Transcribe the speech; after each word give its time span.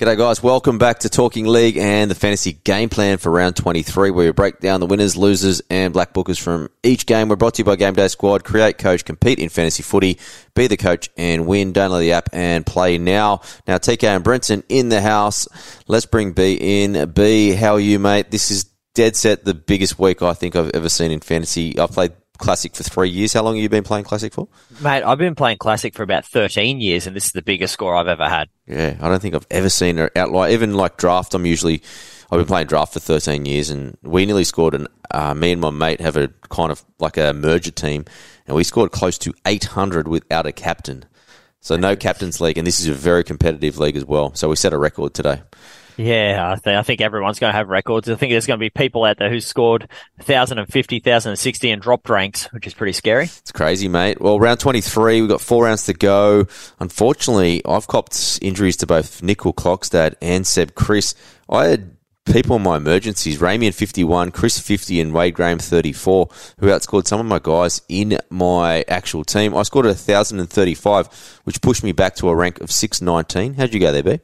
G'day, 0.00 0.18
guys. 0.18 0.42
Welcome 0.42 0.76
back 0.76 0.98
to 0.98 1.08
Talking 1.08 1.46
League 1.46 1.76
and 1.76 2.10
the 2.10 2.16
fantasy 2.16 2.54
game 2.64 2.88
plan 2.88 3.16
for 3.16 3.30
round 3.30 3.54
23, 3.54 4.10
where 4.10 4.26
we 4.26 4.32
break 4.32 4.58
down 4.58 4.80
the 4.80 4.86
winners, 4.86 5.16
losers, 5.16 5.62
and 5.70 5.92
black 5.92 6.12
bookers 6.12 6.40
from 6.40 6.68
each 6.82 7.06
game. 7.06 7.28
We're 7.28 7.36
brought 7.36 7.54
to 7.54 7.60
you 7.60 7.64
by 7.64 7.76
GameDay 7.76 8.10
Squad. 8.10 8.42
Create, 8.42 8.76
coach, 8.76 9.04
compete 9.04 9.38
in 9.38 9.50
fantasy 9.50 9.84
footy. 9.84 10.18
Be 10.56 10.66
the 10.66 10.76
coach 10.76 11.10
and 11.16 11.46
win. 11.46 11.72
Download 11.72 12.00
the 12.00 12.10
app 12.10 12.28
and 12.32 12.66
play 12.66 12.98
now. 12.98 13.42
Now, 13.68 13.78
TK 13.78 14.02
and 14.02 14.24
Brenton 14.24 14.64
in 14.68 14.88
the 14.88 15.00
house. 15.00 15.46
Let's 15.86 16.06
bring 16.06 16.32
B 16.32 16.58
in. 16.60 17.10
B, 17.10 17.52
how 17.52 17.74
are 17.74 17.80
you, 17.80 18.00
mate? 18.00 18.32
This 18.32 18.50
is 18.50 18.64
dead 18.96 19.14
set 19.14 19.44
the 19.44 19.54
biggest 19.54 19.96
week 19.96 20.22
I 20.22 20.34
think 20.34 20.56
I've 20.56 20.70
ever 20.74 20.88
seen 20.88 21.12
in 21.12 21.20
fantasy. 21.20 21.78
I've 21.78 21.92
played 21.92 22.14
Classic 22.38 22.74
for 22.74 22.82
three 22.82 23.10
years. 23.10 23.32
How 23.32 23.42
long 23.42 23.54
have 23.54 23.62
you 23.62 23.68
been 23.68 23.84
playing 23.84 24.04
Classic 24.04 24.32
for? 24.32 24.48
Mate, 24.80 25.04
I've 25.04 25.18
been 25.18 25.34
playing 25.34 25.58
Classic 25.58 25.94
for 25.94 26.02
about 26.02 26.24
13 26.24 26.80
years, 26.80 27.06
and 27.06 27.14
this 27.14 27.26
is 27.26 27.32
the 27.32 27.42
biggest 27.42 27.72
score 27.72 27.94
I've 27.94 28.08
ever 28.08 28.28
had. 28.28 28.48
Yeah, 28.66 28.96
I 29.00 29.08
don't 29.08 29.22
think 29.22 29.34
I've 29.34 29.46
ever 29.50 29.68
seen 29.68 29.98
an 29.98 30.10
outlier. 30.16 30.50
Even 30.50 30.74
like 30.74 30.96
draft, 30.96 31.34
I'm 31.34 31.46
usually, 31.46 31.82
I've 32.30 32.38
been 32.38 32.46
playing 32.46 32.66
draft 32.66 32.92
for 32.92 33.00
13 33.00 33.46
years, 33.46 33.70
and 33.70 33.96
we 34.02 34.26
nearly 34.26 34.44
scored 34.44 34.74
and 34.74 34.88
uh, 35.12 35.32
me 35.32 35.52
and 35.52 35.60
my 35.60 35.70
mate 35.70 36.00
have 36.00 36.16
a 36.16 36.28
kind 36.50 36.72
of 36.72 36.84
like 36.98 37.16
a 37.16 37.32
merger 37.32 37.70
team, 37.70 38.04
and 38.46 38.56
we 38.56 38.64
scored 38.64 38.90
close 38.90 39.16
to 39.18 39.32
800 39.46 40.08
without 40.08 40.44
a 40.44 40.52
captain. 40.52 41.04
So 41.60 41.76
no 41.76 41.94
captain's 41.96 42.40
league, 42.40 42.58
and 42.58 42.66
this 42.66 42.80
is 42.80 42.88
a 42.88 42.94
very 42.94 43.24
competitive 43.24 43.78
league 43.78 43.96
as 43.96 44.04
well. 44.04 44.34
So 44.34 44.48
we 44.48 44.56
set 44.56 44.72
a 44.72 44.78
record 44.78 45.14
today. 45.14 45.42
Yeah, 45.96 46.52
I, 46.52 46.56
th- 46.56 46.76
I 46.76 46.82
think 46.82 47.00
everyone's 47.00 47.38
going 47.38 47.52
to 47.52 47.56
have 47.56 47.68
records. 47.68 48.08
I 48.08 48.16
think 48.16 48.32
there's 48.32 48.46
going 48.46 48.58
to 48.58 48.64
be 48.64 48.70
people 48.70 49.04
out 49.04 49.18
there 49.18 49.30
who 49.30 49.40
scored 49.40 49.88
1,050, 50.16 50.96
1,060 50.96 51.70
and 51.70 51.82
dropped 51.82 52.08
ranks, 52.08 52.46
which 52.52 52.66
is 52.66 52.74
pretty 52.74 52.92
scary. 52.92 53.24
It's 53.24 53.52
crazy, 53.52 53.88
mate. 53.88 54.20
Well, 54.20 54.40
round 54.40 54.60
23, 54.60 55.20
we've 55.20 55.30
got 55.30 55.40
four 55.40 55.64
rounds 55.64 55.84
to 55.86 55.94
go. 55.94 56.46
Unfortunately, 56.80 57.62
I've 57.64 57.86
copped 57.86 58.38
injuries 58.42 58.76
to 58.78 58.86
both 58.86 59.22
Nickel 59.22 59.52
Clockstad 59.52 60.14
and 60.20 60.46
Seb 60.46 60.74
Kris. 60.74 61.14
I 61.48 61.66
had 61.66 61.96
people 62.24 62.56
in 62.56 62.62
my 62.62 62.76
emergencies, 62.76 63.38
Ramian 63.38 63.74
51, 63.74 64.30
Chris 64.30 64.58
50 64.58 65.00
and 65.00 65.12
Wade 65.12 65.34
Graham 65.34 65.58
34, 65.58 66.28
who 66.58 66.66
outscored 66.68 67.06
some 67.06 67.20
of 67.20 67.26
my 67.26 67.38
guys 67.38 67.82
in 67.88 68.18
my 68.30 68.84
actual 68.88 69.24
team. 69.24 69.54
I 69.54 69.62
scored 69.62 69.86
1,035, 69.86 71.40
which 71.44 71.60
pushed 71.60 71.84
me 71.84 71.92
back 71.92 72.16
to 72.16 72.28
a 72.28 72.34
rank 72.34 72.60
of 72.60 72.72
619. 72.72 73.54
How'd 73.54 73.74
you 73.74 73.80
go 73.80 73.92
there, 73.92 74.02
B? 74.02 74.20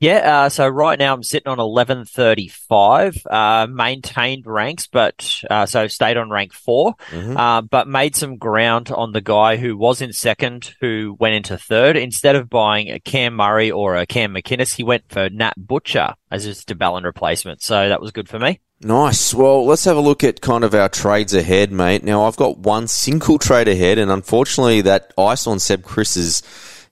Yeah, 0.00 0.44
uh, 0.44 0.48
so 0.48 0.66
right 0.66 0.98
now 0.98 1.12
I'm 1.12 1.22
sitting 1.22 1.48
on 1.48 1.58
1135, 1.58 3.26
uh, 3.30 3.66
maintained 3.70 4.46
ranks, 4.46 4.86
but, 4.86 5.42
uh, 5.50 5.66
so 5.66 5.88
stayed 5.88 6.16
on 6.16 6.30
rank 6.30 6.54
4 6.54 6.94
Mm-hmm. 7.10 7.36
uh, 7.36 7.60
but 7.60 7.86
made 7.86 8.16
some 8.16 8.38
ground 8.38 8.90
on 8.90 9.12
the 9.12 9.20
guy 9.20 9.56
who 9.56 9.76
was 9.76 10.00
in 10.00 10.14
second, 10.14 10.74
who 10.80 11.16
went 11.20 11.34
into 11.34 11.58
third. 11.58 11.96
Instead 11.98 12.34
of 12.34 12.48
buying 12.48 12.88
a 12.90 12.98
Cam 12.98 13.34
Murray 13.34 13.70
or 13.70 13.96
a 13.96 14.06
Cam 14.06 14.32
McInnes, 14.34 14.74
he 14.74 14.82
went 14.82 15.04
for 15.10 15.28
Nat 15.28 15.54
Butcher 15.58 16.14
as 16.30 16.44
his 16.44 16.64
de 16.64 16.74
Belin 16.74 17.04
replacement. 17.04 17.60
So 17.62 17.90
that 17.90 18.00
was 18.00 18.10
good 18.10 18.28
for 18.28 18.38
me. 18.38 18.60
Nice. 18.80 19.34
Well, 19.34 19.66
let's 19.66 19.84
have 19.84 19.98
a 19.98 20.00
look 20.00 20.24
at 20.24 20.40
kind 20.40 20.64
of 20.64 20.74
our 20.74 20.88
trades 20.88 21.34
ahead, 21.34 21.70
mate. 21.70 22.02
Now, 22.02 22.24
I've 22.24 22.36
got 22.36 22.56
one 22.56 22.88
single 22.88 23.38
trade 23.38 23.68
ahead, 23.68 23.98
and 23.98 24.10
unfortunately, 24.10 24.80
that 24.80 25.12
ice 25.18 25.46
on 25.46 25.58
Seb 25.58 25.82
Kris's 25.82 26.42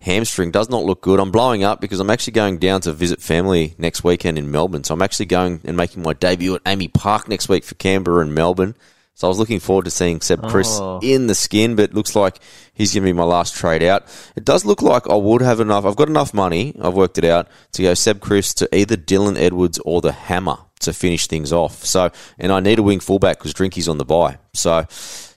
hamstring 0.01 0.51
does 0.51 0.69
not 0.71 0.85
look 0.85 1.01
good. 1.01 1.21
I'm 1.21 1.31
blowing 1.31 1.65
up 1.65 1.81
because 1.81 2.01
I'm 2.01 2.11
actually 2.11 2.33
going 2.35 2.59
down 2.59 2.81
to 2.83 2.93
visit 2.93 3.21
family 3.21 3.75
next 3.79 4.05
weekend 4.05 4.39
in 4.39 4.51
Melbourne. 4.51 4.85
So 4.85 4.95
I'm 4.95 5.03
actually 5.03 5.27
going 5.27 5.61
and 5.65 5.77
making 5.77 6.03
my 6.03 6.13
debut 6.13 6.55
at 6.55 6.65
AAMI 6.65 6.93
Park 6.95 7.29
next 7.29 7.49
week 7.49 7.65
for 7.65 7.75
Canberra 7.75 8.23
and 8.23 8.35
Melbourne. 8.35 8.75
So 9.15 9.27
I 9.27 9.31
was 9.31 9.39
looking 9.41 9.59
forward 9.59 9.85
to 9.87 9.91
seeing 9.91 10.21
Seb 10.21 10.49
Kris 10.49 10.79
Oh. 10.81 11.01
in 11.03 11.27
the 11.27 11.35
skin, 11.35 11.75
but 11.75 11.87
it 11.87 11.95
looks 11.95 12.15
like 12.15 12.39
he's 12.73 12.95
going 12.95 13.03
to 13.03 13.09
be 13.09 13.13
my 13.13 13.25
last 13.25 13.57
trade 13.57 13.83
out. 13.83 14.05
It 14.37 14.45
does 14.45 14.65
look 14.65 14.81
like 14.81 15.11
I 15.11 15.17
would 15.17 15.43
have 15.43 15.59
enough. 15.59 15.85
I've 15.85 15.97
got 15.97 16.09
enough 16.09 16.33
money. 16.33 16.73
I've 16.81 16.95
worked 16.95 17.19
it 17.19 17.25
out 17.25 17.49
to 17.73 17.83
go 17.83 17.95
Seb 17.95 18.21
Kris 18.21 18.55
to 18.55 18.73
either 18.73 18.97
Dylan 18.97 19.37
Edwards 19.37 19.81
or 19.85 20.01
the 20.01 20.13
Hammer 20.13 20.59
to 20.81 20.93
finish 20.93 21.27
things 21.27 21.53
off. 21.53 21.85
So, 21.85 22.13
and 22.39 22.53
I 22.53 22.61
need 22.61 22.79
a 22.79 22.83
wing 22.85 23.01
fullback 23.01 23.39
because 23.39 23.53
Drinky's 23.55 23.89
on 23.89 23.99
the 23.99 24.05
bye. 24.05 24.39
So, 24.55 24.87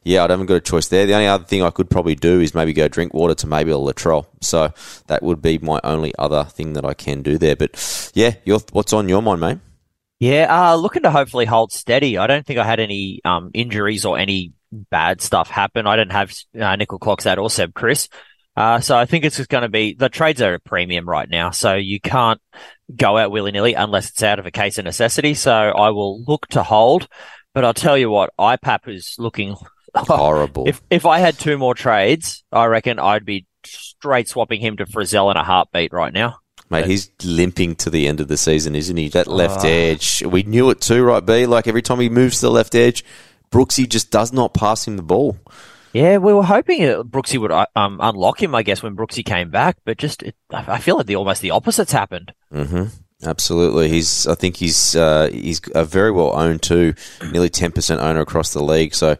yeah, 0.03 0.23
I 0.23 0.27
haven't 0.29 0.47
got 0.47 0.55
a 0.55 0.61
choice 0.61 0.87
there. 0.87 1.05
The 1.05 1.13
only 1.13 1.27
other 1.27 1.43
thing 1.43 1.61
I 1.61 1.69
could 1.69 1.89
probably 1.89 2.15
do 2.15 2.39
is 2.39 2.55
maybe 2.55 2.73
go 2.73 2.87
Drinkwater 2.87 3.35
to 3.35 3.47
maybe 3.47 3.71
a 3.71 3.75
Latrell. 3.75 4.25
So 4.41 4.73
that 5.07 5.21
would 5.21 5.41
be 5.41 5.59
my 5.59 5.79
only 5.83 6.13
other 6.17 6.43
thing 6.45 6.73
that 6.73 6.85
I 6.85 6.93
can 6.93 7.21
do 7.21 7.37
there. 7.37 7.55
But 7.55 8.11
yeah, 8.15 8.35
your, 8.43 8.59
what's 8.71 8.93
on 8.93 9.09
your 9.09 9.21
mind, 9.21 9.41
mate? 9.41 9.57
Yeah, 10.19 10.47
uh, 10.49 10.75
looking 10.75 11.03
to 11.03 11.11
hopefully 11.11 11.45
hold 11.45 11.71
steady. 11.71 12.17
I 12.17 12.27
don't 12.27 12.45
think 12.45 12.59
I 12.59 12.63
had 12.63 12.79
any 12.79 13.21
um, 13.25 13.51
injuries 13.53 14.05
or 14.05 14.17
any 14.17 14.53
bad 14.71 15.21
stuff 15.21 15.49
happen. 15.49 15.87
I 15.87 15.95
didn't 15.95 16.13
have 16.13 16.33
uh, 16.59 16.75
Nickel 16.75 16.99
Clockstad 16.99 17.37
or 17.37 17.49
Seb 17.49 17.73
Kris. 17.73 18.07
Uh, 18.55 18.79
so 18.79 18.97
I 18.97 19.05
think 19.05 19.23
it's 19.23 19.37
just 19.37 19.49
going 19.49 19.63
to 19.63 19.69
be 19.69 19.93
the 19.93 20.09
trades 20.09 20.41
are 20.41 20.55
at 20.55 20.63
premium 20.63 21.07
right 21.07 21.29
now. 21.29 21.51
So 21.51 21.75
you 21.75 21.99
can't 21.99 22.41
go 22.95 23.17
out 23.17 23.31
willy 23.31 23.51
nilly 23.51 23.75
unless 23.75 24.09
it's 24.09 24.23
out 24.23 24.39
of 24.39 24.45
a 24.45 24.51
case 24.51 24.77
of 24.77 24.85
necessity. 24.85 25.33
So 25.33 25.51
I 25.51 25.89
will 25.89 26.23
look 26.23 26.47
to 26.49 26.63
hold. 26.63 27.07
But 27.53 27.65
I'll 27.65 27.73
tell 27.73 27.97
you 27.97 28.09
what, 28.09 28.31
IPAP 28.39 28.87
is 28.87 29.15
looking 29.17 29.55
Horrible. 29.95 30.67
If 30.67 30.81
if 30.89 31.05
I 31.05 31.19
had 31.19 31.37
two 31.37 31.57
more 31.57 31.75
trades, 31.75 32.43
I 32.51 32.65
reckon 32.65 32.99
I'd 32.99 33.25
be 33.25 33.45
straight 33.65 34.27
swapping 34.27 34.61
him 34.61 34.77
to 34.77 34.85
Frizell 34.85 35.31
in 35.31 35.37
a 35.37 35.43
heartbeat 35.43 35.91
right 35.93 36.13
now. 36.13 36.37
Mate, 36.69 36.85
he's 36.85 37.11
limping 37.23 37.75
to 37.75 37.89
the 37.89 38.07
end 38.07 38.21
of 38.21 38.29
the 38.29 38.37
season, 38.37 38.75
isn't 38.75 38.95
he? 38.95 39.09
That 39.09 39.27
left 39.27 39.65
Ah. 39.65 39.67
edge. 39.67 40.23
We 40.25 40.43
knew 40.43 40.69
it 40.69 40.79
too, 40.79 41.03
right, 41.03 41.25
B? 41.25 41.45
Like 41.45 41.67
every 41.67 41.81
time 41.81 41.99
he 41.99 42.07
moves 42.09 42.37
to 42.39 42.45
the 42.45 42.51
left 42.51 42.75
edge, 42.75 43.03
Brooksy 43.51 43.87
just 43.89 44.09
does 44.09 44.31
not 44.31 44.53
pass 44.53 44.87
him 44.87 44.95
the 44.95 45.03
ball. 45.03 45.37
Yeah, 45.91 46.17
we 46.19 46.33
were 46.33 46.43
hoping 46.43 46.79
Brooksy 46.79 47.37
would 47.37 47.51
uh, 47.51 47.65
um, 47.75 47.99
unlock 48.01 48.41
him, 48.41 48.55
I 48.55 48.63
guess, 48.63 48.81
when 48.81 48.95
Brooksy 48.95 49.25
came 49.25 49.49
back, 49.49 49.75
but 49.83 49.97
just 49.97 50.23
it, 50.23 50.35
I 50.49 50.77
feel 50.79 50.95
like 50.95 51.07
the 51.07 51.17
almost 51.17 51.41
the 51.41 51.51
opposite's 51.51 51.91
happened. 51.91 52.31
hmm 52.51 52.85
Absolutely. 53.23 53.87
He's. 53.89 54.25
I 54.25 54.33
think 54.33 54.55
he's. 54.55 54.95
Uh, 54.95 55.29
he's 55.31 55.61
a 55.75 55.85
very 55.85 56.09
well 56.11 56.33
owned 56.35 56.63
too. 56.63 56.95
Nearly 57.31 57.49
ten 57.49 57.71
percent 57.71 58.01
owner 58.01 58.21
across 58.21 58.51
the 58.53 58.63
league. 58.63 58.95
So, 58.95 59.15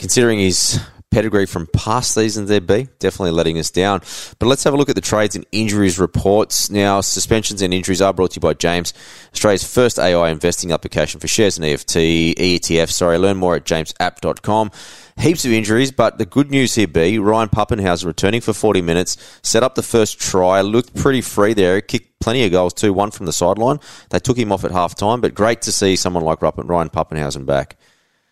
considering 0.00 0.38
his 0.38 0.80
pedigree 1.10 1.44
from 1.44 1.66
past 1.66 2.14
seasons, 2.14 2.48
there 2.48 2.60
be 2.60 2.88
definitely 3.00 3.32
letting 3.32 3.58
us 3.58 3.70
down. 3.70 4.00
But 4.38 4.46
let's 4.46 4.64
have 4.64 4.72
a 4.72 4.76
look 4.78 4.88
at 4.88 4.94
the 4.94 5.02
trades 5.02 5.36
and 5.36 5.44
injuries 5.52 5.98
reports. 5.98 6.70
Now, 6.70 7.02
suspensions 7.02 7.60
and 7.60 7.74
injuries 7.74 8.00
are 8.00 8.14
brought 8.14 8.30
to 8.30 8.36
you 8.36 8.40
by 8.40 8.54
Jaaims, 8.54 8.94
Australia's 9.34 9.62
first 9.62 9.98
AI 9.98 10.30
investing 10.30 10.72
application 10.72 11.20
for 11.20 11.28
shares 11.28 11.58
and 11.58 11.66
EFT, 11.66 11.96
ETF. 11.96 12.90
Sorry, 12.90 13.18
learn 13.18 13.36
more 13.36 13.56
at 13.56 13.64
jaaimsapp.com. 13.64 14.70
Heaps 15.18 15.44
of 15.44 15.52
injuries, 15.52 15.92
but 15.92 16.16
the 16.16 16.24
good 16.24 16.50
news 16.50 16.76
here 16.76 16.88
be 16.88 17.18
Ryan 17.18 17.50
Papenhuyzen 17.50 18.06
returning 18.06 18.40
for 18.40 18.54
40 18.54 18.80
minutes, 18.80 19.18
set 19.42 19.62
up 19.62 19.74
the 19.74 19.82
first 19.82 20.18
try, 20.18 20.62
looked 20.62 20.94
pretty 20.94 21.20
free 21.20 21.52
there, 21.52 21.82
kicked 21.82 22.20
plenty 22.20 22.42
of 22.44 22.52
goals 22.52 22.72
too, 22.72 22.94
one 22.94 23.10
from 23.10 23.26
the 23.26 23.34
sideline. 23.34 23.80
They 24.08 24.18
took 24.18 24.38
him 24.38 24.50
off 24.50 24.64
at 24.64 24.70
half 24.70 24.94
time, 24.94 25.20
but 25.20 25.34
great 25.34 25.60
to 25.62 25.72
see 25.72 25.94
someone 25.96 26.24
like 26.24 26.40
Ryan 26.40 26.88
Papenhuyzen 26.88 27.44
back. 27.44 27.76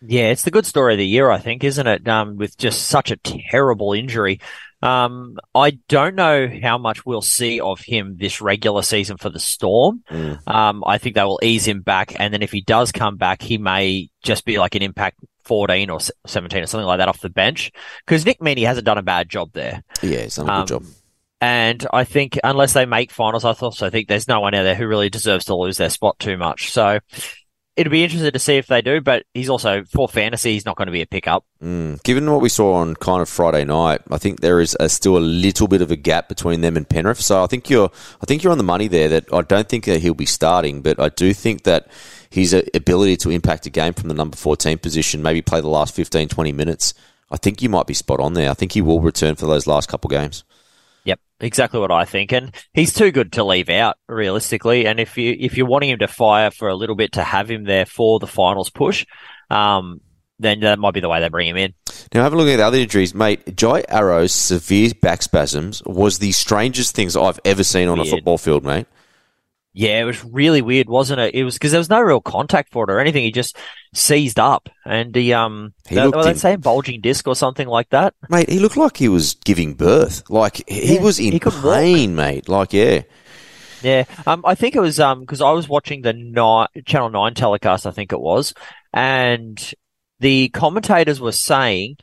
Yeah, 0.01 0.27
it's 0.29 0.43
the 0.43 0.51
good 0.51 0.65
story 0.65 0.93
of 0.93 0.97
the 0.97 1.05
year, 1.05 1.29
I 1.29 1.39
think, 1.39 1.63
isn't 1.63 1.87
it? 1.87 2.07
Um, 2.07 2.37
with 2.37 2.57
just 2.57 2.87
such 2.87 3.11
a 3.11 3.17
terrible 3.17 3.93
injury. 3.93 4.39
Um, 4.81 5.37
I 5.53 5.71
don't 5.89 6.15
know 6.15 6.47
how 6.61 6.77
much 6.77 7.05
we'll 7.05 7.21
see 7.21 7.59
of 7.59 7.81
him 7.81 8.15
this 8.17 8.39
regular 8.39 8.81
season 8.81 9.17
for 9.17 9.29
the 9.29 9.39
Storm. 9.39 10.03
Mm. 10.09 10.39
Um, 10.47 10.83
I 10.87 10.99
think 10.99 11.15
they 11.15 11.23
will 11.23 11.39
ease 11.43 11.67
him 11.67 11.81
back, 11.81 12.17
and 12.17 12.33
then 12.33 12.41
if 12.41 12.51
he 12.51 12.61
does 12.61 12.93
come 12.93 13.17
back, 13.17 13.41
he 13.41 13.57
may 13.57 14.09
just 14.23 14.45
be 14.45 14.57
like 14.57 14.75
an 14.75 14.81
impact 14.81 15.19
14 15.43 15.89
or 15.89 15.99
17 16.27 16.63
or 16.63 16.65
something 16.67 16.87
like 16.87 16.99
that 16.99 17.09
off 17.09 17.19
the 17.19 17.29
bench. 17.29 17.71
Because 18.05 18.25
Nick 18.25 18.39
Meaney 18.39 18.65
hasn't 18.65 18.85
done 18.85 18.97
a 18.97 19.03
bad 19.03 19.27
job 19.27 19.51
there. 19.51 19.83
Yeah, 20.01 20.21
he's 20.21 20.35
done 20.35 20.47
a 20.47 20.51
Um, 20.53 20.59
good 20.61 20.67
job. 20.67 20.83
And 21.41 21.87
I 21.91 22.03
think 22.05 22.39
unless 22.43 22.73
they 22.73 22.85
make 22.85 23.11
finals, 23.11 23.43
I 23.43 23.51
also 23.53 23.89
think 23.89 24.07
there's 24.07 24.27
no 24.27 24.39
one 24.41 24.53
out 24.53 24.63
there 24.63 24.75
who 24.75 24.87
really 24.87 25.09
deserves 25.09 25.45
to 25.45 25.55
lose 25.55 25.77
their 25.77 25.89
spot 25.89 26.19
too 26.19 26.37
much. 26.37 26.71
So 26.71 26.99
it'll 27.79 27.91
be 27.91 28.03
interesting 28.03 28.29
to 28.29 28.39
see 28.39 28.57
if 28.57 28.67
they 28.67 28.81
do, 28.81 28.99
but 28.99 29.23
he's 29.33 29.49
also, 29.49 29.85
for 29.85 30.09
fantasy, 30.09 30.51
he's 30.51 30.65
not 30.65 30.75
going 30.75 30.87
to 30.87 30.91
be 30.91 31.01
a 31.01 31.07
pickup. 31.07 31.45
Mm. 31.63 32.03
Given 32.03 32.29
what 32.29 32.41
we 32.41 32.49
saw 32.49 32.73
on 32.73 32.93
kind 32.95 33.21
of 33.21 33.29
Friday 33.29 33.63
night, 33.63 34.01
I 34.11 34.17
think 34.17 34.41
there 34.41 34.59
is 34.59 34.75
a, 34.81 34.89
still 34.89 35.17
a 35.17 35.19
little 35.19 35.69
bit 35.69 35.81
of 35.81 35.89
a 35.89 35.95
gap 35.95 36.27
between 36.27 36.59
them 36.59 36.75
and 36.75 36.87
Penrith. 36.87 37.21
So 37.21 37.41
I 37.41 37.47
think 37.47 37.69
you're, 37.69 37.89
I 38.21 38.25
think 38.25 38.43
you're 38.43 38.51
on 38.51 38.57
the 38.57 38.65
money 38.65 38.89
there. 38.89 39.07
That 39.07 39.33
I 39.33 39.43
don't 39.43 39.69
think 39.69 39.85
that 39.85 40.01
he'll 40.01 40.13
be 40.13 40.25
starting, 40.25 40.81
but 40.81 40.99
I 40.99 41.07
do 41.07 41.33
think 41.33 41.63
that 41.63 41.87
his 42.29 42.53
uh, 42.53 42.63
ability 42.73 43.15
to 43.17 43.29
impact 43.29 43.65
a 43.65 43.69
game 43.69 43.93
from 43.93 44.09
the 44.09 44.13
number 44.13 44.35
14 44.35 44.77
position, 44.79 45.23
maybe 45.23 45.41
play 45.41 45.61
the 45.61 45.69
last 45.69 45.95
15, 45.95 46.27
20 46.27 46.51
minutes. 46.51 46.93
I 47.31 47.37
think 47.37 47.61
you 47.61 47.69
might 47.69 47.87
be 47.87 47.93
spot 47.93 48.19
on 48.19 48.33
there. 48.33 48.51
I 48.51 48.55
think 48.55 48.73
he 48.73 48.81
will 48.81 48.99
return 48.99 49.35
for 49.35 49.45
those 49.45 49.67
last 49.67 49.87
couple 49.87 50.09
games. 50.09 50.43
Yep, 51.05 51.19
exactly 51.39 51.79
what 51.79 51.91
I 51.91 52.05
think. 52.05 52.31
And 52.31 52.53
he's 52.73 52.93
too 52.93 53.11
good 53.11 53.33
to 53.33 53.43
leave 53.43 53.69
out, 53.69 53.97
realistically. 54.07 54.85
And 54.85 54.99
if 54.99 55.17
you 55.17 55.35
if 55.39 55.57
you're 55.57 55.67
wanting 55.67 55.89
him 55.89 55.99
to 55.99 56.07
fire 56.07 56.51
for 56.51 56.67
a 56.67 56.75
little 56.75 56.95
bit 56.95 57.13
to 57.13 57.23
have 57.23 57.49
him 57.49 57.63
there 57.63 57.85
for 57.85 58.19
the 58.19 58.27
finals 58.27 58.69
push, 58.69 59.05
um, 59.49 60.01
then 60.39 60.61
that 60.61 60.79
might 60.79 60.93
be 60.93 60.99
the 60.99 61.09
way 61.09 61.19
they 61.19 61.29
bring 61.29 61.47
him 61.47 61.57
in. 61.57 61.73
Now, 62.13 62.23
have 62.23 62.33
a 62.33 62.37
look 62.37 62.47
at 62.47 62.57
the 62.57 62.65
other 62.65 62.77
injuries, 62.77 63.13
mate. 63.13 63.55
Jai 63.55 63.83
Arrow's 63.89 64.33
severe 64.33 64.91
back 65.01 65.21
spasms 65.21 65.83
was 65.85 66.19
the 66.19 66.31
strangest 66.31 66.95
things 66.95 67.15
I've 67.15 67.39
ever 67.45 67.63
seen 67.63 67.87
on 67.87 67.99
a 67.99 68.05
football 68.05 68.37
field, 68.37 68.63
mate. 68.63 68.87
Yeah, 69.79 70.01
it 70.01 70.03
was 70.03 70.25
really 70.25 70.61
weird, 70.61 70.89
wasn't 70.89 71.21
it? 71.21 71.33
It 71.35 71.45
was 71.45 71.53
because 71.55 71.71
there 71.71 71.79
was 71.79 71.89
no 71.89 72.01
real 72.01 72.19
contact 72.19 72.73
for 72.73 72.83
it 72.83 72.91
or 72.91 72.99
anything. 72.99 73.23
He 73.23 73.31
just 73.31 73.55
seized 73.93 74.37
up, 74.37 74.67
and 74.85 75.15
he 75.15 75.31
um, 75.31 75.73
He 75.87 75.95
were 75.97 76.33
they 76.33 76.53
in- 76.53 76.59
bulging 76.59 76.99
disc 76.99 77.25
or 77.29 77.35
something 77.35 77.65
like 77.67 77.87
that? 77.91 78.13
Mate, 78.29 78.49
he 78.49 78.59
looked 78.59 78.75
like 78.75 78.97
he 78.97 79.07
was 79.07 79.35
giving 79.45 79.75
birth. 79.75 80.29
Like 80.29 80.67
he 80.67 80.95
Yeah, 80.95 81.01
was 81.01 81.17
in 81.17 81.31
he 81.31 81.39
couldn't 81.39 81.63
walk. 81.63 81.75
pain, 81.75 82.13
mate. 82.13 82.49
Like 82.49 82.73
yeah. 82.73 83.03
Yeah, 83.81 84.03
um, 84.27 84.43
I 84.45 84.55
think 84.55 84.75
it 84.75 84.81
was 84.81 84.99
um 84.99 85.21
because 85.21 85.39
I 85.39 85.51
was 85.51 85.69
watching 85.69 86.01
the 86.01 86.11
nine, 86.11 86.67
Channel 86.85 87.11
Nine 87.11 87.33
telecast. 87.33 87.85
I 87.87 87.91
think 87.91 88.11
it 88.11 88.19
was, 88.19 88.53
and 88.93 89.73
the 90.19 90.49
commentators 90.49 91.21
were 91.21 91.31
saying 91.31 91.95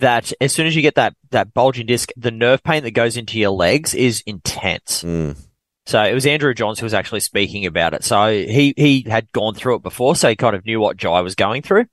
that 0.00 0.34
as 0.38 0.52
soon 0.52 0.66
as 0.66 0.76
you 0.76 0.82
get 0.82 0.96
that 0.96 1.14
that 1.30 1.54
bulging 1.54 1.86
disc, 1.86 2.10
the 2.18 2.30
nerve 2.30 2.62
pain 2.62 2.82
that 2.82 2.90
goes 2.90 3.16
into 3.16 3.38
your 3.38 3.52
legs 3.52 3.94
is 3.94 4.22
intense. 4.26 5.02
Mm. 5.02 5.38
So 5.86 6.02
it 6.02 6.14
was 6.14 6.26
Andrew 6.26 6.54
Johns 6.54 6.78
who 6.78 6.86
was 6.86 6.94
actually 6.94 7.20
speaking 7.20 7.66
about 7.66 7.94
it. 7.94 8.04
So 8.04 8.30
he 8.30 8.74
he 8.76 9.04
had 9.08 9.30
gone 9.32 9.54
through 9.54 9.76
it 9.76 9.82
before, 9.82 10.16
so 10.16 10.28
he 10.28 10.36
kind 10.36 10.54
of 10.54 10.64
knew 10.64 10.80
what 10.80 10.96
Jai 10.96 11.20
was 11.20 11.34
going 11.34 11.62
through. 11.62 11.86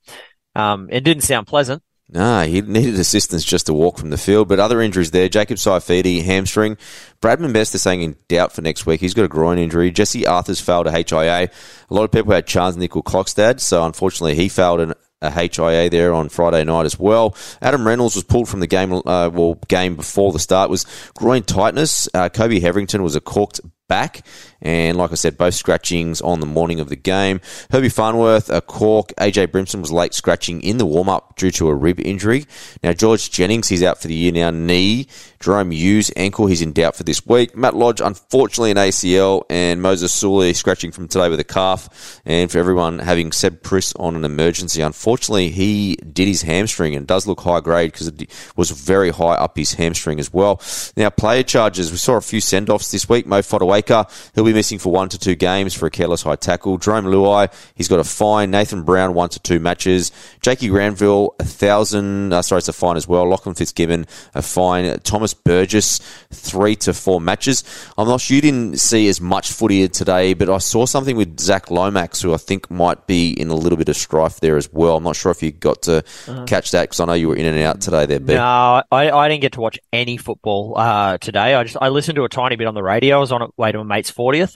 Um, 0.55 0.89
it 0.91 1.03
didn't 1.03 1.23
sound 1.23 1.47
pleasant. 1.47 1.81
No, 2.11 2.41
he 2.43 2.61
needed 2.61 2.99
assistance 2.99 3.43
just 3.43 3.67
to 3.67 3.73
walk 3.73 3.99
from 3.99 4.09
the 4.09 4.17
field. 4.17 4.47
But 4.47 4.59
other 4.59 4.81
injuries 4.81 5.11
there. 5.11 5.29
Jacob 5.29 5.57
Saifiti, 5.57 6.23
hamstring. 6.23 6.77
Bradman 7.21 7.53
Best 7.53 7.75
is 7.75 7.83
saying 7.83 8.01
in 8.01 8.15
doubt 8.27 8.51
for 8.51 8.63
next 8.63 8.87
week. 8.87 8.99
He's 8.99 9.13
got 9.13 9.25
a 9.25 9.29
groin 9.29 9.59
injury. 9.59 9.91
Jesse 9.91 10.25
Arthur's 10.25 10.59
failed 10.59 10.87
a 10.87 10.91
HIA. 10.91 11.49
A 11.89 11.93
lot 11.93 12.03
of 12.03 12.11
people 12.11 12.33
had 12.33 12.47
Charles 12.47 12.77
Nickel 12.77 13.03
Clockstad, 13.03 13.59
so 13.59 13.85
unfortunately 13.85 14.35
he 14.35 14.49
failed 14.49 14.79
an 14.79 14.93
a 15.21 15.31
HIA 15.31 15.89
there 15.89 16.13
on 16.13 16.29
Friday 16.29 16.63
night 16.63 16.85
as 16.85 16.97
well. 16.97 17.35
Adam 17.61 17.85
Reynolds 17.85 18.15
was 18.15 18.23
pulled 18.23 18.47
from 18.47 18.61
the 18.61 18.67
game, 18.67 18.93
uh, 18.93 19.29
well, 19.29 19.55
game 19.67 19.95
before 19.95 20.31
the 20.31 20.39
start 20.39 20.69
was 20.69 20.85
groin 21.13 21.43
tightness. 21.43 22.07
Uh, 22.13 22.29
Kobe 22.29 22.59
Hetherington 22.59 23.03
was 23.03 23.17
a 23.17 23.21
corked 23.21 23.59
back. 23.89 24.25
And 24.61 24.97
like 24.97 25.11
I 25.11 25.15
said, 25.15 25.37
both 25.37 25.55
scratchings 25.55 26.21
on 26.21 26.39
the 26.39 26.45
morning 26.45 26.79
of 26.79 26.87
the 26.87 26.95
game. 26.95 27.41
Herbie 27.71 27.89
Farnworth, 27.89 28.49
a 28.49 28.61
cork. 28.61 29.09
AJ 29.17 29.47
Brimson 29.47 29.81
was 29.81 29.91
late 29.91 30.13
scratching 30.13 30.61
in 30.61 30.77
the 30.77 30.85
warm 30.85 31.09
up 31.09 31.35
due 31.35 31.51
to 31.51 31.67
a 31.67 31.75
rib 31.75 31.99
injury. 31.99 32.45
Now, 32.81 32.93
George 32.93 33.29
Jennings, 33.29 33.67
he's 33.67 33.83
out 33.83 34.01
for 34.01 34.07
the 34.07 34.15
year 34.15 34.31
now, 34.31 34.51
knee. 34.51 35.07
Jahrome 35.39 35.73
Hughes, 35.73 36.11
ankle, 36.17 36.47
he's 36.47 36.61
in 36.61 36.73
doubt 36.73 36.97
for 36.97 37.03
this 37.03 37.25
week. 37.25 37.55
Matt 37.55 37.73
Lodge, 37.73 38.01
unfortunately, 38.01 38.71
an 38.71 38.77
ACL. 38.77 39.43
And 39.49 39.81
Moses 39.81 40.13
Suli 40.13 40.53
scratching 40.53 40.91
from 40.91 41.07
today 41.07 41.29
with 41.29 41.39
a 41.39 41.45
calf. 41.45 42.21
And 42.25 42.51
for 42.51 42.57
everyone 42.57 42.99
having 42.99 43.31
Seb 43.31 43.63
Kris 43.63 43.93
on 43.95 44.17
an 44.17 44.25
emergency, 44.25 44.81
unfortunately, 44.81 45.49
he 45.49 45.95
did 45.95 46.27
his 46.27 46.41
hamstring 46.41 46.93
and 46.93 47.07
does 47.07 47.25
look 47.25 47.39
high 47.39 47.61
grade 47.61 47.93
because 47.93 48.07
it 48.07 48.29
was 48.57 48.71
very 48.71 49.11
high 49.11 49.35
up 49.35 49.57
his 49.57 49.73
hamstring 49.75 50.19
as 50.19 50.33
well. 50.33 50.61
Now, 50.97 51.09
player 51.09 51.43
charges, 51.43 51.89
we 51.89 51.97
saw 51.97 52.17
a 52.17 52.21
few 52.21 52.41
send 52.41 52.69
offs 52.69 52.91
this 52.91 53.07
week. 53.07 53.25
Mo 53.25 53.39
Fotuaika, 53.39 54.11
he'll 54.35 54.43
be 54.43 54.53
missing 54.53 54.77
for 54.77 54.91
one 54.91 55.07
to 55.07 55.17
two 55.17 55.35
games 55.35 55.73
for 55.73 55.85
a 55.85 55.91
careless 55.91 56.21
high 56.21 56.35
tackle. 56.35 56.77
Jarome 56.77 57.05
Luai, 57.05 57.51
he's 57.75 57.87
got 57.87 57.99
a 57.99 58.03
fine. 58.03 58.51
Nathan 58.51 58.83
Brown, 58.83 59.13
one 59.13 59.29
to 59.29 59.39
two 59.39 59.61
matches. 59.61 60.11
Jakey 60.41 60.67
Granville, 60.67 61.33
a 61.39 61.45
thousand, 61.45 62.33
uh, 62.33 62.41
sorry, 62.41 62.59
it's 62.59 62.67
a 62.67 62.73
fine 62.73 62.97
as 62.97 63.07
well. 63.07 63.25
Lachlan 63.25 63.55
Fitzgibbon, 63.55 64.05
a 64.35 64.41
fine. 64.41 64.99
Thomas 64.99 65.28
Burgess, 65.33 65.99
three 66.31 66.75
to 66.77 66.93
four 66.93 67.21
matches. 67.21 67.63
I'm 67.97 68.07
not 68.07 68.21
sure 68.21 68.35
you 68.35 68.41
didn't 68.41 68.79
see 68.79 69.07
as 69.07 69.19
much 69.19 69.51
footy 69.51 69.87
today, 69.87 70.33
but 70.33 70.49
I 70.49 70.57
saw 70.57 70.85
something 70.85 71.15
with 71.15 71.39
Zac 71.39 71.71
Lomax, 71.71 72.21
who 72.21 72.33
I 72.33 72.37
think 72.37 72.69
might 72.69 73.07
be 73.07 73.31
in 73.31 73.49
a 73.49 73.55
little 73.55 73.77
bit 73.77 73.89
of 73.89 73.95
strife 73.95 74.39
there 74.39 74.57
as 74.57 74.71
well. 74.71 74.97
I'm 74.97 75.03
not 75.03 75.15
sure 75.15 75.31
if 75.31 75.41
you 75.43 75.51
got 75.51 75.83
to 75.83 76.03
uh, 76.27 76.45
catch 76.45 76.71
that 76.71 76.83
because 76.83 76.99
I 76.99 77.05
know 77.05 77.13
you 77.13 77.29
were 77.29 77.35
in 77.35 77.45
and 77.45 77.59
out 77.59 77.81
today 77.81 78.05
there, 78.05 78.19
Ben. 78.19 78.37
No, 78.37 78.83
I, 78.91 79.11
I 79.11 79.27
didn't 79.29 79.41
get 79.41 79.53
to 79.53 79.61
watch 79.61 79.79
any 79.91 80.17
football 80.17 80.73
uh, 80.77 81.17
today. 81.17 81.55
I 81.55 81.63
just 81.63 81.77
I 81.79 81.89
listened 81.89 82.15
to 82.17 82.23
a 82.23 82.29
tiny 82.29 82.55
bit 82.55 82.67
on 82.67 82.73
the 82.73 82.83
radio. 82.83 83.17
I 83.17 83.19
was 83.19 83.31
on 83.31 83.41
a 83.41 83.47
way 83.57 83.71
to 83.71 83.79
a 83.79 83.85
mate's 83.85 84.11
40th. 84.11 84.55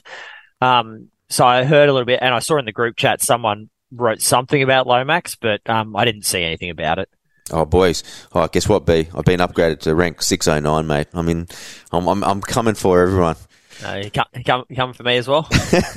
Um, 0.60 1.08
so 1.28 1.46
I 1.46 1.64
heard 1.64 1.88
a 1.88 1.92
little 1.92 2.06
bit, 2.06 2.20
and 2.22 2.34
I 2.34 2.38
saw 2.38 2.58
in 2.58 2.64
the 2.64 2.72
group 2.72 2.96
chat 2.96 3.22
someone 3.22 3.70
wrote 3.90 4.20
something 4.20 4.62
about 4.62 4.86
Lomax, 4.86 5.36
but 5.36 5.60
um, 5.68 5.96
I 5.96 6.04
didn't 6.04 6.24
see 6.24 6.42
anything 6.42 6.70
about 6.70 6.98
it. 6.98 7.08
Oh, 7.50 7.64
boys. 7.66 8.02
Oh, 8.32 8.46
guess 8.48 8.68
what, 8.68 8.86
B? 8.86 9.08
I've 9.14 9.24
been 9.24 9.40
upgraded 9.40 9.80
to 9.80 9.94
rank 9.94 10.22
609, 10.22 10.86
mate. 10.86 11.08
I 11.12 11.22
mean, 11.22 11.46
I'm, 11.92 12.08
I'm, 12.08 12.24
I'm 12.24 12.40
coming 12.40 12.74
for 12.74 13.02
everyone. 13.02 13.36
Uh, 13.84 14.00
you 14.04 14.10
come, 14.10 14.26
come, 14.46 14.64
coming 14.74 14.94
for 14.94 15.02
me 15.02 15.16
as 15.16 15.28
well? 15.28 15.42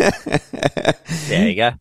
there 1.28 1.48
you 1.48 1.56
go. 1.56 1.72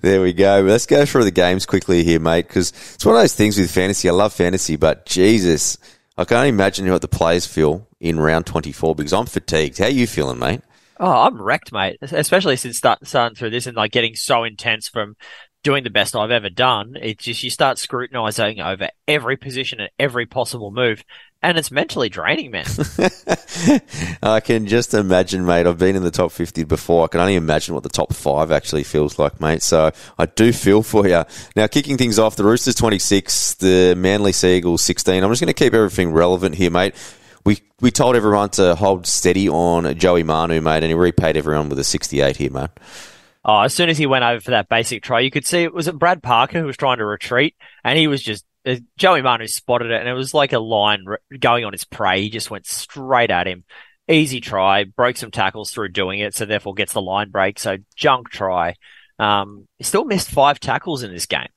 There 0.00 0.22
we 0.22 0.32
go. 0.32 0.60
Let's 0.60 0.86
go 0.86 1.04
through 1.04 1.24
the 1.24 1.30
games 1.30 1.66
quickly 1.66 2.04
here, 2.04 2.20
mate, 2.20 2.48
because 2.48 2.70
it's 2.94 3.04
one 3.04 3.16
of 3.16 3.20
those 3.20 3.34
things 3.34 3.58
with 3.58 3.70
fantasy. 3.70 4.08
I 4.08 4.12
love 4.12 4.32
fantasy, 4.32 4.76
but 4.76 5.04
Jesus, 5.04 5.76
I 6.16 6.24
can't 6.24 6.48
imagine 6.48 6.90
what 6.90 7.02
the 7.02 7.08
players 7.08 7.46
feel 7.46 7.86
in 8.00 8.18
round 8.18 8.46
24 8.46 8.94
because 8.94 9.12
I'm 9.12 9.26
fatigued. 9.26 9.78
How 9.78 9.86
are 9.86 9.90
you 9.90 10.06
feeling, 10.06 10.38
mate? 10.38 10.62
Oh, 10.98 11.10
I'm 11.10 11.40
wrecked, 11.40 11.72
mate. 11.72 11.98
Especially 12.00 12.56
since 12.56 12.78
start, 12.78 13.06
starting 13.06 13.36
through 13.36 13.50
this 13.50 13.66
and 13.66 13.76
like 13.76 13.92
getting 13.92 14.14
so 14.14 14.44
intense 14.44 14.88
from 14.88 15.16
doing 15.62 15.84
the 15.84 15.90
best 15.90 16.16
I've 16.16 16.30
ever 16.30 16.50
done. 16.50 16.96
It's 17.00 17.24
just 17.24 17.42
you 17.42 17.50
start 17.50 17.78
scrutinizing 17.78 18.60
over 18.60 18.88
every 19.06 19.36
position 19.36 19.80
and 19.80 19.90
every 19.98 20.26
possible 20.26 20.70
move, 20.70 21.04
and 21.42 21.56
it's 21.58 21.70
mentally 21.70 22.08
draining, 22.08 22.50
man. 22.50 22.66
I 24.22 24.40
can 24.40 24.66
just 24.66 24.94
imagine, 24.94 25.46
mate. 25.46 25.66
I've 25.66 25.78
been 25.78 25.96
in 25.96 26.02
the 26.02 26.10
top 26.10 26.32
50 26.32 26.64
before. 26.64 27.04
I 27.04 27.08
can 27.08 27.20
only 27.20 27.36
imagine 27.36 27.74
what 27.74 27.82
the 27.82 27.88
top 27.88 28.12
five 28.12 28.50
actually 28.50 28.84
feels 28.84 29.18
like, 29.18 29.40
mate. 29.40 29.62
So 29.62 29.92
I 30.18 30.26
do 30.26 30.52
feel 30.52 30.82
for 30.82 31.06
you. 31.06 31.24
Now, 31.56 31.66
kicking 31.66 31.96
things 31.96 32.18
off, 32.18 32.36
the 32.36 32.44
Roosters 32.44 32.74
26, 32.74 33.54
the 33.54 33.94
Manly 33.96 34.32
Seagulls 34.32 34.82
16. 34.82 35.22
I'm 35.22 35.30
just 35.30 35.40
going 35.40 35.52
to 35.52 35.54
keep 35.54 35.74
everything 35.74 36.12
relevant 36.12 36.56
here, 36.56 36.70
mate 36.70 36.94
we 37.44 37.58
we 37.80 37.90
told 37.90 38.14
everyone 38.14 38.48
to 38.50 38.74
hold 38.74 39.06
steady 39.06 39.48
on 39.48 39.98
Joey 39.98 40.22
Manu, 40.22 40.60
mate, 40.60 40.84
and 40.84 40.86
he 40.86 40.94
repaid 40.94 41.36
everyone 41.36 41.68
with 41.68 41.78
a 41.78 41.84
68 41.84 42.36
here, 42.36 42.50
mate. 42.50 42.70
Oh, 43.44 43.60
as 43.60 43.74
soon 43.74 43.88
as 43.88 43.98
he 43.98 44.06
went 44.06 44.24
over 44.24 44.40
for 44.40 44.52
that 44.52 44.68
basic 44.68 45.02
try, 45.02 45.20
you 45.20 45.30
could 45.30 45.46
see 45.46 45.62
it 45.62 45.74
was 45.74 45.88
it 45.88 45.98
Brad 45.98 46.22
Parker 46.22 46.60
who 46.60 46.66
was 46.66 46.76
trying 46.76 46.98
to 46.98 47.04
retreat, 47.04 47.56
and 47.82 47.98
he 47.98 48.06
was 48.06 48.22
just 48.22 48.44
uh, 48.64 48.76
Joey 48.96 49.22
Manu 49.22 49.46
spotted 49.46 49.90
it, 49.90 50.00
and 50.00 50.08
it 50.08 50.14
was 50.14 50.32
like 50.32 50.52
a 50.52 50.60
line 50.60 51.04
going 51.38 51.64
on 51.64 51.72
his 51.72 51.84
prey. 51.84 52.22
He 52.22 52.30
just 52.30 52.50
went 52.50 52.66
straight 52.66 53.30
at 53.30 53.48
him. 53.48 53.64
Easy 54.08 54.40
try, 54.40 54.84
broke 54.84 55.16
some 55.16 55.30
tackles 55.30 55.70
through 55.70 55.88
doing 55.88 56.20
it, 56.20 56.34
so 56.34 56.44
therefore 56.44 56.74
gets 56.74 56.92
the 56.92 57.02
line 57.02 57.30
break. 57.30 57.58
So 57.58 57.78
junk 57.96 58.30
try. 58.30 58.76
Um, 59.18 59.66
he 59.78 59.84
still 59.84 60.04
missed 60.04 60.30
five 60.30 60.60
tackles 60.60 61.02
in 61.02 61.12
this 61.12 61.26
game. 61.26 61.48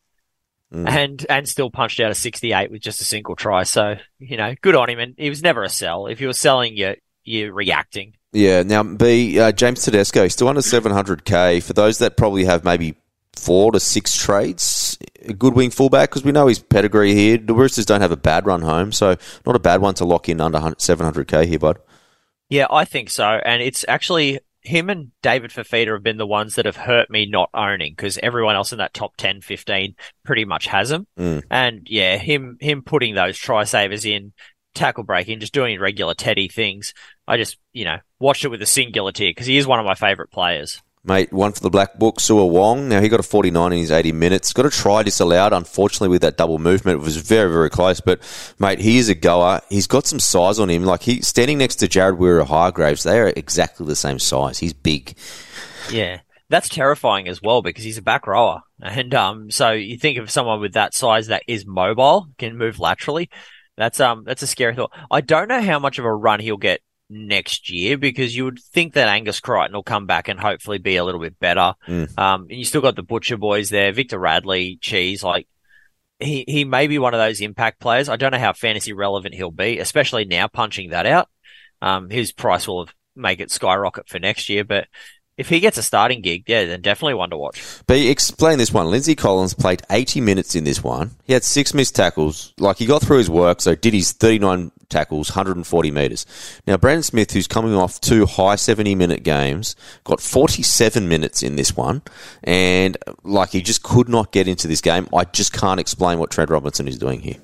Mm. 0.74 0.90
and 0.90 1.26
and 1.30 1.48
still 1.48 1.70
punched 1.70 2.00
out 2.00 2.10
a 2.10 2.16
68 2.16 2.72
with 2.72 2.82
just 2.82 3.00
a 3.00 3.06
single 3.06 3.36
try. 3.36 3.64
So 3.64 3.96
you 4.18 4.36
know, 4.36 4.56
good 4.62 4.76
on 4.76 4.90
him. 4.90 5.00
And 5.00 5.14
he 5.16 5.30
was 5.30 5.44
never 5.44 5.64
a 5.64 5.70
sell. 5.70 6.08
If 6.08 6.20
you 6.20 6.28
were 6.28 6.34
selling, 6.34 6.76
you're 6.76 6.96
you're 7.26 7.54
reacting. 7.54 8.16
Yeah. 8.32 8.64
Now, 8.64 8.84
B 8.84 9.40
uh, 9.40 9.52
James 9.52 9.84
Tedesco 9.84 10.28
still 10.28 10.48
under 10.48 10.62
700k. 10.62 11.62
For 11.62 11.74
those 11.74 11.98
that 12.00 12.18
probably 12.18 12.46
have 12.46 12.64
maybe 12.64 12.96
four 13.36 13.72
to 13.72 13.80
six 13.80 14.16
trades, 14.16 14.98
a 15.24 15.34
good 15.34 15.54
wing 15.54 15.70
fullback 15.70 16.10
because 16.10 16.24
we 16.24 16.32
know 16.32 16.48
his 16.48 16.60
pedigree 16.60 17.14
here. 17.14 17.38
The 17.38 17.54
Roosters 17.54 17.86
don't 17.86 18.02
have 18.02 18.12
a 18.12 18.18
bad 18.18 18.46
run 18.46 18.62
home, 18.62 18.92
so 18.92 19.16
not 19.46 19.56
a 19.56 19.60
bad 19.60 19.82
one 19.82 19.96
to 19.96 20.06
lock 20.06 20.30
in 20.30 20.42
under 20.42 20.60
700k 20.60 21.46
here, 21.46 21.60
bud. 21.60 21.80
Yeah, 22.50 22.68
I 22.70 22.86
think 22.86 23.10
so. 23.10 23.26
And 23.26 23.62
it's 23.62 23.86
actually 23.88 24.40
him 24.62 24.90
and 24.90 25.12
David 25.22 25.52
Fifita 25.52 25.94
have 25.94 26.04
been 26.04 26.18
the 26.18 26.28
ones 26.28 26.56
that 26.56 26.66
have 26.66 26.76
hurt 26.76 27.10
me 27.10 27.26
not 27.26 27.50
owning 27.54 27.94
because 27.96 28.18
everyone 28.22 28.56
else 28.56 28.72
in 28.72 28.80
that 28.80 28.94
top 28.94 29.16
10, 29.18 29.42
15 29.42 29.96
pretty 30.24 30.46
much 30.46 30.68
has 30.68 30.90
them. 30.90 31.08
Mm. 31.18 31.44
And 31.50 31.88
yeah, 31.90 32.18
him, 32.18 32.58
him 32.60 32.82
putting 32.82 33.16
those 33.16 33.38
try 33.38 33.64
savers 33.64 34.06
in, 34.06 34.34
tackle 34.74 35.04
breaking, 35.04 35.40
just 35.40 35.54
doing 35.54 35.80
regular 35.80 36.14
Teddy 36.14 36.48
things. 36.48 36.94
I 37.28 37.38
just, 37.38 37.58
you 37.74 37.86
know, 37.86 37.98
watched 38.20 38.46
it 38.46 38.50
with 38.50 38.62
a 38.62 38.68
singular 38.68 39.12
tear 39.12 39.30
because 39.32 39.48
he 39.48 39.58
is 39.58 39.68
one 39.68 39.80
of 39.80 39.86
my 39.86 39.96
favourite 39.96 40.32
players. 40.32 40.82
Mate, 41.08 41.32
one 41.32 41.52
for 41.52 41.60
the 41.60 41.70
Black 41.70 42.00
Book, 42.00 42.18
Siua 42.18 42.50
Wong. 42.50 42.90
Now, 42.90 43.00
he 43.00 43.10
got 43.10 43.20
a 43.20 43.24
49 43.24 43.72
in 43.74 43.78
his 43.78 43.92
80 43.92 44.12
minutes. 44.12 44.54
Got 44.54 44.66
a 44.66 44.72
try 44.72 45.04
disallowed, 45.04 45.54
unfortunately, 45.54 46.08
with 46.08 46.24
that 46.24 46.36
double 46.36 46.58
movement. 46.58 47.00
It 47.00 47.06
was 47.06 47.18
very, 47.18 47.52
very 47.52 47.70
close. 47.70 48.02
But, 48.02 48.22
mate, 48.58 48.80
he 48.80 48.98
is 48.98 49.08
a 49.08 49.14
goer. 49.14 49.62
He's 49.70 49.86
got 49.86 50.08
some 50.08 50.20
size 50.20 50.58
on 50.58 50.68
him. 50.68 50.84
Like, 50.84 51.04
he 51.04 51.22
standing 51.22 51.60
next 51.60 51.76
to 51.78 51.88
Jared 51.88 52.18
Waerea-Hargreaves, 52.18 53.04
they 53.04 53.20
are 53.20 53.32
exactly 53.36 53.86
the 53.86 53.96
same 53.96 54.18
size. 54.18 54.58
He's 54.58 54.74
big. 54.74 55.16
Yeah. 55.92 56.22
That's 56.50 56.70
terrifying 56.70 57.28
as 57.28 57.40
well 57.40 57.62
because 57.62 57.84
he's 57.84 58.00
a 58.00 58.04
back 58.04 58.26
rower. 58.26 58.62
And 58.82 59.14
um, 59.14 59.52
so 59.52 59.72
you 59.72 59.98
think 59.98 60.18
of 60.18 60.32
someone 60.32 60.60
with 60.60 60.74
that 60.74 60.96
size 60.96 61.28
that 61.28 61.44
is 61.48 61.68
mobile, 61.68 62.28
can 62.40 62.58
move 62.58 62.80
laterally. 62.80 63.30
That's 63.78 64.00
um 64.00 64.24
that's 64.26 64.42
a 64.42 64.48
scary 64.48 64.74
thought. 64.74 64.94
I 65.12 65.22
don't 65.22 65.50
know 65.50 65.62
how 65.62 65.80
much 65.80 66.00
of 66.00 66.06
a 66.06 66.14
run 66.14 66.40
he'll 66.40 66.56
get 66.56 66.80
next 67.10 67.70
year 67.70 67.98
because 67.98 68.36
you 68.36 68.46
would 68.46 68.60
think 68.60 68.94
that 68.94 69.08
Angus 69.08 69.40
Crichton 69.40 69.74
will 69.74 69.84
come 69.84 70.06
back 70.06 70.28
and 70.28 70.40
hopefully 70.40 70.78
be 70.78 70.96
a 70.96 71.04
little 71.04 71.22
bit 71.22 71.40
better. 71.40 71.76
Mm. 71.88 72.18
Um, 72.18 72.42
and 72.50 72.58
you 72.58 72.66
still 72.66 72.82
got 72.82 72.96
the 72.96 73.04
Butcher 73.04 73.38
boys 73.38 73.70
there, 73.70 73.92
Victor 73.92 74.18
Radley, 74.18 74.78
Cheese, 74.82 75.24
like 75.24 75.48
he, 76.20 76.46
he 76.48 76.66
may 76.66 76.88
be 76.88 77.00
one 77.00 77.14
of 77.14 77.20
those 77.20 77.42
impact 77.42 77.80
players. 77.80 78.10
I 78.10 78.16
don't 78.16 78.32
know 78.32 78.40
how 78.40 78.54
fantasy 78.54 78.94
relevant 78.94 79.36
he'll 79.36 79.52
be, 79.52 79.80
especially 79.80 80.26
now 80.26 80.48
punching 80.48 80.92
that 80.92 81.06
out. 81.06 81.30
Um, 81.82 82.10
his 82.10 82.32
price 82.32 82.68
will 82.68 82.90
make 83.16 83.40
it 83.40 83.52
skyrocket 83.52 84.10
for 84.10 84.20
next 84.20 84.50
year, 84.50 84.64
but 84.64 84.88
if 85.38 85.50
he 85.50 85.60
gets 85.60 85.78
a 85.78 85.84
starting 85.84 86.22
gig, 86.22 86.46
yeah, 86.48 86.64
then 86.66 86.82
definitely 86.82 87.16
one 87.16 87.30
to 87.30 87.38
watch. 87.38 87.62
But 87.88 87.98
explain 87.98 88.58
this 88.58 88.72
one. 88.72 88.90
Lindsay 88.90 89.16
Collins 89.16 89.54
played 89.54 89.82
80 89.90 90.22
minutes 90.22 90.56
in 90.56 90.64
this 90.64 90.82
one. 90.82 91.12
He 91.26 91.34
had 91.34 91.44
six 91.44 91.74
missed 91.74 91.96
tackles. 91.96 92.54
Like, 92.58 92.78
he 92.78 92.86
got 92.86 93.02
through 93.02 93.18
his 93.18 93.30
work, 93.30 93.60
so 93.62 93.76
did 93.76 93.94
his 93.94 94.14
39 94.14 94.72
tackles, 94.90 95.30
140 95.30 95.92
metres. 95.92 96.26
Now, 96.68 96.78
Brandon 96.78 97.04
Smith, 97.04 97.32
who's 97.32 97.48
coming 97.48 97.74
off 97.74 98.00
two 98.02 98.26
high 98.26 98.56
70 98.56 98.96
minute 98.96 99.24
games, 99.24 99.76
got 100.04 100.22
47 100.22 101.08
minutes 101.08 101.44
in 101.44 101.56
this 101.56 101.76
one. 101.76 102.02
And, 102.44 102.98
like, 103.24 103.50
he 103.50 103.62
just 103.62 103.84
could 103.84 104.10
not 104.10 104.32
get 104.32 104.48
into 104.48 104.68
this 104.68 104.82
game. 104.82 105.08
I 105.14 105.26
just 105.26 105.54
can't 105.54 105.80
explain 105.80 106.20
what 106.20 106.32
Trent 106.32 106.50
Robinson 106.50 106.88
is 106.88 106.98
doing 106.98 107.22
here. 107.22 107.38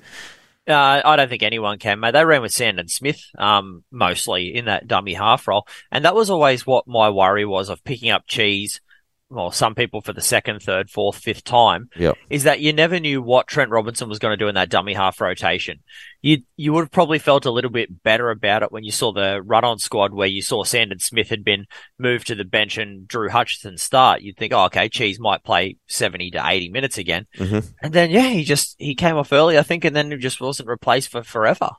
Uh, 0.68 1.02
I 1.04 1.16
don't 1.16 1.28
think 1.28 1.42
anyone 1.42 1.78
can, 1.78 1.98
mate. 1.98 2.12
They 2.12 2.24
ran 2.24 2.40
with 2.40 2.52
Sandon 2.52 2.86
Smith, 2.86 3.20
um, 3.36 3.82
mostly 3.90 4.54
in 4.54 4.66
that 4.66 4.86
dummy 4.86 5.14
half 5.14 5.48
role. 5.48 5.66
And 5.90 6.04
that 6.04 6.14
was 6.14 6.30
always 6.30 6.64
what 6.64 6.86
my 6.86 7.10
worry 7.10 7.44
was 7.44 7.68
of 7.68 7.82
picking 7.82 8.10
up 8.10 8.28
cheese 8.28 8.80
well, 9.32 9.50
some 9.50 9.74
people 9.74 10.00
for 10.00 10.12
the 10.12 10.20
second, 10.20 10.60
third, 10.62 10.90
fourth, 10.90 11.16
fifth 11.16 11.44
time, 11.44 11.88
Yep. 11.96 12.16
is 12.30 12.44
that 12.44 12.60
you 12.60 12.72
never 12.72 13.00
knew 13.00 13.22
what 13.22 13.46
Trent 13.46 13.70
Robinson 13.70 14.08
was 14.08 14.18
going 14.18 14.32
to 14.32 14.36
do 14.42 14.48
in 14.48 14.54
that 14.56 14.68
dummy 14.68 14.94
half 14.94 15.20
rotation. 15.20 15.80
You 16.20 16.38
you 16.56 16.72
would 16.72 16.82
have 16.82 16.90
probably 16.90 17.18
felt 17.18 17.46
a 17.46 17.50
little 17.50 17.70
bit 17.70 18.02
better 18.02 18.30
about 18.30 18.62
it 18.62 18.70
when 18.70 18.84
you 18.84 18.92
saw 18.92 19.12
the 19.12 19.42
run 19.42 19.64
on 19.64 19.78
squad 19.78 20.12
where 20.12 20.28
you 20.28 20.42
saw 20.42 20.62
Sandon 20.64 20.98
Smith 21.00 21.28
had 21.30 21.42
been 21.44 21.66
moved 21.98 22.26
to 22.28 22.34
the 22.34 22.44
bench 22.44 22.78
and 22.78 23.08
Drew 23.08 23.28
Hutchison 23.28 23.76
start. 23.78 24.22
You'd 24.22 24.36
think, 24.36 24.52
oh, 24.52 24.64
okay, 24.66 24.88
Cheese 24.88 25.18
might 25.18 25.42
play 25.42 25.76
70 25.88 26.30
to 26.32 26.42
80 26.44 26.68
minutes 26.70 26.98
again. 26.98 27.26
Mhm. 27.36 27.72
And 27.82 27.92
then, 27.92 28.10
yeah, 28.10 28.28
he 28.28 28.44
just, 28.44 28.76
he 28.78 28.94
came 28.94 29.16
off 29.16 29.32
early, 29.32 29.58
I 29.58 29.62
think, 29.62 29.84
and 29.84 29.96
then 29.96 30.10
he 30.10 30.16
just 30.18 30.40
wasn't 30.40 30.68
replaced 30.68 31.10
for 31.10 31.22
forever. 31.22 31.70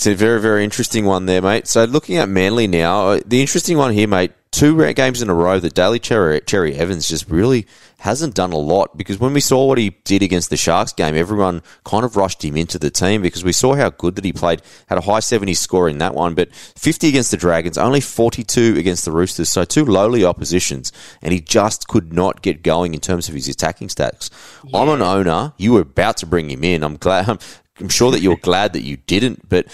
It's 0.00 0.06
a 0.06 0.14
very, 0.14 0.40
very 0.40 0.64
interesting 0.64 1.04
one 1.04 1.26
there, 1.26 1.42
mate. 1.42 1.66
So 1.66 1.84
looking 1.84 2.16
at 2.16 2.26
Manly 2.26 2.66
now, 2.66 3.08
uh, 3.08 3.20
the 3.26 3.42
interesting 3.42 3.76
one 3.76 3.92
here, 3.92 4.08
mate, 4.08 4.32
two 4.50 4.94
games 4.94 5.20
in 5.20 5.28
a 5.28 5.34
row 5.34 5.60
that 5.60 5.74
Daly 5.74 5.98
Cherry, 5.98 6.40
Cherry 6.40 6.74
Evans 6.74 7.06
just 7.06 7.28
really 7.28 7.66
hasn't 7.98 8.34
done 8.34 8.50
a 8.50 8.56
lot 8.56 8.96
because 8.96 9.20
when 9.20 9.34
we 9.34 9.40
saw 9.40 9.66
what 9.66 9.76
he 9.76 9.90
did 10.04 10.22
against 10.22 10.48
the 10.48 10.56
Sharks 10.56 10.94
game, 10.94 11.14
everyone 11.14 11.60
kind 11.84 12.02
of 12.02 12.16
rushed 12.16 12.42
him 12.42 12.56
into 12.56 12.78
the 12.78 12.88
team 12.88 13.20
because 13.20 13.44
we 13.44 13.52
saw 13.52 13.74
how 13.74 13.90
good 13.90 14.14
that 14.14 14.24
he 14.24 14.32
played. 14.32 14.62
Had 14.86 14.96
a 14.96 15.02
high 15.02 15.20
70 15.20 15.52
score 15.52 15.86
in 15.86 15.98
that 15.98 16.14
one, 16.14 16.34
but 16.34 16.54
50 16.54 17.06
against 17.06 17.30
the 17.30 17.36
Dragons, 17.36 17.76
only 17.76 18.00
42 18.00 18.76
against 18.78 19.04
the 19.04 19.12
Roosters, 19.12 19.50
so 19.50 19.64
two 19.64 19.84
lowly 19.84 20.24
oppositions, 20.24 20.92
and 21.20 21.34
he 21.34 21.42
just 21.42 21.88
could 21.88 22.10
not 22.10 22.40
get 22.40 22.62
going 22.62 22.94
in 22.94 23.00
terms 23.00 23.28
of 23.28 23.34
his 23.34 23.48
attacking 23.48 23.88
stats. 23.88 24.30
I'm 24.72 24.88
an 24.88 25.02
owner. 25.02 25.52
You 25.58 25.74
were 25.74 25.82
about 25.82 26.16
to 26.18 26.26
bring 26.26 26.48
him 26.48 26.64
in. 26.64 26.82
I'm 26.82 26.96
glad. 26.96 27.28
I'm, 27.28 27.38
I'm 27.80 27.88
sure 27.88 28.10
that 28.10 28.20
you're 28.20 28.36
glad 28.36 28.72
that 28.74 28.82
you 28.82 28.96
didn't, 28.96 29.48
but 29.48 29.66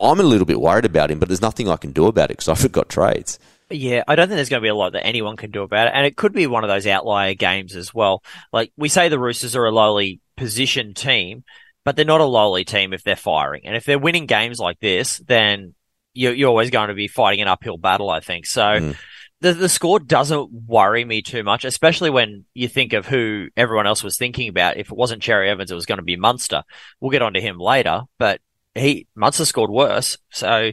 I'm 0.00 0.20
a 0.20 0.24
little 0.24 0.46
bit 0.46 0.60
worried 0.60 0.84
about 0.84 1.10
him. 1.10 1.18
But 1.18 1.28
there's 1.28 1.42
nothing 1.42 1.68
I 1.68 1.76
can 1.76 1.92
do 1.92 2.06
about 2.06 2.30
it 2.30 2.38
because 2.38 2.48
I've 2.48 2.72
got 2.72 2.88
trades. 2.88 3.38
Yeah, 3.70 4.02
I 4.08 4.14
don't 4.14 4.28
think 4.28 4.36
there's 4.36 4.48
going 4.48 4.62
to 4.62 4.64
be 4.64 4.70
a 4.70 4.74
lot 4.74 4.92
that 4.92 5.04
anyone 5.04 5.36
can 5.36 5.50
do 5.50 5.62
about 5.62 5.88
it. 5.88 5.92
And 5.94 6.06
it 6.06 6.16
could 6.16 6.32
be 6.32 6.46
one 6.46 6.64
of 6.64 6.68
those 6.68 6.86
outlier 6.86 7.34
games 7.34 7.76
as 7.76 7.92
well. 7.92 8.22
Like 8.52 8.72
we 8.76 8.88
say 8.88 9.08
the 9.08 9.18
Roosters 9.18 9.54
are 9.56 9.66
a 9.66 9.70
lowly 9.70 10.20
positioned 10.36 10.96
team, 10.96 11.44
but 11.84 11.94
they're 11.94 12.04
not 12.04 12.22
a 12.22 12.24
lowly 12.24 12.64
team 12.64 12.92
if 12.94 13.02
they're 13.02 13.16
firing. 13.16 13.62
And 13.66 13.76
if 13.76 13.84
they're 13.84 13.98
winning 13.98 14.26
games 14.26 14.58
like 14.58 14.80
this, 14.80 15.18
then 15.18 15.74
you're, 16.14 16.32
you're 16.32 16.48
always 16.48 16.70
going 16.70 16.88
to 16.88 16.94
be 16.94 17.08
fighting 17.08 17.42
an 17.42 17.48
uphill 17.48 17.76
battle, 17.76 18.08
I 18.08 18.20
think. 18.20 18.46
So 18.46 18.62
Mm. 18.62 18.96
The, 19.40 19.52
the 19.52 19.68
score 19.68 20.00
doesn't 20.00 20.52
worry 20.52 21.04
me 21.04 21.22
too 21.22 21.42
much, 21.42 21.64
especially 21.64 22.10
when 22.10 22.44
you 22.54 22.68
think 22.68 22.92
of 22.92 23.06
who 23.06 23.48
everyone 23.56 23.86
else 23.86 24.02
was 24.02 24.16
thinking 24.16 24.48
about. 24.48 24.76
If 24.76 24.90
it 24.90 24.96
wasn't 24.96 25.22
Cherry 25.22 25.48
Evans, 25.48 25.70
it 25.70 25.76
was 25.76 25.86
going 25.86 25.98
to 25.98 26.04
be 26.04 26.16
Munster. 26.16 26.64
We'll 27.00 27.10
get 27.10 27.22
onto 27.22 27.40
him 27.40 27.58
later, 27.58 28.02
but 28.18 28.40
he, 28.74 29.06
Munster 29.14 29.44
scored 29.44 29.70
worse. 29.70 30.18
So 30.30 30.72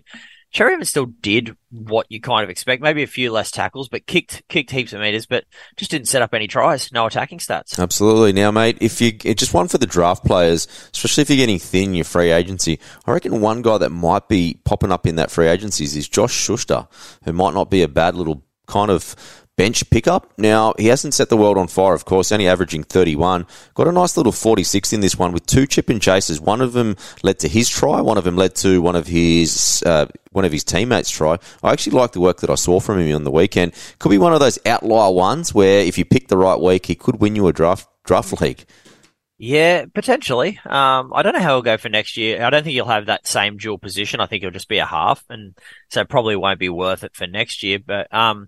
Cherry 0.56 0.74
Evans 0.74 0.90
still 0.90 1.08
did 1.08 1.56
what 1.70 2.08
you 2.10 2.22
kind 2.22 2.44
of 2.44 2.50
expect, 2.50 2.82
maybe 2.82 3.04
a 3.04 3.08
few 3.08 3.30
less 3.32 3.52
tackles, 3.52 3.90
but 3.90 4.08
kicked 4.08 4.42
kicked 4.48 4.72
heaps 4.72 4.94
of 4.94 5.02
meters, 5.02 5.26
but 5.26 5.44
just 5.76 5.92
didn't 5.92 6.08
set 6.08 6.22
up 6.22 6.34
any 6.34 6.48
tries, 6.48 6.94
no 6.94 7.06
attacking 7.06 7.40
stats. 7.40 7.78
Absolutely. 7.78 8.32
Now, 8.32 8.52
mate, 8.52 8.78
if 8.80 9.02
you 9.02 9.12
just 9.12 9.54
one 9.54 9.68
for 9.68 9.78
the 9.78 9.86
draft 9.86 10.24
players, 10.24 10.68
especially 10.94 11.24
if 11.24 11.30
you're 11.30 11.38
getting 11.38 11.60
thin 11.60 11.94
your 11.94 12.06
free 12.06 12.32
agency, 12.32 12.80
I 13.06 13.12
reckon 13.12 13.42
one 13.42 13.64
guy 13.64 13.78
that 13.80 13.92
might 13.92 14.30
be 14.30 14.58
popping 14.64 14.94
up 14.94 15.06
in 15.06 15.18
that 15.18 15.30
free 15.30 15.48
agencies 15.48 15.96
is 15.96 16.08
Josh 16.08 16.34
Schuster, 16.34 16.88
who 17.26 17.34
might 17.34 17.54
not 17.54 17.70
be 17.70 17.82
a 17.82 17.90
bad 17.90 18.16
little 18.16 18.45
kind 18.68 18.92
of 18.92 19.16
bench 19.58 19.90
pickup. 19.90 20.34
Now, 20.38 20.74
he 20.78 20.88
hasn't 20.88 21.14
set 21.14 21.30
the 21.30 21.38
world 21.38 21.58
on 21.58 21.68
fire, 21.68 21.94
of 21.94 22.06
course, 22.06 22.32
only 22.32 22.48
averaging 22.48 22.84
31. 22.84 23.48
Got 23.74 23.88
a 23.88 23.92
nice 23.92 24.18
little 24.18 24.32
46 24.32 24.94
in 24.94 25.00
this 25.00 25.18
one 25.18 25.32
with 25.32 25.46
two 25.46 25.66
chip 25.66 25.90
and 25.90 26.02
chases. 26.02 26.42
One 26.42 26.62
of 26.62 26.74
them 26.74 26.96
led 27.24 27.40
to 27.40 27.48
his 27.48 27.70
try, 27.70 28.02
one 28.02 28.18
of 28.18 28.24
them 28.24 28.36
led 28.36 28.56
to 28.56 28.82
one 28.82 28.96
of 28.96 29.08
his 29.08 29.84
uh, 29.86 30.08
one 30.32 30.46
of 30.46 30.52
his 30.52 30.64
teammates 30.64 31.10
try. 31.10 31.38
I 31.64 31.72
actually 31.72 31.98
like 31.98 32.12
the 32.12 32.20
work 32.20 32.42
that 32.42 32.50
I 32.50 32.56
saw 32.56 32.80
from 32.80 33.00
him 33.00 33.16
on 33.16 33.24
the 33.24 33.32
weekend. 33.32 33.74
Could 34.00 34.10
be 34.10 34.18
one 34.18 34.34
of 34.34 34.40
those 34.40 34.60
outlier 34.66 35.12
ones 35.12 35.54
where 35.54 35.80
if 35.80 35.98
you 35.98 36.06
pick 36.06 36.28
the 36.28 36.38
right 36.38 36.60
week, 36.60 36.86
he 36.88 36.96
could 36.96 37.22
win 37.22 37.36
you 37.36 37.48
a 37.48 37.54
draft 37.54 37.88
draft 38.04 38.42
league. 38.42 38.66
Yeah, 39.38 39.86
potentially. 39.94 40.60
Um, 40.66 41.12
I 41.14 41.22
don't 41.22 41.34
know 41.34 41.42
how 41.42 41.56
he'll 41.56 41.62
go 41.62 41.76
for 41.76 41.90
next 41.90 42.16
year. 42.16 42.42
I 42.42 42.50
don't 42.50 42.64
think 42.64 42.74
he'll 42.74 42.86
have 42.86 43.08
that 43.08 43.28
same 43.28 43.58
dual 43.58 43.78
position. 43.78 44.22
I 44.22 44.28
think 44.28 44.42
he'll 44.42 44.52
just 44.52 44.70
be 44.70 44.78
a 44.78 44.86
half, 44.86 45.26
and 45.30 45.58
so 45.90 46.06
probably 46.06 46.38
won't 46.38 46.60
be 46.60 46.70
worth 46.70 47.04
it 47.04 47.16
for 47.16 47.28
next 47.28 47.62
year. 47.62 47.80
But 47.86 48.14
um, 48.14 48.48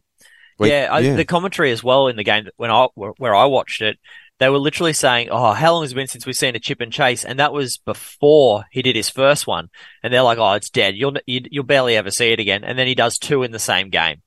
Wait, 0.60 0.72
yeah, 0.72 0.90
I, 0.92 1.00
yeah. 1.00 1.16
the 1.16 1.26
commentary 1.26 1.72
as 1.72 1.84
well 1.84 2.08
in 2.08 2.16
the 2.16 2.24
game 2.24 2.48
when 2.58 2.72
I 2.72 2.88
where 2.96 3.36
I 3.36 3.46
watched 3.46 3.82
it, 3.82 4.00
they 4.40 4.50
were 4.50 4.58
literally 4.58 4.94
saying, 4.94 5.30
"Oh, 5.30 5.54
how 5.54 5.74
long 5.74 5.84
has 5.84 5.92
it 5.92 5.96
been 5.96 6.08
since 6.08 6.26
we've 6.26 6.36
seen 6.36 6.56
a 6.56 6.60
chip 6.60 6.82
and 6.82 6.92
chase?" 6.92 7.26
And 7.26 7.40
that 7.40 7.54
was 7.54 7.78
before 7.78 8.66
he 8.72 8.82
did 8.82 8.96
his 8.96 9.10
first 9.10 9.48
one. 9.48 9.70
And 10.04 10.14
they're 10.14 10.22
like, 10.22 10.38
"Oh, 10.38 10.54
it's 10.54 10.70
dead. 10.70 10.96
You'll 10.96 11.18
you'll 11.26 11.64
barely 11.64 11.96
ever 11.96 12.12
see 12.12 12.32
it 12.32 12.40
again." 12.40 12.64
And 12.64 12.78
then 12.78 12.88
he 12.88 12.96
does 12.96 13.18
two 13.18 13.44
in 13.44 13.52
the 13.52 13.60
same 13.60 13.90
game. 13.90 14.22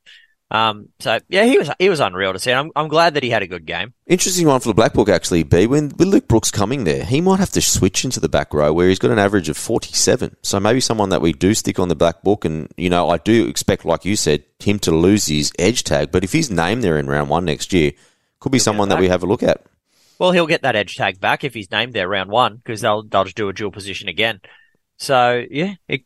Um, 0.50 0.88
so 0.98 1.20
yeah, 1.28 1.44
he 1.44 1.58
was 1.58 1.70
he 1.78 1.88
was 1.88 2.00
unreal 2.00 2.32
to 2.32 2.38
see. 2.38 2.52
I'm 2.52 2.72
I'm 2.74 2.88
glad 2.88 3.14
that 3.14 3.22
he 3.22 3.30
had 3.30 3.42
a 3.42 3.46
good 3.46 3.66
game. 3.66 3.94
Interesting 4.06 4.48
one 4.48 4.58
for 4.58 4.68
the 4.68 4.74
Black 4.74 4.92
Book, 4.92 5.08
actually, 5.08 5.44
B. 5.44 5.68
When 5.68 5.90
with 5.90 6.08
Luke 6.08 6.26
Brooks 6.26 6.50
coming 6.50 6.82
there, 6.82 7.04
he 7.04 7.20
might 7.20 7.38
have 7.38 7.52
to 7.52 7.60
switch 7.60 8.04
into 8.04 8.18
the 8.18 8.28
back 8.28 8.52
row 8.52 8.72
where 8.72 8.88
he's 8.88 8.98
got 8.98 9.12
an 9.12 9.18
average 9.20 9.48
of 9.48 9.56
47. 9.56 10.36
So 10.42 10.58
maybe 10.58 10.80
someone 10.80 11.10
that 11.10 11.20
we 11.20 11.32
do 11.32 11.54
stick 11.54 11.78
on 11.78 11.88
the 11.88 11.94
Black 11.94 12.22
Book. 12.22 12.44
And, 12.44 12.68
you 12.76 12.90
know, 12.90 13.10
I 13.10 13.18
do 13.18 13.46
expect, 13.46 13.84
like 13.84 14.04
you 14.04 14.16
said, 14.16 14.42
him 14.58 14.80
to 14.80 14.90
lose 14.90 15.26
his 15.26 15.52
edge 15.58 15.84
tag. 15.84 16.10
But 16.10 16.24
if 16.24 16.32
he's 16.32 16.50
named 16.50 16.82
there 16.82 16.98
in 16.98 17.06
round 17.06 17.30
one 17.30 17.44
next 17.44 17.72
year, 17.72 17.92
could 18.40 18.50
be 18.50 18.58
someone 18.58 18.88
that 18.88 18.98
we 18.98 19.08
have 19.08 19.22
a 19.22 19.26
look 19.26 19.44
at. 19.44 19.64
Well, 20.18 20.32
he'll 20.32 20.46
get 20.46 20.62
that 20.62 20.76
edge 20.76 20.96
tag 20.96 21.20
back 21.20 21.44
if 21.44 21.54
he's 21.54 21.70
named 21.70 21.92
there 21.92 22.08
round 22.08 22.30
one 22.30 22.56
because 22.56 22.80
they'll 22.80 23.02
they'll 23.04 23.24
just 23.24 23.36
do 23.36 23.48
a 23.48 23.54
dual 23.54 23.70
position 23.70 24.08
again. 24.08 24.40
So 24.98 25.44
yeah, 25.50 25.74
it 25.88 26.02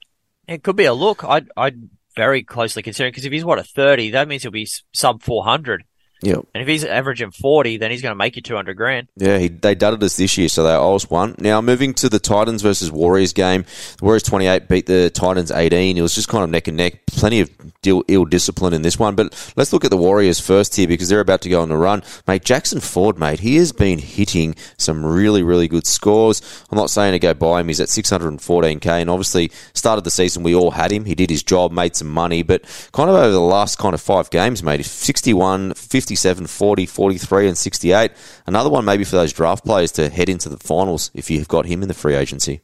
it 0.46 0.62
could 0.62 0.76
be 0.76 0.84
a 0.84 0.94
look. 0.94 1.24
I'd 1.24 1.48
I'd 1.56 1.88
very 2.16 2.42
closely 2.42 2.82
considering 2.82 3.12
because 3.12 3.24
if 3.24 3.32
he's 3.32 3.44
what 3.44 3.58
a 3.58 3.64
30, 3.64 4.10
that 4.10 4.28
means 4.28 4.42
he'll 4.42 4.52
be 4.52 4.68
sub 4.92 5.22
400 5.22 5.84
yeah, 6.24 6.36
And 6.54 6.62
if 6.62 6.68
he's 6.68 6.84
averaging 6.84 7.30
40, 7.30 7.76
then 7.76 7.90
he's 7.90 8.00
going 8.00 8.12
to 8.12 8.16
make 8.16 8.36
you 8.36 8.42
200 8.42 8.74
grand. 8.74 9.08
Yeah, 9.16 9.38
he, 9.38 9.48
they 9.48 9.74
dudded 9.74 10.02
us 10.02 10.16
this 10.16 10.38
year, 10.38 10.48
so 10.48 10.64
they 10.64 10.72
always 10.72 11.10
won. 11.10 11.34
Now, 11.38 11.60
moving 11.60 11.92
to 11.94 12.08
the 12.08 12.18
Titans 12.18 12.62
versus 12.62 12.90
Warriors 12.90 13.34
game. 13.34 13.64
The 13.98 14.04
Warriors 14.04 14.22
28 14.22 14.66
beat 14.68 14.86
the 14.86 15.10
Titans 15.10 15.50
18. 15.50 15.98
It 15.98 16.00
was 16.00 16.14
just 16.14 16.28
kind 16.28 16.42
of 16.42 16.48
neck 16.48 16.66
and 16.66 16.78
neck. 16.78 17.04
Plenty 17.06 17.40
of 17.40 17.50
Ill, 17.84 18.02
Ill, 18.08 18.24
discipline 18.24 18.72
in 18.72 18.80
this 18.80 18.98
one. 18.98 19.14
But 19.14 19.52
let's 19.56 19.72
look 19.74 19.84
at 19.84 19.90
the 19.90 19.98
Warriors 19.98 20.40
first 20.40 20.74
here 20.76 20.88
because 20.88 21.10
they're 21.10 21.20
about 21.20 21.42
to 21.42 21.50
go 21.50 21.60
on 21.60 21.68
the 21.68 21.76
run. 21.76 22.02
Mate, 22.26 22.44
Jackson 22.44 22.80
Ford, 22.80 23.18
mate, 23.18 23.40
he 23.40 23.56
has 23.56 23.72
been 23.72 23.98
hitting 23.98 24.54
some 24.78 25.04
really, 25.04 25.42
really 25.42 25.68
good 25.68 25.86
scores. 25.86 26.40
I'm 26.70 26.78
not 26.78 26.88
saying 26.90 27.12
to 27.12 27.18
go 27.18 27.34
buy 27.34 27.60
him. 27.60 27.68
He's 27.68 27.80
at 27.80 27.88
614K. 27.88 28.86
And 28.86 29.10
obviously, 29.10 29.50
started 29.74 30.04
the 30.04 30.10
season, 30.10 30.42
we 30.42 30.54
all 30.54 30.70
had 30.70 30.90
him. 30.90 31.04
He 31.04 31.14
did 31.14 31.28
his 31.28 31.42
job, 31.42 31.70
made 31.70 31.96
some 31.96 32.08
money. 32.10 32.42
But 32.42 32.62
kind 32.92 33.10
of 33.10 33.16
over 33.16 33.30
the 33.30 33.40
last 33.40 33.76
kind 33.76 33.94
of 33.94 34.00
five 34.00 34.30
games, 34.30 34.62
mate, 34.62 34.84
61, 34.84 35.74
50, 35.74 36.13
57, 36.14 36.46
40, 36.46 36.86
43, 36.86 37.48
and 37.48 37.58
68. 37.58 38.12
Another 38.46 38.70
one 38.70 38.84
maybe 38.84 39.04
for 39.04 39.16
those 39.16 39.32
draft 39.32 39.64
players 39.64 39.90
to 39.92 40.08
head 40.08 40.28
into 40.28 40.48
the 40.48 40.56
finals 40.56 41.10
if 41.12 41.30
you've 41.30 41.48
got 41.48 41.66
him 41.66 41.82
in 41.82 41.88
the 41.88 41.94
free 41.94 42.14
agency. 42.14 42.60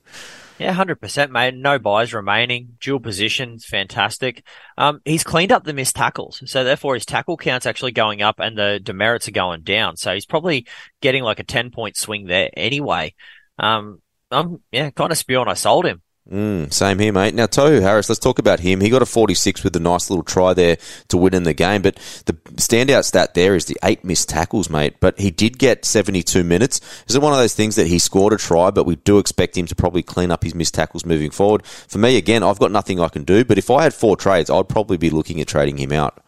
Yeah, 0.59 0.73
hundred 0.73 1.01
percent, 1.01 1.33
mate. 1.33 1.55
No 1.55 1.79
byes 1.79 2.13
remaining. 2.13 2.77
Dual 2.81 3.01
positions, 3.01 3.65
fantastic. 3.65 4.47
Um, 4.77 5.01
he's 5.07 5.25
cleaned 5.25 5.53
up 5.53 5.65
the 5.65 5.73
missed 5.73 5.97
tackles, 5.97 6.43
so 6.45 6.65
therefore 6.65 6.95
his 6.95 7.07
tackle 7.07 7.39
count's 7.39 7.65
actually 7.65 7.93
going 7.93 8.21
up, 8.21 8.39
and 8.39 8.59
the 8.59 8.79
demerits 8.79 9.27
are 9.27 9.33
going 9.33 9.63
down. 9.63 9.97
So 9.97 10.13
he's 10.13 10.27
probably 10.27 10.67
getting 11.01 11.23
like 11.23 11.39
a 11.39 11.45
ten 11.45 11.71
point 11.71 11.97
swing 11.97 12.27
there 12.27 12.51
anyway. 12.55 13.15
Um, 13.59 14.03
I'm 14.31 14.63
yeah, 14.71 14.91
kind 14.91 15.11
of 15.11 15.19
spewing. 15.19 15.49
I 15.49 15.55
sold 15.55 15.87
him. 15.87 16.03
Mm, 16.31 16.73
same 16.73 17.01
here, 17.01 17.13
mate. 17.13 17.35
Now, 17.35 17.47
Tohu 17.47 17.83
Harris, 17.83 18.09
let's 18.09 18.21
talk 18.21 18.39
about 18.39 18.61
him. 18.61 18.81
He 18.81 18.89
got 18.89 19.03
a 19.03 19.07
46 19.07 19.65
with 19.65 19.75
a 19.75 19.81
nice 19.81 20.11
little 20.11 20.23
try 20.23 20.55
there 20.55 20.77
to 21.09 21.17
win 21.17 21.35
in 21.35 21.43
the 21.43 21.53
game, 21.53 21.83
but 21.83 21.97
the 22.27 22.35
standout 22.55 23.05
stat 23.05 23.35
there 23.35 23.57
is 23.57 23.65
the 23.65 23.77
eight 23.83 24.05
missed 24.05 24.29
tackles, 24.29 24.71
mate. 24.71 24.95
But 25.01 25.19
he 25.19 25.33
did 25.33 25.59
get 25.59 25.85
72 25.85 26.45
minutes. 26.45 26.81
Is 27.09 27.17
it 27.17 27.23
one 27.23 27.33
of 27.33 27.41
those 27.41 27.55
things 27.55 27.75
that 27.75 27.89
he 27.89 27.99
scored 27.99 28.33
a 28.33 28.37
try, 28.37 28.71
but 28.71 28.85
we 28.85 28.95
do 28.95 29.19
expect 29.19 29.59
him 29.59 29.67
to 29.67 29.75
probably 29.75 30.05
clean 30.05 30.31
up 30.31 30.45
his 30.45 30.55
missed 30.55 30.75
tackles 30.75 31.05
moving 31.05 31.33
forward? 31.33 31.67
For 31.67 31.99
me, 31.99 32.17
again, 32.17 32.45
I've 32.45 32.61
got 32.61 32.71
nothing 32.71 33.01
I 33.01 33.09
can 33.09 33.25
do, 33.25 33.45
but 33.45 33.59
if 33.59 33.69
I 33.69 33.83
had 33.83 33.93
four 33.93 34.17
trades, 34.17 34.51
I'd 34.51 34.69
probably 34.69 34.99
be 34.99 35.11
looking 35.11 35.41
at 35.41 35.49
trading 35.49 35.79
him 35.79 35.91
out. 35.91 36.23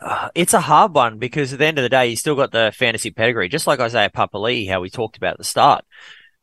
Uh, 0.00 0.28
it's 0.36 0.54
a 0.54 0.60
hard 0.60 0.94
one 0.94 1.18
because 1.18 1.52
at 1.52 1.58
the 1.58 1.66
end 1.66 1.78
of 1.78 1.82
the 1.82 1.88
day, 1.88 2.10
he's 2.10 2.20
still 2.20 2.36
got 2.36 2.52
the 2.52 2.72
fantasy 2.76 3.10
pedigree, 3.10 3.48
just 3.48 3.66
like 3.66 3.80
Isaiah 3.80 4.10
Papali, 4.10 4.68
how 4.68 4.80
we 4.80 4.88
talked 4.88 5.16
about 5.16 5.32
at 5.32 5.38
the 5.38 5.44
start. 5.44 5.84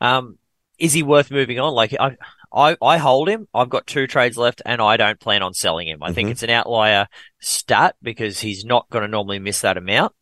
Um, 0.01 0.37
is 0.77 0.91
he 0.91 1.01
worth 1.01 1.31
moving 1.31 1.59
on? 1.59 1.73
Like 1.73 1.95
I, 1.97 2.17
I, 2.53 2.77
I 2.81 2.98
hold 2.98 3.29
him. 3.29 3.48
I've 3.53 3.69
got 3.69 3.88
two 3.88 4.05
trades 4.07 4.38
left, 4.38 4.62
and 4.65 4.81
I 4.81 4.98
don't 4.98 5.19
plan 5.19 5.41
on 5.41 5.53
selling 5.53 5.88
him. 5.88 6.03
I 6.03 6.13
think 6.13 6.27
Mhm. 6.27 6.31
it's 6.31 6.43
an 6.43 6.50
outlier 6.51 7.07
stat 7.39 7.95
because 8.01 8.39
he's 8.39 8.63
not 8.63 8.89
going 8.89 9.01
to 9.01 9.07
normally 9.07 9.39
miss 9.39 9.62
that 9.62 9.77
amount. 9.77 10.13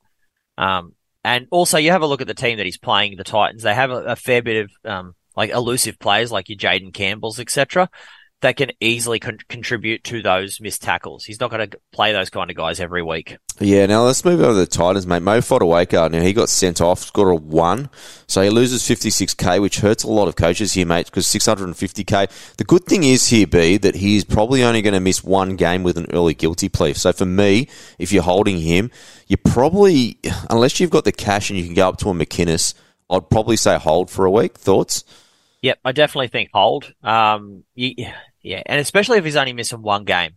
Um, 0.58 0.94
and 1.24 1.48
also 1.52 1.78
you 1.78 1.92
have 1.92 2.02
a 2.02 2.08
look 2.08 2.22
at 2.22 2.28
the 2.28 2.34
team 2.34 2.58
that 2.58 2.66
he's 2.66 2.78
playing, 2.78 3.18
the 3.18 3.24
Titans. 3.24 3.64
They 3.64 3.74
have 3.76 3.92
a, 3.92 4.04
a 4.04 4.16
fair 4.16 4.42
bit 4.42 4.66
of 4.66 4.72
um, 4.90 5.16
like 5.36 5.50
elusive 5.52 6.00
players, 6.00 6.32
like 6.32 6.50
your 6.50 6.58
Jayden 6.58 6.94
Campbells, 6.94 7.40
etc. 7.40 7.90
that 8.42 8.58
can 8.58 8.72
easily 8.80 9.20
con- 9.20 9.38
contribute 9.50 10.04
to 10.06 10.22
those 10.22 10.60
missed 10.60 10.82
tackles. 10.82 11.24
He's 11.24 11.40
not 11.40 11.52
going 11.52 11.70
to 11.70 11.80
play 11.92 12.12
those 12.12 12.30
kind 12.30 12.50
of 12.50 12.58
guys 12.58 12.80
every 12.80 13.04
week. 13.04 13.38
Yeah, 13.60 13.86
now 13.86 14.04
let's 14.04 14.26
move 14.26 14.42
over 14.42 14.54
to 14.54 14.60
the 14.60 14.66
Titans, 14.66 15.06
mate. 15.06 15.22
Mo 15.22 15.40
Fotuaika, 15.40 16.12
now 16.12 16.22
he 16.22 16.34
got 16.34 16.50
sent 16.50 16.82
off, 16.82 17.00
scored 17.00 17.30
a 17.30 17.36
one, 17.36 17.90
so 18.28 18.42
he 18.42 18.50
loses 18.50 18.82
56k, 18.82 19.62
which 19.62 19.80
hurts 19.80 20.04
a 20.04 20.10
lot 20.10 20.28
of 20.28 20.36
coaches 20.36 20.74
here, 20.74 20.88
mate, 20.88 21.06
because 21.06 21.28
650k. 21.28 22.56
The 22.58 22.64
good 22.64 22.86
thing 22.86 23.04
is 23.04 23.28
here, 23.28 23.46
B, 23.46 23.78
that 23.78 23.96
he's 23.96 24.26
probably 24.26 24.64
only 24.64 24.82
going 24.82 24.96
to 24.96 25.00
miss 25.00 25.24
one 25.24 25.56
game 25.56 25.84
with 25.84 25.98
an 25.98 26.08
early 26.12 26.34
guilty 26.34 26.68
plea. 26.68 26.94
So 26.94 27.14
for 27.14 27.26
me, 27.26 27.68
if 28.00 28.12
you're 28.12 28.24
holding 28.24 28.60
him, 28.60 28.90
you 29.28 29.38
probably, 29.38 30.18
unless 30.50 30.80
you've 30.80 30.90
got 30.90 31.06
the 31.06 31.12
cash 31.12 31.52
and 31.52 31.60
you 31.60 31.66
can 31.66 31.76
go 31.76 31.90
up 31.90 31.98
to 31.98 32.10
a 32.10 32.14
McInnes, 32.14 32.74
I'd 33.12 33.30
probably 33.30 33.58
say 33.58 33.78
hold 33.78 34.10
for 34.10 34.26
a 34.26 34.32
week. 34.32 34.58
Thoughts? 34.58 35.04
Yep, 35.62 35.80
I 35.86 35.92
definitely 35.92 36.30
think 36.30 36.50
hold. 36.54 36.92
Um, 37.04 37.64
yeah, 37.76 38.16
yeah, 38.42 38.62
and 38.66 38.80
especially 38.80 39.18
if 39.18 39.26
he's 39.26 39.36
only 39.36 39.54
missing 39.54 39.82
one 39.82 40.06
game. 40.06 40.32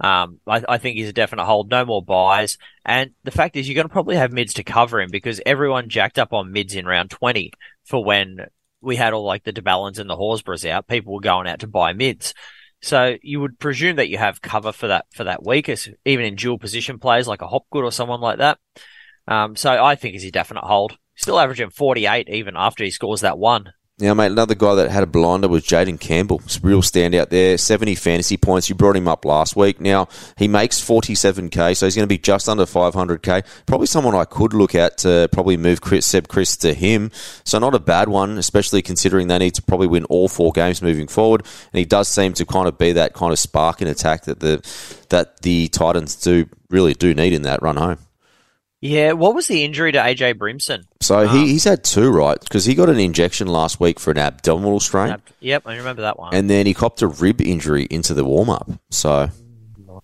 Um, 0.00 0.40
I, 0.46 0.62
I, 0.68 0.78
think 0.78 0.96
he's 0.96 1.08
a 1.08 1.12
definite 1.12 1.44
hold. 1.44 1.70
No 1.70 1.84
more 1.84 2.02
byes. 2.02 2.58
And 2.84 3.12
the 3.22 3.30
fact 3.30 3.56
is, 3.56 3.68
you're 3.68 3.76
going 3.76 3.86
to 3.86 3.92
probably 3.92 4.16
have 4.16 4.32
mids 4.32 4.54
to 4.54 4.64
cover 4.64 5.00
him 5.00 5.08
because 5.10 5.40
everyone 5.46 5.88
jacked 5.88 6.18
up 6.18 6.32
on 6.32 6.52
mids 6.52 6.74
in 6.74 6.84
round 6.84 7.10
20 7.10 7.52
for 7.84 8.04
when 8.04 8.48
we 8.80 8.96
had 8.96 9.12
all 9.12 9.24
like 9.24 9.44
the 9.44 9.52
de 9.52 9.62
Belins 9.62 9.98
and 9.98 10.10
the 10.10 10.16
Horsburghs 10.16 10.68
out. 10.68 10.88
People 10.88 11.14
were 11.14 11.20
going 11.20 11.46
out 11.46 11.60
to 11.60 11.68
buy 11.68 11.92
mids. 11.92 12.34
So 12.82 13.16
you 13.22 13.40
would 13.40 13.58
presume 13.58 13.96
that 13.96 14.08
you 14.08 14.18
have 14.18 14.42
cover 14.42 14.72
for 14.72 14.88
that, 14.88 15.06
for 15.14 15.24
that 15.24 15.44
week, 15.44 15.70
even 16.04 16.24
in 16.24 16.34
dual 16.34 16.58
position 16.58 16.98
players 16.98 17.28
like 17.28 17.40
a 17.40 17.46
Hopgood 17.46 17.84
or 17.84 17.92
someone 17.92 18.20
like 18.20 18.38
that. 18.38 18.58
Um, 19.26 19.56
so 19.56 19.82
I 19.82 19.94
think 19.94 20.14
he's 20.14 20.24
a 20.24 20.30
definite 20.30 20.64
hold. 20.64 20.98
Still 21.14 21.38
averaging 21.38 21.70
48 21.70 22.28
even 22.28 22.56
after 22.56 22.84
he 22.84 22.90
scores 22.90 23.22
that 23.22 23.38
one. 23.38 23.72
Now, 24.00 24.12
mate, 24.12 24.32
another 24.32 24.56
guy 24.56 24.74
that 24.74 24.90
had 24.90 25.04
a 25.04 25.06
blinder 25.06 25.46
was 25.46 25.64
Jayden 25.64 26.00
Campbell. 26.00 26.42
Real 26.62 26.82
standout 26.82 27.28
there. 27.28 27.56
70 27.56 27.94
fantasy 27.94 28.36
points. 28.36 28.68
You 28.68 28.74
brought 28.74 28.96
him 28.96 29.06
up 29.06 29.24
last 29.24 29.54
week. 29.54 29.80
Now, 29.80 30.08
he 30.36 30.48
makes 30.48 30.80
47k, 30.80 31.76
so 31.76 31.86
he's 31.86 31.94
going 31.94 32.02
to 32.02 32.08
be 32.08 32.18
just 32.18 32.48
under 32.48 32.64
500k. 32.64 33.46
Probably 33.66 33.86
someone 33.86 34.16
I 34.16 34.24
could 34.24 34.52
look 34.52 34.74
at 34.74 34.98
to 34.98 35.28
probably 35.30 35.56
move 35.56 35.80
Kris, 35.80 36.06
Seb 36.06 36.26
Kris 36.26 36.56
to 36.56 36.74
him. 36.74 37.12
So, 37.44 37.60
not 37.60 37.76
a 37.76 37.78
bad 37.78 38.08
one, 38.08 38.36
especially 38.36 38.82
considering 38.82 39.28
they 39.28 39.38
need 39.38 39.54
to 39.54 39.62
probably 39.62 39.86
win 39.86 40.06
all 40.06 40.26
four 40.26 40.50
games 40.50 40.82
moving 40.82 41.06
forward. 41.06 41.42
And 41.72 41.78
he 41.78 41.84
does 41.84 42.08
seem 42.08 42.32
to 42.32 42.44
kind 42.44 42.66
of 42.66 42.76
be 42.76 42.90
that 42.94 43.14
kind 43.14 43.32
of 43.32 43.38
spark 43.38 43.80
in 43.80 43.86
attack 43.86 44.24
that 44.24 44.40
the, 44.40 44.60
that 45.10 45.42
the 45.42 45.68
Titans 45.68 46.16
do 46.16 46.46
really 46.68 46.94
do 46.94 47.14
need 47.14 47.32
in 47.32 47.42
that 47.42 47.62
run 47.62 47.76
home. 47.76 47.98
Yeah, 48.84 49.12
what 49.12 49.34
was 49.34 49.48
the 49.48 49.64
injury 49.64 49.92
to 49.92 49.98
AJ 49.98 50.34
Brimson? 50.34 50.82
So 51.00 51.20
um, 51.20 51.34
he, 51.34 51.52
he's 51.52 51.64
had 51.64 51.82
two, 51.84 52.10
right? 52.10 52.38
Because 52.38 52.66
he 52.66 52.74
got 52.74 52.90
an 52.90 53.00
injection 53.00 53.46
last 53.46 53.80
week 53.80 53.98
for 53.98 54.10
an 54.10 54.18
abdominal 54.18 54.78
strain. 54.78 55.12
Ab- 55.12 55.22
yep, 55.40 55.62
I 55.64 55.76
remember 55.76 56.02
that 56.02 56.18
one. 56.18 56.34
And 56.34 56.50
then 56.50 56.66
he 56.66 56.74
copped 56.74 57.00
a 57.00 57.06
rib 57.06 57.40
injury 57.40 57.84
into 57.84 58.12
the 58.12 58.26
warm 58.26 58.50
up. 58.50 58.68
So 58.90 59.30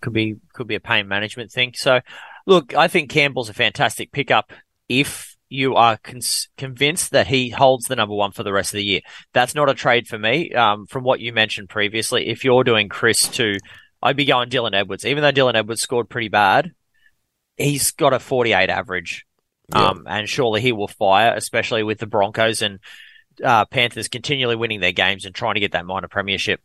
could 0.01 0.15
be 0.15 0.37
could 0.55 0.67
be 0.67 0.77
a 0.77 0.81
pain 0.81 1.07
management 1.09 1.53
thing. 1.53 1.75
So 1.77 2.01
look, 2.47 2.75
I 2.75 2.89
think 2.89 3.11
Campbell's 3.11 3.51
a 3.51 3.55
fantastic 3.55 4.13
pickup 4.13 4.51
if 4.89 5.37
you 5.51 5.75
are 5.75 5.99
con- 5.99 6.23
convinced 6.57 7.11
that 7.11 7.27
he 7.27 7.51
holds 7.51 7.85
the 7.85 7.97
number 7.97 8.15
one 8.15 8.33
for 8.33 8.45
the 8.45 8.53
rest 8.53 8.73
of 8.73 8.79
the 8.79 8.85
year. 8.85 9.01
That's 9.35 9.55
not 9.55 9.69
a 9.69 9.75
trade 9.75 10.09
for 10.09 10.19
me. 10.19 10.55
Um, 10.55 10.87
from 10.87 11.05
what 11.05 11.21
you 11.21 11.35
mentioned 11.35 11.69
previously, 11.69 12.29
if 12.29 12.47
you're 12.47 12.65
doing 12.65 12.89
Kris 12.89 13.29
to, 13.29 13.59
I'd 14.03 14.17
be 14.17 14.25
going 14.25 14.49
Dylan 14.49 14.75
Edwards, 14.75 15.05
even 15.05 15.23
though 15.23 15.33
Dylan 15.33 15.55
Edwards 15.55 15.83
scored 15.83 16.09
pretty 16.09 16.29
bad 16.29 16.73
he's 17.61 17.91
got 17.93 18.13
a 18.13 18.19
48 18.19 18.71
average. 18.71 19.27
Yeah. 19.73 19.89
Um, 19.89 20.07
and 20.09 20.29
surely 20.29 20.61
he 20.61 20.73
will 20.73 20.89
fire, 20.89 21.33
especially 21.35 21.83
with 21.83 21.99
the 21.99 22.07
Broncos 22.07 22.61
and 22.63 22.81
uh, 23.43 23.65
Panthers 23.67 24.09
continually 24.09 24.57
winning 24.57 24.81
their 24.81 24.93
games 24.93 25.25
and 25.25 25.35
trying 25.35 25.55
to 25.55 25.61
get 25.61 25.73
that 25.73 25.87
minor 25.87 26.09
premiership. 26.09 26.61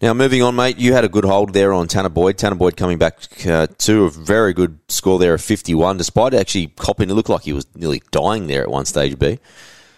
Now, 0.00 0.14
moving 0.14 0.42
on, 0.42 0.56
mate, 0.56 0.78
you 0.78 0.92
had 0.92 1.04
a 1.04 1.08
good 1.08 1.24
hold 1.24 1.52
there 1.52 1.72
on 1.72 1.88
Tanner 1.88 2.08
Boyd. 2.08 2.38
Tanner 2.38 2.56
Boyd 2.56 2.76
coming 2.76 2.98
back 2.98 3.46
uh, 3.46 3.68
to 3.78 4.04
a 4.04 4.10
very 4.10 4.52
good 4.52 4.78
score 4.88 5.18
there 5.18 5.34
of 5.34 5.42
51, 5.42 5.98
despite 5.98 6.34
actually 6.34 6.68
copping. 6.68 7.10
It 7.10 7.14
looked 7.14 7.28
like 7.28 7.42
he 7.42 7.52
was 7.52 7.66
nearly 7.76 8.02
dying 8.10 8.46
there 8.46 8.62
at 8.62 8.70
one 8.70 8.86
stage, 8.86 9.18
B. 9.18 9.38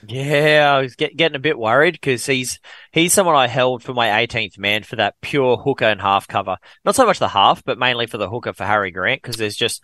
Yeah, 0.06 0.73
I 0.75 0.80
was 0.82 0.97
get, 0.97 1.16
getting 1.16 1.37
a 1.37 1.40
bit 1.40 1.59
worried 1.59 1.92
because 1.92 2.25
he's 2.25 2.59
he's 2.90 3.12
someone 3.12 3.37
I 3.37 3.49
held 3.49 3.82
for 3.82 3.92
my 3.92 4.09
18th 4.26 4.59
man 4.59 4.82
for 4.82 4.97
that 4.97 5.20
pure 5.20 5.59
hooker 5.59 5.85
and 5.85 6.00
half 6.00 6.26
cover. 6.26 6.56
Not 6.85 6.94
so 6.94 7.04
much 7.04 7.18
the 7.18 7.28
half, 7.28 7.62
but 7.64 7.78
mainly 7.78 8.06
for 8.06 8.16
the 8.16 8.28
hooker 8.28 8.54
for 8.54 8.64
Harry 8.64 8.90
Grant 8.90 9.20
because 9.20 9.37
there's 9.37 9.56
just 9.56 9.82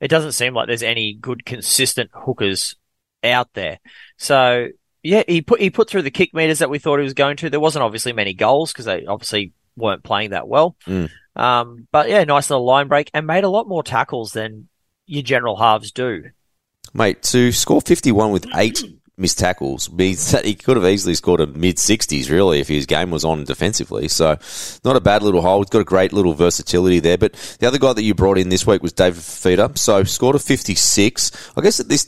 it 0.00 0.08
doesn't 0.08 0.32
seem 0.32 0.54
like 0.54 0.66
there's 0.66 0.82
any 0.82 1.14
good 1.14 1.44
consistent 1.44 2.10
hookers 2.12 2.76
out 3.24 3.52
there. 3.54 3.78
So 4.18 4.68
yeah, 5.02 5.22
he 5.26 5.42
put 5.42 5.60
he 5.60 5.70
put 5.70 5.88
through 5.88 6.02
the 6.02 6.10
kick 6.10 6.34
meters 6.34 6.58
that 6.58 6.70
we 6.70 6.78
thought 6.78 6.98
he 6.98 7.04
was 7.04 7.14
going 7.14 7.36
to. 7.38 7.50
There 7.50 7.60
wasn't 7.60 7.84
obviously 7.84 8.12
many 8.12 8.34
goals 8.34 8.72
because 8.72 8.86
they 8.86 9.06
obviously 9.06 9.52
weren't 9.76 10.02
playing 10.02 10.30
that 10.30 10.48
well. 10.48 10.76
Mm. 10.86 11.10
Um, 11.34 11.86
but 11.92 12.08
yeah, 12.08 12.24
nice 12.24 12.50
little 12.50 12.64
line 12.64 12.88
break 12.88 13.10
and 13.14 13.26
made 13.26 13.44
a 13.44 13.48
lot 13.48 13.68
more 13.68 13.82
tackles 13.82 14.32
than 14.32 14.68
your 15.06 15.22
general 15.22 15.56
halves 15.56 15.92
do. 15.92 16.24
Mate, 16.94 17.22
to 17.24 17.52
score 17.52 17.80
51 17.80 18.32
with 18.32 18.46
eight 18.54 18.82
missed 19.18 19.38
tackles 19.38 19.90
means 19.90 20.30
that 20.32 20.44
he 20.44 20.54
could 20.54 20.76
have 20.76 20.86
easily 20.86 21.14
scored 21.14 21.40
a 21.40 21.46
mid 21.46 21.76
60s, 21.76 22.30
really, 22.30 22.60
if 22.60 22.68
his 22.68 22.86
game 22.86 23.10
was 23.10 23.24
on 23.24 23.44
defensively. 23.44 24.08
So, 24.08 24.38
not 24.84 24.96
a 24.96 25.00
bad 25.00 25.22
little 25.22 25.42
hole. 25.42 25.60
He's 25.60 25.70
got 25.70 25.80
a 25.80 25.84
great 25.84 26.12
little 26.12 26.34
versatility 26.34 27.00
there. 27.00 27.18
But 27.18 27.32
the 27.60 27.66
other 27.66 27.78
guy 27.78 27.92
that 27.92 28.02
you 28.02 28.14
brought 28.14 28.38
in 28.38 28.48
this 28.48 28.66
week 28.66 28.82
was 28.82 28.92
David 28.92 29.20
Fifita. 29.20 29.76
So, 29.78 30.04
scored 30.04 30.36
a 30.36 30.38
56. 30.38 31.52
I 31.56 31.60
guess 31.60 31.80
at 31.80 31.88
this 31.88 32.02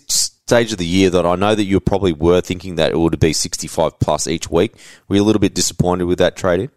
stage 0.49 0.73
of 0.73 0.79
the 0.79 0.87
year 0.87 1.11
that 1.11 1.27
I 1.27 1.37
know 1.37 1.55
that 1.55 1.64
you 1.64 1.79
probably 1.81 2.12
were 2.12 2.40
thinking 2.40 2.77
that 2.77 2.92
it 2.92 2.99
would 2.99 3.18
be 3.21 3.33
65 3.33 3.99
plus 3.99 4.27
each 4.27 4.51
week. 4.51 4.75
Were 5.07 5.16
you 5.16 5.23
a 5.23 5.25
little 5.25 5.40
bit 5.40 5.55
disappointed 5.55 6.05
with 6.05 6.18
that 6.18 6.37
trade 6.37 6.61
in? 6.61 6.71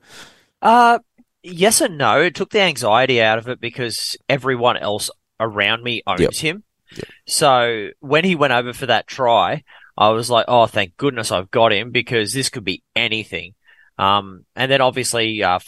Uh, 0.61 0.99
yes 1.43 1.81
and 1.81 1.97
no. 1.97 2.21
It 2.21 2.35
took 2.35 2.51
the 2.51 2.59
anxiety 2.61 3.21
out 3.21 3.37
of 3.37 3.47
it 3.47 3.61
because 3.61 4.17
everyone 4.27 4.77
else 4.77 5.09
around 5.39 5.83
me 5.83 6.03
owns 6.05 6.21
yep. 6.21 6.33
him. 6.33 6.63
Yep. 6.95 7.07
So 7.27 7.89
when 8.01 8.25
he 8.25 8.35
went 8.35 8.51
over 8.51 8.73
for 8.73 8.87
that 8.87 9.07
try, 9.07 9.63
I 9.97 10.09
was 10.09 10.29
like, 10.29 10.45
oh, 10.47 10.65
thank 10.65 10.97
goodness 10.97 11.31
I've 11.31 11.51
got 11.51 11.73
him 11.73 11.91
because 11.91 12.33
this 12.33 12.49
could 12.49 12.63
be 12.63 12.83
anything. 12.95 13.53
Um, 13.97 14.45
and 14.55 14.71
then 14.71 14.81
obviously, 14.81 15.43
uh, 15.43 15.59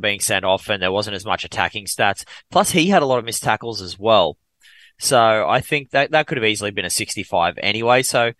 being 0.00 0.20
sent 0.20 0.44
off 0.44 0.68
and 0.68 0.82
there 0.82 0.92
wasn't 0.92 1.16
as 1.16 1.24
much 1.24 1.44
attacking 1.44 1.86
stats. 1.86 2.24
Plus 2.50 2.70
he 2.70 2.88
had 2.88 3.02
a 3.02 3.06
lot 3.06 3.18
of 3.18 3.24
missed 3.24 3.42
tackles 3.42 3.80
as 3.80 3.98
well. 3.98 4.38
So 4.98 5.46
I 5.46 5.60
think 5.60 5.90
that 5.90 6.10
that 6.12 6.26
could 6.26 6.38
have 6.38 6.44
easily 6.44 6.70
been 6.70 6.84
a 6.84 6.90
65 6.90 7.58
anyway. 7.62 8.02
So 8.02 8.32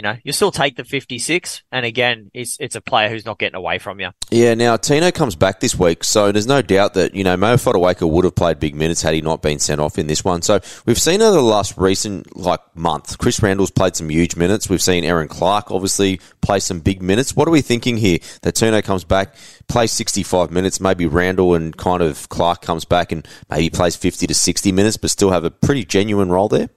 you 0.00 0.02
know, 0.02 0.16
you 0.24 0.32
still 0.32 0.50
take 0.50 0.76
the 0.76 0.84
56. 0.84 1.62
And 1.70 1.84
again, 1.84 2.30
it's, 2.32 2.56
it's 2.58 2.74
a 2.74 2.80
player 2.80 3.10
who's 3.10 3.26
not 3.26 3.38
getting 3.38 3.54
away 3.54 3.76
from 3.76 4.00
you. 4.00 4.08
Yeah, 4.30 4.54
now 4.54 4.78
Tino 4.78 5.10
comes 5.10 5.36
back 5.36 5.60
this 5.60 5.78
week. 5.78 6.04
So 6.04 6.32
there's 6.32 6.46
no 6.46 6.62
doubt 6.62 6.94
that, 6.94 7.14
you 7.14 7.22
know, 7.22 7.36
Mo 7.36 7.56
Fotuaika 7.56 8.08
would 8.08 8.24
have 8.24 8.34
played 8.34 8.58
big 8.58 8.74
minutes 8.74 9.02
had 9.02 9.12
he 9.12 9.20
not 9.20 9.42
been 9.42 9.58
sent 9.58 9.78
off 9.78 9.98
in 9.98 10.06
this 10.06 10.24
one. 10.24 10.40
So 10.40 10.60
we've 10.86 10.98
seen 10.98 11.20
over 11.20 11.36
the 11.36 11.42
last 11.42 11.76
recent, 11.76 12.34
like, 12.34 12.60
month, 12.74 13.18
Chris 13.18 13.42
Randall's 13.42 13.70
played 13.70 13.94
some 13.94 14.08
huge 14.08 14.36
minutes. 14.36 14.70
We've 14.70 14.80
seen 14.80 15.04
Aaron 15.04 15.28
Clark 15.28 15.70
obviously 15.70 16.18
play 16.40 16.60
some 16.60 16.80
big 16.80 17.02
minutes. 17.02 17.36
What 17.36 17.46
are 17.46 17.50
we 17.50 17.60
thinking 17.60 17.98
here? 17.98 18.20
That 18.40 18.54
Tino 18.54 18.80
comes 18.80 19.04
back, 19.04 19.34
plays 19.68 19.92
65 19.92 20.50
minutes, 20.50 20.80
maybe 20.80 21.04
Randall 21.04 21.54
and 21.54 21.76
kind 21.76 22.02
of 22.02 22.26
Clark 22.30 22.62
comes 22.62 22.86
back 22.86 23.12
and 23.12 23.28
maybe 23.50 23.68
plays 23.68 23.96
50 23.96 24.26
to 24.28 24.34
60 24.34 24.72
minutes, 24.72 24.96
but 24.96 25.10
still 25.10 25.30
have 25.30 25.44
a 25.44 25.50
pretty 25.50 25.84
genuine 25.84 26.30
role 26.30 26.48
there? 26.48 26.70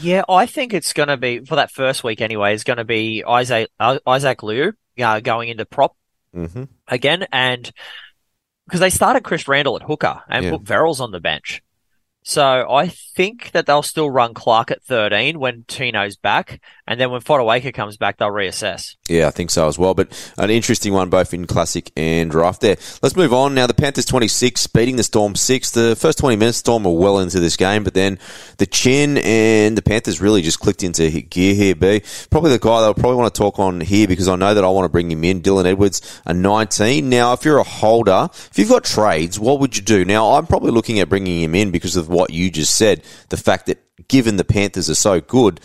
Yeah, 0.00 0.22
I 0.28 0.46
think 0.46 0.74
it's 0.74 0.92
going 0.92 1.08
to 1.08 1.16
be, 1.16 1.40
for 1.40 1.56
that 1.56 1.70
first 1.70 2.04
week 2.04 2.20
anyway, 2.20 2.54
is 2.54 2.64
going 2.64 2.78
to 2.78 2.84
be 2.84 3.24
Isaac, 3.26 3.70
uh, 3.78 3.98
Isaac 4.06 4.42
Liu 4.42 4.72
uh, 4.98 5.20
going 5.20 5.48
into 5.48 5.64
prop 5.64 5.96
mm-hmm. 6.34 6.64
again. 6.88 7.26
And 7.32 7.70
because 8.66 8.80
they 8.80 8.90
started 8.90 9.24
Chris 9.24 9.48
Randall 9.48 9.76
at 9.76 9.82
hooker 9.82 10.22
and 10.28 10.44
yeah. 10.44 10.50
put 10.52 10.64
Verrills 10.64 11.00
on 11.00 11.12
the 11.12 11.20
bench. 11.20 11.62
So 12.22 12.66
I 12.68 12.88
think 12.88 13.52
that 13.52 13.66
they'll 13.66 13.82
still 13.82 14.10
run 14.10 14.34
Clark 14.34 14.72
at 14.72 14.82
13 14.82 15.38
when 15.38 15.62
Tino's 15.62 16.16
back. 16.16 16.60
And 16.88 17.00
then 17.00 17.10
when 17.10 17.20
Fotuaika 17.20 17.74
comes 17.74 17.96
back, 17.96 18.18
they'll 18.18 18.30
reassess. 18.30 18.94
Yeah, 19.08 19.26
I 19.26 19.30
think 19.30 19.50
so 19.50 19.66
as 19.66 19.78
well. 19.78 19.94
But 19.94 20.12
an 20.38 20.50
interesting 20.50 20.92
one 20.92 21.10
both 21.10 21.34
in 21.34 21.46
Classic 21.46 21.90
and 21.96 22.30
Draft 22.30 22.60
there. 22.60 22.76
Let's 23.02 23.16
move 23.16 23.32
on. 23.32 23.54
Now, 23.54 23.66
the 23.66 23.74
Panthers 23.74 24.04
26 24.04 24.68
beating 24.68 24.96
the 24.96 25.02
Storm 25.02 25.34
6. 25.34 25.70
The 25.72 25.96
first 25.96 26.18
20 26.18 26.36
minutes, 26.36 26.58
Storm 26.58 26.84
were 26.84 26.92
well 26.92 27.18
into 27.18 27.40
this 27.40 27.56
game. 27.56 27.82
But 27.82 27.94
then 27.94 28.18
the 28.58 28.66
Chin 28.66 29.18
and 29.18 29.76
the 29.76 29.82
Panthers 29.82 30.20
really 30.20 30.42
just 30.42 30.60
clicked 30.60 30.84
into 30.84 31.10
gear 31.10 31.54
here, 31.54 31.74
B. 31.74 32.02
Probably 32.30 32.50
the 32.50 32.58
guy 32.58 32.80
that 32.80 32.86
I'll 32.86 32.94
probably 32.94 33.16
want 33.16 33.34
to 33.34 33.38
talk 33.38 33.58
on 33.58 33.80
here 33.80 34.06
because 34.06 34.28
I 34.28 34.36
know 34.36 34.54
that 34.54 34.64
I 34.64 34.68
want 34.68 34.84
to 34.84 34.88
bring 34.88 35.10
him 35.10 35.24
in, 35.24 35.42
Dylan 35.42 35.66
Edwards, 35.66 36.20
a 36.24 36.32
19. 36.32 37.08
Now, 37.08 37.32
if 37.32 37.44
you're 37.44 37.58
a 37.58 37.64
holder, 37.64 38.28
if 38.32 38.52
you've 38.58 38.68
got 38.68 38.84
trades, 38.84 39.40
what 39.40 39.58
would 39.58 39.76
you 39.76 39.82
do? 39.82 40.04
Now, 40.04 40.34
I'm 40.34 40.46
probably 40.46 40.70
looking 40.70 41.00
at 41.00 41.08
bringing 41.08 41.42
him 41.42 41.56
in 41.56 41.72
because 41.72 41.96
of 41.96 42.08
what 42.08 42.30
you 42.30 42.50
just 42.50 42.76
said, 42.76 43.02
the 43.30 43.36
fact 43.36 43.66
that 43.66 43.82
given 44.08 44.36
the 44.36 44.44
Panthers 44.44 44.88
are 44.88 44.94
so 44.94 45.20
good, 45.20 45.60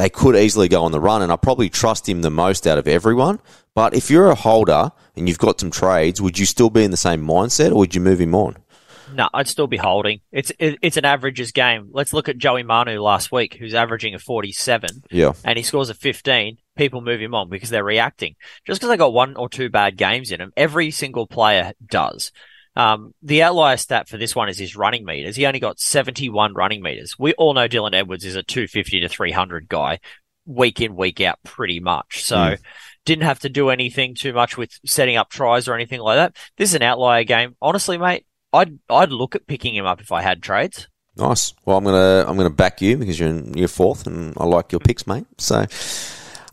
they 0.00 0.08
could 0.10 0.34
easily 0.36 0.68
go 0.68 0.82
on 0.82 0.92
the 0.92 1.00
run, 1.00 1.22
and 1.22 1.30
I 1.30 1.36
probably 1.36 1.68
trust 1.68 2.08
him 2.08 2.22
the 2.22 2.30
most 2.30 2.66
out 2.66 2.78
of 2.78 2.88
everyone. 2.88 3.40
But 3.74 3.94
if 3.94 4.10
you're 4.10 4.30
a 4.30 4.34
holder 4.34 4.90
and 5.16 5.28
you've 5.28 5.38
got 5.38 5.60
some 5.60 5.70
trades, 5.70 6.20
would 6.20 6.38
you 6.38 6.46
still 6.46 6.70
be 6.70 6.82
in 6.84 6.90
the 6.90 6.96
same 6.96 7.24
mindset, 7.26 7.70
or 7.70 7.76
would 7.76 7.94
you 7.94 8.00
move 8.00 8.20
him 8.20 8.34
on? 8.34 8.56
No, 9.12 9.28
I'd 9.34 9.48
still 9.48 9.66
be 9.66 9.76
holding. 9.76 10.20
It's 10.30 10.52
it, 10.60 10.78
it's 10.82 10.96
an 10.96 11.04
averages 11.04 11.50
game. 11.50 11.88
Let's 11.92 12.12
look 12.12 12.28
at 12.28 12.38
Joey 12.38 12.62
Manu 12.62 13.00
last 13.00 13.32
week, 13.32 13.54
who's 13.54 13.74
averaging 13.74 14.14
a 14.14 14.18
47, 14.20 15.02
Yeah. 15.10 15.32
and 15.44 15.56
he 15.56 15.64
scores 15.64 15.90
a 15.90 15.94
15. 15.94 16.58
People 16.76 17.00
move 17.00 17.20
him 17.20 17.34
on 17.34 17.48
because 17.50 17.70
they're 17.70 17.82
reacting. 17.84 18.36
Just 18.64 18.80
because 18.80 18.88
they 18.90 18.96
got 18.96 19.12
one 19.12 19.36
or 19.36 19.48
two 19.48 19.68
bad 19.68 19.96
games 19.96 20.30
in 20.30 20.40
him, 20.40 20.52
every 20.56 20.90
single 20.92 21.26
player 21.26 21.72
does. 21.84 22.30
Um, 22.76 23.14
the 23.22 23.42
outlier 23.42 23.76
stat 23.76 24.08
for 24.08 24.16
this 24.16 24.34
one 24.36 24.48
is 24.48 24.58
his 24.58 24.76
running 24.76 25.04
meters. 25.04 25.36
He 25.36 25.44
only 25.46 25.60
got 25.60 25.80
71 25.80 26.54
running 26.54 26.82
meters. 26.82 27.16
We 27.18 27.32
all 27.34 27.52
know 27.54 27.68
Dylan 27.68 27.94
Edwards 27.94 28.24
is 28.24 28.36
a 28.36 28.42
250 28.42 29.00
to 29.00 29.08
300 29.08 29.68
guy, 29.68 29.98
week 30.46 30.80
in, 30.80 30.94
week 30.96 31.20
out, 31.20 31.38
pretty 31.44 31.80
much. 31.80 32.24
So 32.24 32.36
Mm. 32.36 32.58
didn't 33.04 33.24
have 33.24 33.40
to 33.40 33.48
do 33.48 33.70
anything 33.70 34.14
too 34.14 34.32
much 34.32 34.56
with 34.56 34.70
setting 34.86 35.16
up 35.16 35.30
tries 35.30 35.66
or 35.68 35.74
anything 35.74 36.00
like 36.00 36.16
that. 36.16 36.36
This 36.58 36.70
is 36.70 36.74
an 36.76 36.82
outlier 36.82 37.24
game. 37.24 37.56
Honestly, 37.60 37.98
mate, 37.98 38.24
I'd 38.52 38.78
I'd 38.88 39.10
look 39.10 39.34
at 39.34 39.46
picking 39.46 39.74
him 39.74 39.86
up 39.86 40.00
if 40.00 40.12
I 40.12 40.22
had 40.22 40.42
trades. 40.42 40.86
Nice. 41.16 41.52
Well, 41.66 41.76
I'm 41.76 41.84
gonna 41.84 42.24
I'm 42.26 42.36
gonna 42.36 42.50
back 42.50 42.80
you 42.80 42.96
because 42.96 43.18
you're 43.18 43.28
in, 43.30 43.52
you're 43.58 43.68
fourth, 43.68 44.06
and 44.06 44.32
I 44.38 44.44
like 44.44 44.70
your 44.72 44.80
picks, 44.80 45.06
mate. 45.06 45.26
So 45.38 45.66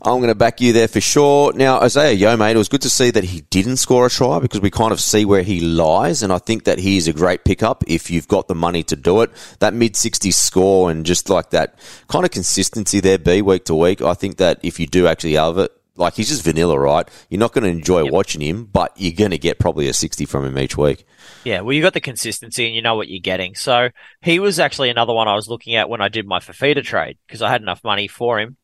I'm 0.02 0.20
gonna 0.20 0.34
back 0.34 0.60
you 0.60 0.72
there 0.72 0.88
for 0.88 1.00
sure. 1.00 1.52
Now, 1.52 1.80
Isaiah 1.80 2.12
Yeo, 2.12 2.36
mate, 2.36 2.54
it 2.54 2.58
was 2.58 2.68
good 2.68 2.82
to 2.82 2.90
see 2.90 3.10
that 3.10 3.24
he 3.24 3.40
didn't 3.50 3.78
score 3.78 4.06
a 4.06 4.10
try 4.10 4.38
because 4.38 4.60
we 4.60 4.70
kind 4.70 4.92
of 4.92 5.00
see 5.00 5.24
where 5.24 5.42
he 5.42 5.60
lies, 5.60 6.22
and 6.22 6.32
I 6.32 6.38
think 6.38 6.64
that 6.64 6.78
he 6.78 6.96
is 6.96 7.08
a 7.08 7.12
great 7.12 7.44
pickup 7.44 7.82
if 7.86 8.10
you've 8.10 8.28
got 8.28 8.46
the 8.48 8.54
money 8.54 8.82
to 8.84 8.96
do 8.96 9.22
it. 9.22 9.30
That 9.58 9.74
mid 9.74 9.94
60s 9.94 10.34
score 10.34 10.90
and 10.90 11.04
just 11.04 11.28
like 11.28 11.50
that 11.50 11.78
kind 12.08 12.24
of 12.24 12.30
consistency 12.30 13.00
there, 13.00 13.18
be 13.18 13.42
week 13.42 13.64
to 13.66 13.74
week. 13.74 14.00
I 14.00 14.14
think 14.14 14.36
that 14.36 14.60
if 14.62 14.78
you 14.78 14.86
do 14.86 15.06
actually 15.06 15.34
have 15.34 15.58
it. 15.58 15.72
Like 15.96 16.14
he's 16.14 16.28
just 16.28 16.44
vanilla, 16.44 16.78
right? 16.78 17.08
You're 17.28 17.40
not 17.40 17.52
going 17.52 17.64
to 17.64 17.70
enjoy 17.70 18.04
Yep. 18.04 18.12
watching 18.12 18.40
him, 18.40 18.66
but 18.66 18.92
you're 18.96 19.10
going 19.10 19.32
to 19.32 19.38
get 19.38 19.58
probably 19.58 19.88
a 19.88 19.92
60 19.92 20.26
from 20.26 20.44
him 20.44 20.56
each 20.56 20.78
week. 20.78 21.04
Yeah, 21.42 21.62
well, 21.62 21.72
you 21.72 21.82
got 21.82 21.92
the 21.92 22.00
consistency 22.00 22.66
and 22.66 22.72
you 22.72 22.82
know 22.82 22.94
what 22.94 23.08
you're 23.08 23.18
getting. 23.18 23.56
So 23.56 23.88
he 24.22 24.38
was 24.38 24.60
actually 24.60 24.90
another 24.90 25.12
one 25.12 25.26
I 25.26 25.34
was 25.34 25.48
looking 25.48 25.74
at 25.74 25.88
when 25.88 26.00
I 26.00 26.06
did 26.06 26.24
my 26.24 26.38
Fifita 26.38 26.84
trade 26.84 27.18
because 27.26 27.42
I 27.42 27.50
had 27.50 27.62
enough 27.62 27.82
money 27.82 28.06
for 28.06 28.38
him. 28.38 28.56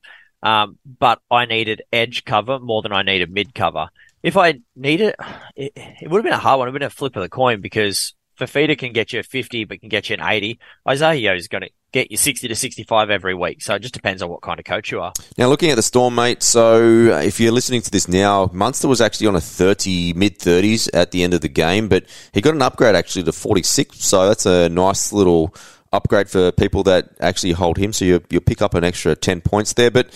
Um, 0.44 0.78
but 0.98 1.20
I 1.30 1.46
needed 1.46 1.82
edge 1.92 2.24
cover 2.24 2.60
more 2.60 2.82
than 2.82 2.92
I 2.92 3.02
needed 3.02 3.32
mid 3.32 3.54
cover. 3.54 3.88
If 4.22 4.36
I 4.36 4.60
needed, 4.76 5.14
it, 5.56 5.72
it 5.74 6.10
would 6.10 6.18
have 6.18 6.24
been 6.24 6.32
a 6.34 6.38
hard 6.38 6.58
one. 6.58 6.68
It 6.68 6.72
would 6.72 6.82
have 6.82 6.90
been 6.90 6.94
a 6.94 6.98
flip 6.98 7.16
of 7.16 7.22
the 7.22 7.28
coin 7.28 7.60
because 7.60 8.14
Fifita 8.38 8.76
can 8.76 8.92
get 8.92 9.12
you 9.12 9.20
a 9.20 9.22
50, 9.22 9.64
but 9.64 9.80
can 9.80 9.88
get 9.88 10.10
you 10.10 10.14
an 10.14 10.22
80. 10.22 10.58
Isaiah 10.88 11.34
is 11.34 11.48
going 11.48 11.62
to 11.62 11.70
get 11.92 12.10
you 12.10 12.16
60 12.16 12.48
to 12.48 12.54
65 12.54 13.10
every 13.10 13.34
week. 13.34 13.62
So 13.62 13.74
it 13.74 13.78
just 13.80 13.94
depends 13.94 14.20
on 14.20 14.28
what 14.28 14.42
kind 14.42 14.58
of 14.58 14.64
coach 14.64 14.90
you 14.90 15.00
are. 15.00 15.12
Now, 15.38 15.48
looking 15.48 15.70
at 15.70 15.76
the 15.76 15.82
Storm, 15.82 16.16
mate, 16.16 16.42
so 16.42 17.12
uh, 17.12 17.20
if 17.20 17.38
you're 17.38 17.52
listening 17.52 17.82
to 17.82 17.90
this 17.90 18.08
now, 18.08 18.50
Munster 18.52 18.88
was 18.88 19.00
actually 19.00 19.28
on 19.28 19.36
a 19.36 19.40
30, 19.40 20.14
mid 20.14 20.38
30s 20.38 20.90
at 20.92 21.12
the 21.12 21.22
end 21.22 21.32
of 21.34 21.40
the 21.40 21.48
game, 21.48 21.88
but 21.88 22.04
he 22.32 22.40
got 22.40 22.54
an 22.54 22.62
upgrade 22.62 22.96
actually 22.96 23.22
to 23.24 23.32
46, 23.32 24.04
so 24.04 24.26
that's 24.26 24.46
a 24.46 24.68
nice 24.68 25.12
little 25.12 25.54
upgrade 25.94 26.28
for 26.28 26.52
people 26.52 26.82
that 26.84 27.10
actually 27.20 27.52
hold 27.52 27.78
him, 27.78 27.92
so 27.92 28.04
you, 28.04 28.22
you'll 28.30 28.42
pick 28.42 28.62
up 28.62 28.74
an 28.74 28.84
extra 28.84 29.14
10 29.14 29.40
points 29.40 29.72
there. 29.72 29.90
But 29.90 30.10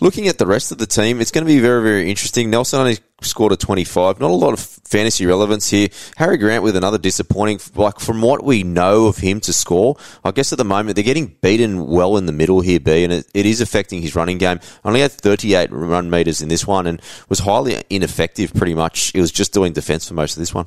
looking 0.00 0.28
at 0.28 0.38
the 0.38 0.46
rest 0.46 0.72
of 0.72 0.78
the 0.78 0.86
team, 0.86 1.20
it's 1.20 1.30
going 1.30 1.46
to 1.46 1.52
be 1.52 1.60
very, 1.60 1.82
very 1.82 2.10
interesting. 2.10 2.50
Nelson 2.50 2.80
only 2.80 2.98
scored 3.22 3.52
a 3.52 3.56
25. 3.56 4.20
Not 4.20 4.30
a 4.30 4.34
lot 4.34 4.52
of 4.52 4.60
fantasy 4.60 5.26
relevance 5.26 5.70
here. 5.70 5.88
Harry 6.16 6.36
Grant 6.36 6.62
with 6.62 6.76
another 6.76 6.98
disappointing, 6.98 7.60
like 7.74 7.98
from 7.98 8.20
what 8.20 8.44
we 8.44 8.62
know 8.62 9.06
of 9.06 9.18
him 9.18 9.40
to 9.40 9.52
score, 9.52 9.96
I 10.24 10.30
guess 10.30 10.52
at 10.52 10.58
the 10.58 10.64
moment 10.64 10.96
they're 10.96 11.04
getting 11.04 11.36
beaten 11.40 11.86
well 11.86 12.16
in 12.16 12.26
the 12.26 12.32
middle 12.32 12.60
here, 12.60 12.80
B, 12.80 13.04
and 13.04 13.12
it, 13.12 13.26
it 13.34 13.46
is 13.46 13.60
affecting 13.60 14.02
his 14.02 14.14
running 14.14 14.38
game. 14.38 14.60
Only 14.84 15.00
had 15.00 15.12
38 15.12 15.70
run 15.72 16.10
meters 16.10 16.42
in 16.42 16.48
this 16.48 16.66
one 16.66 16.86
and 16.86 17.00
was 17.28 17.40
highly 17.40 17.82
ineffective 17.90 18.52
pretty 18.54 18.74
much. 18.74 19.12
It 19.14 19.20
was 19.20 19.32
just 19.32 19.52
doing 19.52 19.72
defense 19.72 20.08
for 20.08 20.14
most 20.14 20.36
of 20.36 20.40
this 20.40 20.54
one. 20.54 20.66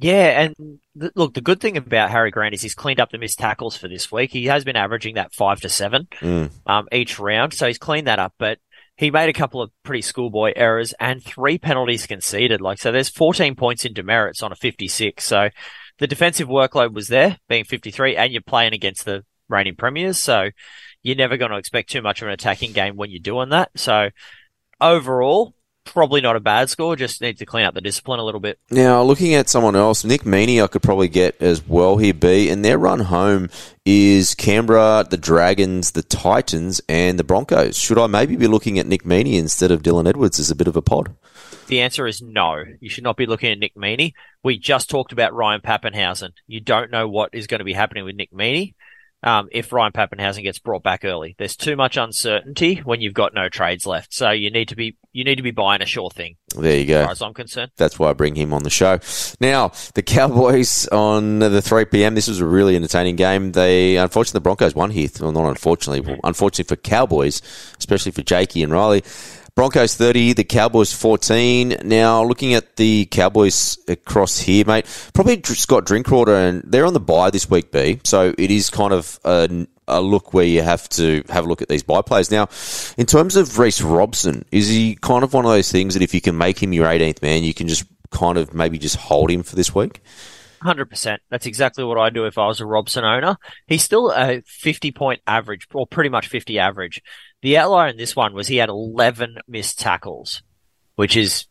Yeah, 0.00 0.40
and 0.40 0.78
th- 0.98 1.12
look, 1.14 1.34
the 1.34 1.40
good 1.42 1.60
thing 1.60 1.76
about 1.76 2.10
Harry 2.10 2.30
Grant 2.30 2.54
is 2.54 2.62
he's 2.62 2.74
cleaned 2.74 3.00
up 3.00 3.10
the 3.10 3.18
missed 3.18 3.38
tackles 3.38 3.76
for 3.76 3.86
this 3.86 4.10
week. 4.10 4.32
He 4.32 4.46
has 4.46 4.64
been 4.64 4.76
averaging 4.76 5.16
that 5.16 5.34
five 5.34 5.60
to 5.60 5.68
seven 5.68 6.08
Mm. 6.20 6.50
um, 6.66 6.88
each 6.90 7.18
round, 7.18 7.52
so 7.52 7.66
he's 7.66 7.78
cleaned 7.78 8.06
that 8.06 8.18
up. 8.18 8.32
But 8.38 8.58
he 8.96 9.10
made 9.10 9.28
a 9.28 9.34
couple 9.34 9.60
of 9.62 9.70
pretty 9.82 10.02
schoolboy 10.02 10.52
errors 10.56 10.94
and 11.00 11.22
three 11.22 11.58
penalties 11.58 12.06
conceded. 12.06 12.60
Like, 12.60 12.78
so 12.78 12.92
there's 12.92 13.08
14 13.08 13.54
points 13.54 13.84
in 13.84 13.92
demerits 13.94 14.42
on 14.42 14.52
a 14.52 14.56
56. 14.56 15.24
So 15.24 15.48
the 15.98 16.06
defensive 16.06 16.48
workload 16.48 16.92
was 16.94 17.08
there, 17.08 17.38
being 17.48 17.64
53, 17.64 18.16
and 18.16 18.32
you're 18.32 18.42
playing 18.42 18.72
against 18.72 19.04
the 19.04 19.24
reigning 19.48 19.76
premiers, 19.76 20.18
so 20.18 20.50
you're 21.02 21.16
never 21.16 21.36
going 21.36 21.50
to 21.50 21.56
expect 21.58 21.90
too 21.90 22.02
much 22.02 22.22
of 22.22 22.28
an 22.28 22.34
attacking 22.34 22.72
game 22.72 22.96
when 22.96 23.10
you're 23.10 23.20
doing 23.20 23.48
that. 23.50 23.70
So 23.74 24.10
overall, 24.80 25.54
probably 25.84 26.20
not 26.20 26.36
a 26.36 26.40
bad 26.40 26.70
score. 26.70 26.96
Just 26.96 27.20
need 27.20 27.38
to 27.38 27.46
clean 27.46 27.64
up 27.64 27.74
the 27.74 27.80
discipline 27.80 28.20
a 28.20 28.24
little 28.24 28.40
bit. 28.40 28.58
Now, 28.70 29.02
looking 29.02 29.34
at 29.34 29.48
someone 29.48 29.76
else, 29.76 30.04
Nick 30.04 30.22
Meaney, 30.22 30.62
I 30.62 30.66
could 30.66 30.82
probably 30.82 31.08
get 31.08 31.40
as 31.40 31.66
well 31.66 31.96
here, 31.96 32.14
B, 32.14 32.48
and 32.48 32.64
their 32.64 32.78
run 32.78 33.00
home 33.00 33.48
is 33.84 34.34
Canberra, 34.34 35.06
the 35.08 35.16
Dragons, 35.16 35.92
the 35.92 36.02
Titans, 36.02 36.80
and 36.88 37.18
the 37.18 37.24
Broncos. 37.24 37.78
Should 37.78 37.98
I 37.98 38.06
maybe 38.06 38.36
be 38.36 38.46
looking 38.46 38.78
at 38.78 38.86
Nick 38.86 39.04
Meaney 39.04 39.38
instead 39.38 39.70
of 39.70 39.82
Dylan 39.82 40.08
Edwards 40.08 40.38
as 40.38 40.50
a 40.50 40.56
bit 40.56 40.68
of 40.68 40.76
a 40.76 40.82
pod? 40.82 41.14
The 41.66 41.80
answer 41.80 42.06
is 42.06 42.20
no. 42.20 42.64
You 42.80 42.90
should 42.90 43.04
not 43.04 43.16
be 43.16 43.26
looking 43.26 43.52
at 43.52 43.58
Nick 43.58 43.74
Meaney. 43.76 44.12
We 44.42 44.58
just 44.58 44.90
talked 44.90 45.12
about 45.12 45.34
Ryan 45.34 45.60
Papenhuyzen. 45.60 46.30
You 46.46 46.60
don't 46.60 46.90
know 46.90 47.08
what 47.08 47.30
is 47.32 47.46
going 47.46 47.60
to 47.60 47.64
be 47.64 47.72
happening 47.72 48.04
with 48.04 48.16
Nick 48.16 48.32
Meaney 48.32 48.74
um, 49.22 49.48
if 49.52 49.72
Ryan 49.72 49.92
Papenhuyzen 49.92 50.42
gets 50.42 50.58
brought 50.58 50.82
back 50.82 51.04
early. 51.04 51.34
There's 51.38 51.56
too 51.56 51.76
much 51.76 51.96
uncertainty 51.96 52.76
when 52.76 53.00
you've 53.00 53.14
got 53.14 53.34
no 53.34 53.48
trades 53.48 53.86
left. 53.86 54.14
So 54.14 54.30
you 54.30 54.50
need 54.50 54.68
to 54.68 54.76
be 54.76 54.96
you 55.12 55.24
need 55.24 55.36
to 55.36 55.42
be 55.42 55.50
buying 55.50 55.82
a 55.82 55.86
sure 55.86 56.08
thing, 56.10 56.36
There 56.56 56.76
you 56.76 56.82
as 56.82 56.86
go. 56.88 57.02
far 57.02 57.10
as 57.12 57.22
I'm 57.22 57.34
concerned. 57.34 57.72
That's 57.76 57.98
why 57.98 58.10
I 58.10 58.12
bring 58.12 58.36
him 58.36 58.52
on 58.52 58.62
the 58.62 58.70
show. 58.70 59.00
Now, 59.40 59.72
the 59.94 60.02
Cowboys 60.02 60.86
on 60.88 61.40
the 61.40 61.60
3 61.60 61.86
p.m. 61.86 62.14
This 62.14 62.28
was 62.28 62.38
a 62.40 62.46
really 62.46 62.76
entertaining 62.76 63.16
game. 63.16 63.50
They, 63.52 63.96
unfortunately, 63.96 64.38
the 64.38 64.42
Broncos 64.42 64.74
won 64.76 64.90
here. 64.90 65.08
Well, 65.20 65.32
not 65.32 65.48
unfortunately. 65.48 66.00
Well, 66.00 66.20
unfortunately 66.22 66.74
for 66.74 66.80
Cowboys, 66.80 67.42
especially 67.78 68.12
for 68.12 68.22
Jakey 68.22 68.62
and 68.62 68.72
Riley. 68.72 69.02
Broncos 69.60 69.94
30, 69.94 70.32
the 70.32 70.44
Cowboys 70.44 70.90
14. 70.90 71.80
Now, 71.84 72.24
looking 72.24 72.54
at 72.54 72.76
the 72.76 73.04
Cowboys 73.04 73.76
across 73.88 74.38
here, 74.38 74.64
mate, 74.64 74.86
probably 75.12 75.42
Scott 75.42 75.84
Drinkwater, 75.84 76.34
and 76.34 76.62
they're 76.64 76.86
on 76.86 76.94
the 76.94 76.98
bye 76.98 77.28
this 77.28 77.50
week, 77.50 77.70
B. 77.70 78.00
So 78.04 78.34
it 78.38 78.50
is 78.50 78.70
kind 78.70 78.94
of 78.94 79.20
a, 79.22 79.66
a 79.86 80.00
look 80.00 80.32
where 80.32 80.46
you 80.46 80.62
have 80.62 80.88
to 80.88 81.22
have 81.28 81.44
a 81.44 81.46
look 81.46 81.60
at 81.60 81.68
these 81.68 81.82
bye 81.82 82.00
players. 82.00 82.30
Now, 82.30 82.48
in 82.96 83.04
terms 83.04 83.36
of 83.36 83.58
Reece 83.58 83.82
Robson, 83.82 84.46
is 84.50 84.70
he 84.70 84.94
kind 84.94 85.22
of 85.22 85.34
one 85.34 85.44
of 85.44 85.50
those 85.50 85.70
things 85.70 85.92
that 85.92 86.02
if 86.02 86.14
you 86.14 86.22
can 86.22 86.38
make 86.38 86.62
him 86.62 86.72
your 86.72 86.86
18th 86.86 87.20
man, 87.20 87.44
you 87.44 87.52
can 87.52 87.68
just 87.68 87.84
kind 88.10 88.38
of 88.38 88.54
maybe 88.54 88.78
just 88.78 88.96
hold 88.96 89.30
him 89.30 89.42
for 89.42 89.56
this 89.56 89.74
week? 89.74 90.00
Hundred 90.62 90.90
percent. 90.90 91.22
That's 91.30 91.46
exactly 91.46 91.84
what 91.84 91.98
I'd 91.98 92.12
do 92.12 92.26
if 92.26 92.36
I 92.36 92.46
was 92.46 92.60
a 92.60 92.66
Robson 92.66 93.02
owner. 93.02 93.38
He's 93.66 93.82
still 93.82 94.10
a 94.10 94.42
fifty 94.46 94.92
point 94.92 95.22
average, 95.26 95.66
or 95.72 95.86
pretty 95.86 96.10
much 96.10 96.28
fifty 96.28 96.58
average. 96.58 97.02
The 97.40 97.56
outlier 97.56 97.88
in 97.88 97.96
this 97.96 98.14
one 98.14 98.34
was 98.34 98.48
he 98.48 98.56
had 98.56 98.68
eleven 98.68 99.38
missed 99.48 99.80
tackles, 99.80 100.42
which 100.96 101.16
is 101.16 101.46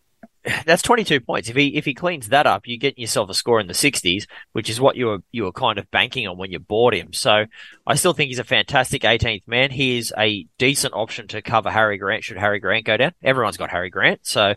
that's 0.66 0.84
twenty 0.84 1.04
two 1.04 1.20
points. 1.20 1.50
If 1.50 1.56
he 1.56 1.76
if 1.76 1.86
he 1.86 1.96
cleans 1.96 2.30
that 2.30 2.46
up, 2.46 2.68
you 2.68 2.78
get 2.78 3.00
yourself 3.00 3.32
a 3.32 3.34
score 3.34 3.60
in 3.60 3.66
the 3.66 3.74
sixties, 3.74 4.28
which 4.52 4.70
is 4.70 4.80
what 4.80 4.96
you 4.96 5.08
were 5.08 5.24
you 5.32 5.44
were 5.46 5.52
kind 5.52 5.80
of 5.80 5.90
banking 5.90 6.28
on 6.28 6.38
when 6.38 6.52
you 6.52 6.60
bought 6.60 6.94
him. 6.94 7.12
So 7.12 7.46
I 7.88 7.96
still 7.96 8.14
think 8.14 8.28
he's 8.28 8.38
a 8.38 8.44
fantastic 8.44 9.04
eighteenth 9.06 9.48
man. 9.48 9.72
He 9.72 9.98
is 9.98 10.14
a 10.18 10.46
decent 10.60 10.94
option 10.94 11.28
to 11.30 11.42
cover 11.42 11.72
Harry 11.72 11.98
Grant 11.98 12.24
should 12.24 12.38
Harry 12.38 12.60
Grant 12.60 12.86
go 12.86 12.98
down. 12.98 13.14
Everyone's 13.24 13.58
got 13.58 13.72
Harry 13.72 13.90
Grant, 13.90 14.20
so 14.26 14.54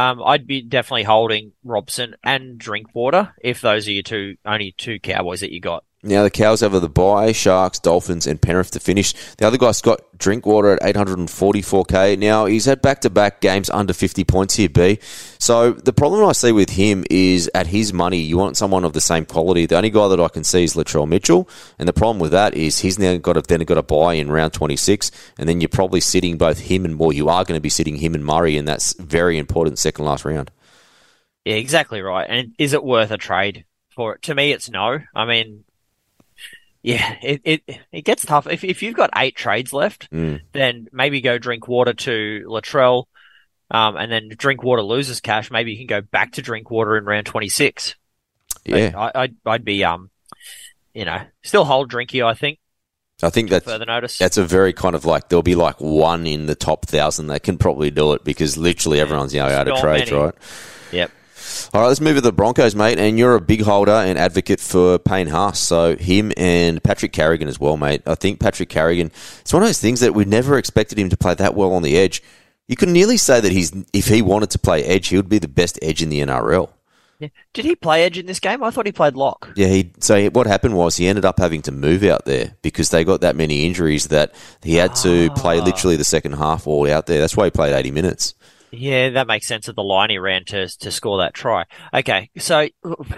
um, 0.00 0.22
I'd 0.24 0.46
be 0.46 0.62
definitely 0.62 1.02
holding 1.02 1.52
Robson 1.62 2.14
and 2.24 2.56
Drinkwater 2.58 3.34
if 3.42 3.60
those 3.60 3.86
are 3.86 3.92
your 3.92 4.02
two 4.02 4.36
only 4.46 4.72
two 4.72 4.98
Cowboys 4.98 5.40
that 5.40 5.52
you 5.52 5.60
got. 5.60 5.84
Now 6.02 6.22
the 6.22 6.30
Cows 6.30 6.60
have 6.60 6.72
the 6.72 6.88
bye, 6.88 7.32
Sharks, 7.32 7.78
Dolphins, 7.78 8.26
and 8.26 8.40
Penrith 8.40 8.70
to 8.70 8.80
finish. 8.80 9.12
The 9.36 9.46
other 9.46 9.58
guy, 9.58 9.72
Scott 9.72 10.00
Drinkwater, 10.16 10.72
at 10.72 10.96
844k. 10.96 12.18
Now 12.18 12.46
he's 12.46 12.64
had 12.64 12.80
back-to-back 12.80 13.42
games 13.42 13.68
under 13.68 13.92
50 13.92 14.24
points 14.24 14.54
here, 14.54 14.70
B. 14.70 14.98
So 15.38 15.72
the 15.72 15.92
problem 15.92 16.24
I 16.24 16.32
see 16.32 16.52
with 16.52 16.70
him 16.70 17.04
is 17.10 17.50
at 17.54 17.66
his 17.66 17.92
money, 17.92 18.16
you 18.16 18.38
want 18.38 18.56
someone 18.56 18.84
of 18.84 18.94
the 18.94 19.00
same 19.02 19.26
quality. 19.26 19.66
The 19.66 19.76
only 19.76 19.90
guy 19.90 20.08
that 20.08 20.20
I 20.20 20.28
can 20.28 20.42
see 20.42 20.64
is 20.64 20.72
Latrell 20.72 21.06
Mitchell, 21.06 21.46
and 21.78 21.86
the 21.86 21.92
problem 21.92 22.18
with 22.18 22.30
that 22.30 22.54
is 22.54 22.78
he's 22.78 22.98
now 22.98 23.18
got 23.18 23.34
to, 23.34 23.42
then 23.42 23.60
got 23.60 23.76
a 23.76 23.82
bye 23.82 24.14
in 24.14 24.30
round 24.30 24.54
26, 24.54 25.10
and 25.38 25.46
then 25.46 25.60
you're 25.60 25.68
probably 25.68 26.00
sitting 26.00 26.38
both 26.38 26.60
him 26.60 26.86
and 26.86 26.98
well, 26.98 27.12
you 27.12 27.28
are 27.28 27.44
going 27.44 27.58
to 27.58 27.62
be 27.62 27.68
sitting 27.68 27.96
him 27.96 28.14
and 28.14 28.24
Murray 28.24 28.56
in 28.56 28.64
that 28.64 28.94
very 28.98 29.36
important 29.36 29.78
second 29.78 30.06
last 30.06 30.24
round. 30.24 30.50
Yeah, 31.44 31.56
exactly 31.56 32.00
right. 32.00 32.26
And 32.28 32.54
is 32.58 32.72
it 32.72 32.84
worth 32.84 33.10
a 33.10 33.18
trade 33.18 33.66
for 33.90 34.14
it? 34.14 34.22
To 34.22 34.34
me, 34.34 34.52
it's 34.52 34.70
no. 34.70 35.00
I 35.14 35.24
mean, 35.26 35.64
yeah, 36.82 37.16
it 37.22 37.40
it, 37.44 37.62
it 37.92 38.02
gets 38.04 38.24
tough. 38.24 38.46
If 38.46 38.64
if 38.64 38.82
you've 38.82 38.96
got 38.96 39.10
eight 39.16 39.36
trades 39.36 39.72
left, 39.72 40.10
Mm. 40.10 40.40
then 40.52 40.88
maybe 40.92 41.20
go 41.20 41.38
Drinkwater 41.38 41.92
to 41.94 42.44
Latrell, 42.46 43.04
um, 43.70 43.96
and 43.96 44.10
then 44.10 44.30
Drinkwater 44.36 44.82
loses 44.82 45.20
cash. 45.20 45.50
Maybe 45.50 45.72
you 45.72 45.78
can 45.78 45.86
go 45.86 46.00
back 46.00 46.32
to 46.32 46.42
Drinkwater 46.42 46.96
in 46.96 47.04
round 47.04 47.26
twenty 47.26 47.48
six. 47.48 47.96
Yeah, 48.64 48.92
I, 48.96 49.22
I'd 49.22 49.36
I'd 49.46 49.64
be 49.64 49.84
um, 49.84 50.10
you 50.94 51.04
know, 51.04 51.20
still 51.42 51.64
hold 51.64 51.90
Drinky. 51.92 52.24
I 52.24 52.34
think 52.34 52.58
I 53.22 53.30
think 53.30 53.50
that's 53.50 53.64
further 53.66 53.86
notice. 53.86 54.16
That's 54.18 54.36
a 54.38 54.44
very 54.44 54.72
kind 54.72 54.94
of 54.94 55.04
like 55.04 55.28
there'll 55.28 55.42
be 55.42 55.54
like 55.54 55.80
one 55.80 56.26
in 56.26 56.46
the 56.46 56.54
top 56.54 56.86
thousand 56.86 57.26
that 57.28 57.42
can 57.42 57.58
probably 57.58 57.90
do 57.90 58.12
it 58.14 58.24
because 58.24 58.56
literally 58.56 59.00
everyone's 59.00 59.34
you 59.34 59.40
know 59.40 59.46
out 59.48 59.68
of 59.68 59.78
trades, 59.80 60.10
many. 60.10 60.22
right? 60.24 60.34
Yep. 60.92 61.10
All 61.72 61.80
right, 61.80 61.88
let's 61.88 62.00
move 62.00 62.16
to 62.16 62.20
the 62.20 62.32
Broncos, 62.32 62.74
mate. 62.74 62.98
And 62.98 63.18
you're 63.18 63.34
a 63.34 63.40
big 63.40 63.62
holder 63.62 63.92
and 63.92 64.18
advocate 64.18 64.60
for 64.60 64.98
Payne 64.98 65.28
Haas. 65.28 65.58
So 65.58 65.96
him 65.96 66.32
and 66.36 66.82
Patrick 66.82 67.12
Carrigan 67.12 67.48
as 67.48 67.60
well, 67.60 67.76
mate. 67.76 68.02
I 68.06 68.14
think 68.14 68.40
Patrick 68.40 68.68
Carrigan, 68.68 69.10
it's 69.40 69.52
one 69.52 69.62
of 69.62 69.68
those 69.68 69.80
things 69.80 70.00
that 70.00 70.14
we 70.14 70.24
never 70.24 70.58
expected 70.58 70.98
him 70.98 71.08
to 71.10 71.16
play 71.16 71.34
that 71.34 71.54
well 71.54 71.72
on 71.72 71.82
the 71.82 71.96
edge. 71.96 72.22
You 72.68 72.76
could 72.76 72.88
nearly 72.88 73.16
say 73.16 73.40
that 73.40 73.52
he's, 73.52 73.72
if 73.92 74.06
he 74.06 74.22
wanted 74.22 74.50
to 74.50 74.58
play 74.58 74.84
edge, 74.84 75.08
he 75.08 75.16
would 75.16 75.28
be 75.28 75.38
the 75.38 75.48
best 75.48 75.78
edge 75.82 76.02
in 76.02 76.08
the 76.08 76.20
NRL. 76.20 76.70
Yeah. 77.20 77.28
Did 77.52 77.66
he 77.66 77.76
play 77.76 78.02
edge 78.04 78.16
in 78.16 78.24
this 78.24 78.40
game? 78.40 78.62
I 78.62 78.70
thought 78.70 78.86
he 78.86 78.92
played 78.92 79.14
lock. 79.14 79.52
Yeah, 79.54 79.66
he. 79.66 79.92
So 80.00 80.28
what 80.30 80.46
happened 80.46 80.74
was 80.74 80.96
he 80.96 81.06
ended 81.06 81.26
up 81.26 81.38
having 81.38 81.60
to 81.62 81.72
move 81.72 82.02
out 82.02 82.24
there 82.24 82.56
because 82.62 82.88
they 82.88 83.04
got 83.04 83.20
that 83.20 83.36
many 83.36 83.66
injuries 83.66 84.06
that 84.08 84.34
he 84.62 84.76
had 84.76 84.94
to 84.96 85.28
play 85.32 85.60
ah. 85.60 85.62
literally 85.62 85.96
the 85.96 86.04
second 86.04 86.32
half 86.32 86.66
all 86.66 86.90
out 86.90 87.06
there. 87.06 87.20
That's 87.20 87.36
why 87.36 87.44
he 87.44 87.50
played 87.50 87.74
eighty 87.74 87.90
minutes. 87.90 88.34
Yeah, 88.72 89.10
that 89.10 89.26
makes 89.26 89.48
sense 89.48 89.66
of 89.66 89.74
the 89.74 89.82
line 89.82 90.10
he 90.10 90.18
ran 90.18 90.44
to 90.46 90.68
to 90.78 90.92
score 90.92 91.18
that 91.18 91.34
try. 91.34 91.64
Okay, 91.92 92.30
so 92.38 92.68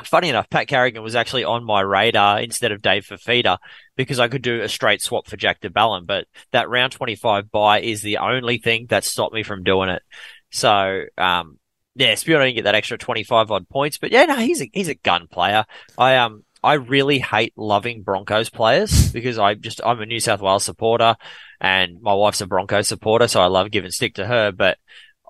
funny 0.05 0.31
enough, 0.31 0.49
Pat 0.49 0.67
Carrigan 0.67 1.03
was 1.03 1.15
actually 1.15 1.45
on 1.45 1.63
my 1.63 1.83
radar 1.83 2.41
instead 2.41 2.73
of 2.73 2.81
Dave 2.81 3.05
Fifita 3.05 3.59
because 3.95 4.19
I 4.19 4.29
could 4.29 4.41
do 4.41 4.63
a 4.63 4.69
straight 4.69 5.03
swap 5.03 5.27
for 5.27 5.37
Jack 5.37 5.61
de 5.61 5.69
Belin, 5.69 6.07
but 6.07 6.27
that 6.53 6.71
round 6.71 6.93
twenty 6.93 7.17
five 7.17 7.51
bye 7.51 7.81
is 7.83 8.01
the 8.01 8.17
only 8.17 8.57
thing 8.57 8.87
that 8.89 9.05
stopped 9.05 9.35
me 9.35 9.43
from 9.43 9.63
doing 9.63 9.91
it. 9.91 10.03
So 10.51 11.05
um, 11.19 11.59
yeah, 11.95 12.15
Spear 12.15 12.39
didn't 12.41 12.55
get 12.57 12.65
that 12.65 12.75
extra 12.75 12.97
25 12.97 13.51
odd 13.51 13.69
points, 13.69 13.99
but 13.99 14.13
yeah, 14.13 14.25
no, 14.25 14.37
he's 14.37 14.63
a, 14.63 14.71
he's 14.73 14.89
a 14.89 14.95
gun 14.95 15.27
player. 15.29 15.65
I, 15.99 16.17
um, 16.17 16.45
I 16.63 16.75
really 16.75 17.19
hate 17.19 17.53
loving 17.57 18.03
Broncos 18.03 18.49
players 18.49 19.13
because 19.13 19.39
I 19.39 19.55
just, 19.55 19.81
I'm 19.85 20.01
a 20.01 20.07
New 20.07 20.21
South 20.21 20.41
Wales 20.41 20.65
supporter 20.65 21.17
and 21.61 22.01
my 22.01 22.15
wife's 22.15 22.41
a 22.41 22.47
Broncos 22.47 22.89
supporter. 22.89 23.29
So 23.29 23.43
I 23.43 23.47
love 23.47 23.71
giving 23.71 23.91
stick 23.91 24.15
to 24.15 24.27
her, 24.27 24.53
but 24.53 24.79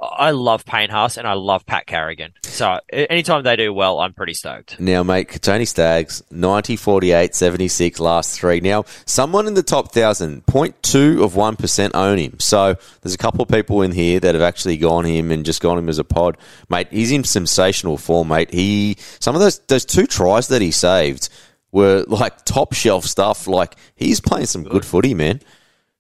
I 0.02 0.32
love 0.32 0.64
Payne 0.64 0.90
Haas 0.90 1.16
and 1.16 1.26
I 1.26 1.34
love 1.34 1.64
Pat 1.64 1.86
Carrigan. 1.86 2.32
So 2.42 2.80
anytime 2.92 3.44
they 3.44 3.56
do 3.56 3.72
well, 3.72 4.00
I'm 4.00 4.12
pretty 4.12 4.34
stoked. 4.34 4.80
Now, 4.80 5.02
mate, 5.02 5.40
Tony 5.40 5.64
Staggs, 5.64 6.22
90, 6.30 6.76
48, 6.76 7.34
76, 7.34 8.00
last 8.00 8.38
three. 8.38 8.60
Now, 8.60 8.84
someone 9.06 9.46
in 9.46 9.54
the 9.54 9.62
top 9.62 9.86
1,000, 9.86 10.44
0.2 10.46 11.24
of 11.24 11.34
1% 11.34 11.90
own 11.94 12.18
him. 12.18 12.40
So 12.40 12.76
there's 13.00 13.14
a 13.14 13.18
couple 13.18 13.42
of 13.42 13.48
people 13.48 13.82
in 13.82 13.92
here 13.92 14.18
that 14.20 14.34
have 14.34 14.42
actually 14.42 14.76
gone 14.76 15.04
him 15.04 15.30
and 15.30 15.44
just 15.44 15.62
gone 15.62 15.78
him 15.78 15.88
as 15.88 15.98
a 15.98 16.04
pod. 16.04 16.36
Mate, 16.68 16.88
he's 16.90 17.12
in 17.12 17.22
sensational 17.24 17.96
form, 17.96 18.28
mate. 18.28 18.52
He, 18.52 18.96
some 19.20 19.36
of 19.36 19.40
those, 19.40 19.60
those 19.68 19.84
two 19.84 20.06
tries 20.06 20.48
that 20.48 20.60
he 20.60 20.72
saved 20.72 21.28
were 21.70 22.04
like 22.06 22.44
top 22.44 22.74
shelf 22.74 23.04
stuff. 23.04 23.46
Like 23.46 23.76
he's 23.94 24.20
playing 24.20 24.46
some 24.46 24.64
good 24.64 24.84
footy, 24.84 25.14
man. 25.14 25.40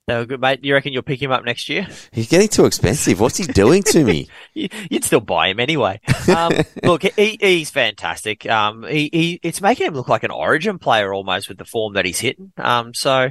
They 0.08 0.16
were 0.16 0.26
good, 0.26 0.40
mate. 0.40 0.64
You 0.64 0.74
reckon 0.74 0.92
you'll 0.92 1.02
pick 1.02 1.22
him 1.22 1.30
up 1.30 1.44
next 1.44 1.68
year? 1.68 1.86
He's 2.12 2.28
getting 2.28 2.48
too 2.48 2.64
expensive. 2.64 3.20
What's 3.20 3.36
he 3.36 3.44
doing 3.44 3.84
to 3.84 4.02
me? 4.02 4.28
You'd 4.54 5.04
still 5.04 5.20
buy 5.20 5.48
him 5.48 5.60
anyway. 5.60 6.00
Um, 6.28 6.52
look, 6.82 7.04
he, 7.04 7.38
he's 7.40 7.70
fantastic. 7.70 8.48
Um, 8.48 8.82
he, 8.82 9.10
he, 9.12 9.40
it's 9.44 9.60
making 9.60 9.86
him 9.86 9.94
look 9.94 10.08
like 10.08 10.24
an 10.24 10.32
origin 10.32 10.80
player 10.80 11.14
almost 11.14 11.48
with 11.48 11.58
the 11.58 11.64
form 11.64 11.94
that 11.94 12.04
he's 12.04 12.18
hitting. 12.18 12.52
Um, 12.56 12.94
so, 12.94 13.30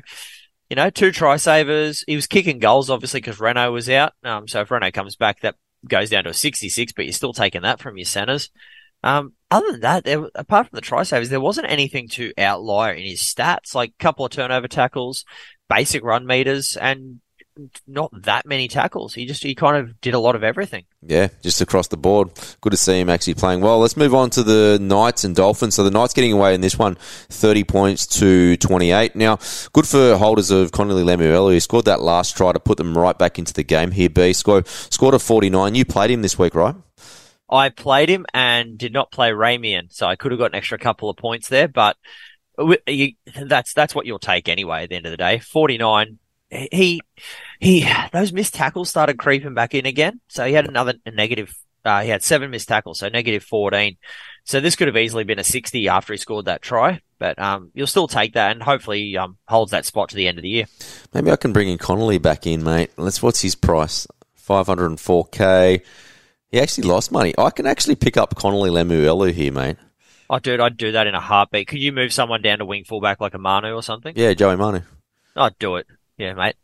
you 0.70 0.78
know, 0.78 0.90
two 0.90 1.12
try 1.12 1.36
savers. 1.36 2.06
He 2.08 2.16
was 2.16 2.28
kicking 2.28 2.60
goals, 2.60 2.90
obviously, 2.90 3.20
because 3.20 3.40
Reyno 3.40 3.74
was 3.74 3.90
out. 3.90 4.14
Um, 4.24 4.48
so 4.48 4.62
if 4.62 4.70
Reyno 4.70 4.94
comes 4.94 5.18
back, 5.18 5.42
that 5.42 5.56
goes 5.86 6.10
down 6.10 6.24
to 6.24 6.30
a 6.30 6.34
66, 6.34 6.94
but 6.94 7.04
you're 7.04 7.12
still 7.12 7.34
taking 7.34 7.64
that 7.64 7.82
from 7.82 7.98
your 7.98 8.06
centers. 8.06 8.50
Um, 9.04 9.34
other 9.50 9.72
than 9.72 9.82
that, 9.82 10.04
there, 10.06 10.30
apart 10.36 10.70
from 10.70 10.78
the 10.78 10.82
try 10.82 11.04
savers, 11.04 11.30
there 11.30 11.42
wasn't 11.42 11.70
anything 11.70 12.08
to 12.10 12.32
outlier 12.38 12.94
in 12.94 13.06
his 13.06 13.22
stats, 13.22 13.76
like 13.76 13.90
a 13.90 14.04
couple 14.04 14.26
of 14.26 14.32
turnover 14.32 14.68
tackles, 14.68 15.26
basic 15.72 16.04
run 16.04 16.26
meters 16.28 16.76
and 16.76 17.22
not 17.88 18.10
that 18.24 18.46
many 18.46 18.68
tackles. 18.68 19.14
He 19.14 19.26
just 19.26 19.44
he 19.44 19.56
kind 19.56 19.78
of 19.78 20.00
did 20.02 20.14
a 20.14 20.20
lot 20.20 20.36
of 20.36 20.44
everything. 20.44 20.86
Yeah, 21.02 21.30
just 21.42 21.62
across 21.62 21.88
the 21.88 21.98
board. 21.98 22.30
Good 22.62 22.72
to 22.72 22.78
see 22.78 23.00
him 23.00 23.10
actually 23.10 23.36
playing 23.36 23.62
well. 23.62 23.80
Let's 23.80 23.98
move 23.98 24.14
on 24.14 24.30
to 24.32 24.44
the 24.44 24.80
Knights 24.82 25.24
and 25.24 25.36
Dolphins. 25.36 25.76
So 25.76 25.84
the 25.84 25.92
Knights 25.92 26.14
getting 26.14 26.32
away 26.32 26.54
in 26.56 26.62
this 26.62 26.78
one, 26.78 26.96
30 26.96 27.64
points 27.64 28.08
to 28.20 28.58
28. 28.58 29.16
Now, 29.16 29.38
good 29.74 29.88
for 29.88 30.18
holders 30.18 30.52
of 30.52 30.72
Connelly 30.72 31.04
Lemuelu. 31.04 31.54
He 31.54 31.60
scored 31.60 31.86
that 31.86 32.02
last 32.02 32.38
try 32.38 32.52
to 32.52 32.60
put 32.60 32.78
them 32.78 32.98
right 32.98 33.18
back 33.18 33.40
into 33.40 33.54
the 33.54 33.64
game 33.64 33.92
here. 33.92 34.10
B 34.10 34.34
scored, 34.34 34.68
scored 34.68 35.14
a 35.14 35.20
49. 35.20 35.76
You 35.76 35.86
played 35.86 36.12
him 36.12 36.22
this 36.22 36.38
week, 36.38 36.56
right? 36.56 36.76
I 37.50 37.68
played 37.70 38.10
him 38.10 38.26
and 38.34 38.78
did 38.78 38.94
not 38.94 39.12
play 39.12 39.32
Ramien, 39.32 39.92
so 39.92 40.08
I 40.08 40.16
could 40.16 40.32
have 40.32 40.40
got 40.40 40.52
an 40.52 40.56
extra 40.56 40.78
couple 40.78 41.10
of 41.10 41.18
points 41.18 41.50
there, 41.50 41.68
but 41.68 41.98
that's 42.58 43.74
that's 43.74 43.96
what 43.96 44.06
you'll 44.06 44.20
take 44.20 44.50
anyway. 44.50 44.84
At 44.84 44.90
the 44.90 44.96
end 44.96 45.06
of 45.06 45.12
the 45.12 45.18
day, 45.18 45.40
forty 45.40 45.78
nine. 45.78 46.20
He 46.50 47.00
he 47.62 47.90
those 48.12 48.34
missed 48.34 48.54
tackles 48.54 48.90
started 48.90 49.18
creeping 49.18 49.54
back 49.54 49.74
in 49.74 49.86
again. 49.86 50.20
So 50.28 50.46
he 50.46 50.52
had 50.52 50.68
another 50.68 50.96
negative. 51.06 51.56
Uh, 51.86 52.02
he 52.02 52.10
had 52.10 52.22
seven 52.22 52.52
missed 52.52 52.68
tackles, 52.68 53.00
so 53.00 53.08
negative 53.08 53.42
fourteen. 53.42 53.96
So 54.44 54.60
this 54.60 54.76
could 54.76 54.88
have 54.88 54.98
easily 54.98 55.24
been 55.24 55.40
a 55.40 55.46
sixty 55.46 55.88
after 55.88 56.12
he 56.12 56.18
scored 56.18 56.46
that 56.46 56.62
try. 56.62 57.00
But 57.20 57.40
um, 57.40 57.72
you'll 57.74 57.88
still 57.88 58.10
take 58.10 58.34
that, 58.34 58.52
and 58.52 58.62
hopefully 58.62 59.16
um, 59.16 59.38
holds 59.48 59.72
that 59.72 59.86
spot 59.86 60.10
to 60.10 60.16
the 60.18 60.28
end 60.28 60.40
of 60.40 60.42
the 60.42 60.50
year. 60.50 60.66
Maybe 61.14 61.32
I 61.32 61.38
can 61.38 61.54
bring 61.54 61.70
in 61.70 61.78
Connolly 61.78 62.18
back 62.18 62.46
in, 62.46 62.66
mate. 62.66 62.92
Let's. 62.98 63.24
What's 63.24 63.42
his 63.42 63.56
price? 63.56 64.06
Five 64.36 64.68
hundred 64.68 64.88
and 64.88 65.00
four 65.00 65.26
k. 65.28 65.82
He 66.50 66.60
actually 66.60 66.90
lost 66.90 67.14
money. 67.14 67.34
I 67.38 67.50
can 67.52 67.66
actually 67.66 67.96
pick 67.96 68.18
up 68.18 68.36
Connelly 68.36 68.72
Lemuelu 68.72 69.32
here, 69.32 69.54
mate. 69.54 69.78
Oh, 70.32 70.39
dude, 70.39 70.62
I'd 70.62 70.78
do 70.78 70.94
that 70.94 71.08
in 71.08 71.13
a 71.13 71.20
heartbeat. 71.20 71.67
Could 71.67 71.80
you 71.80 71.91
move 71.91 72.13
someone 72.13 72.41
down 72.41 72.60
to 72.60 72.65
wing 72.65 72.86
fullback 72.86 73.20
like 73.20 73.34
a 73.34 73.38
Manu 73.38 73.74
or 73.74 73.84
something? 73.84 74.13
Yeah, 74.15 74.34
Joey 74.34 74.56
Manu. 74.56 74.80
I'd 75.36 75.60
do 75.60 75.76
it. 75.76 75.88
Yeah, 76.17 76.36
mate. 76.36 76.56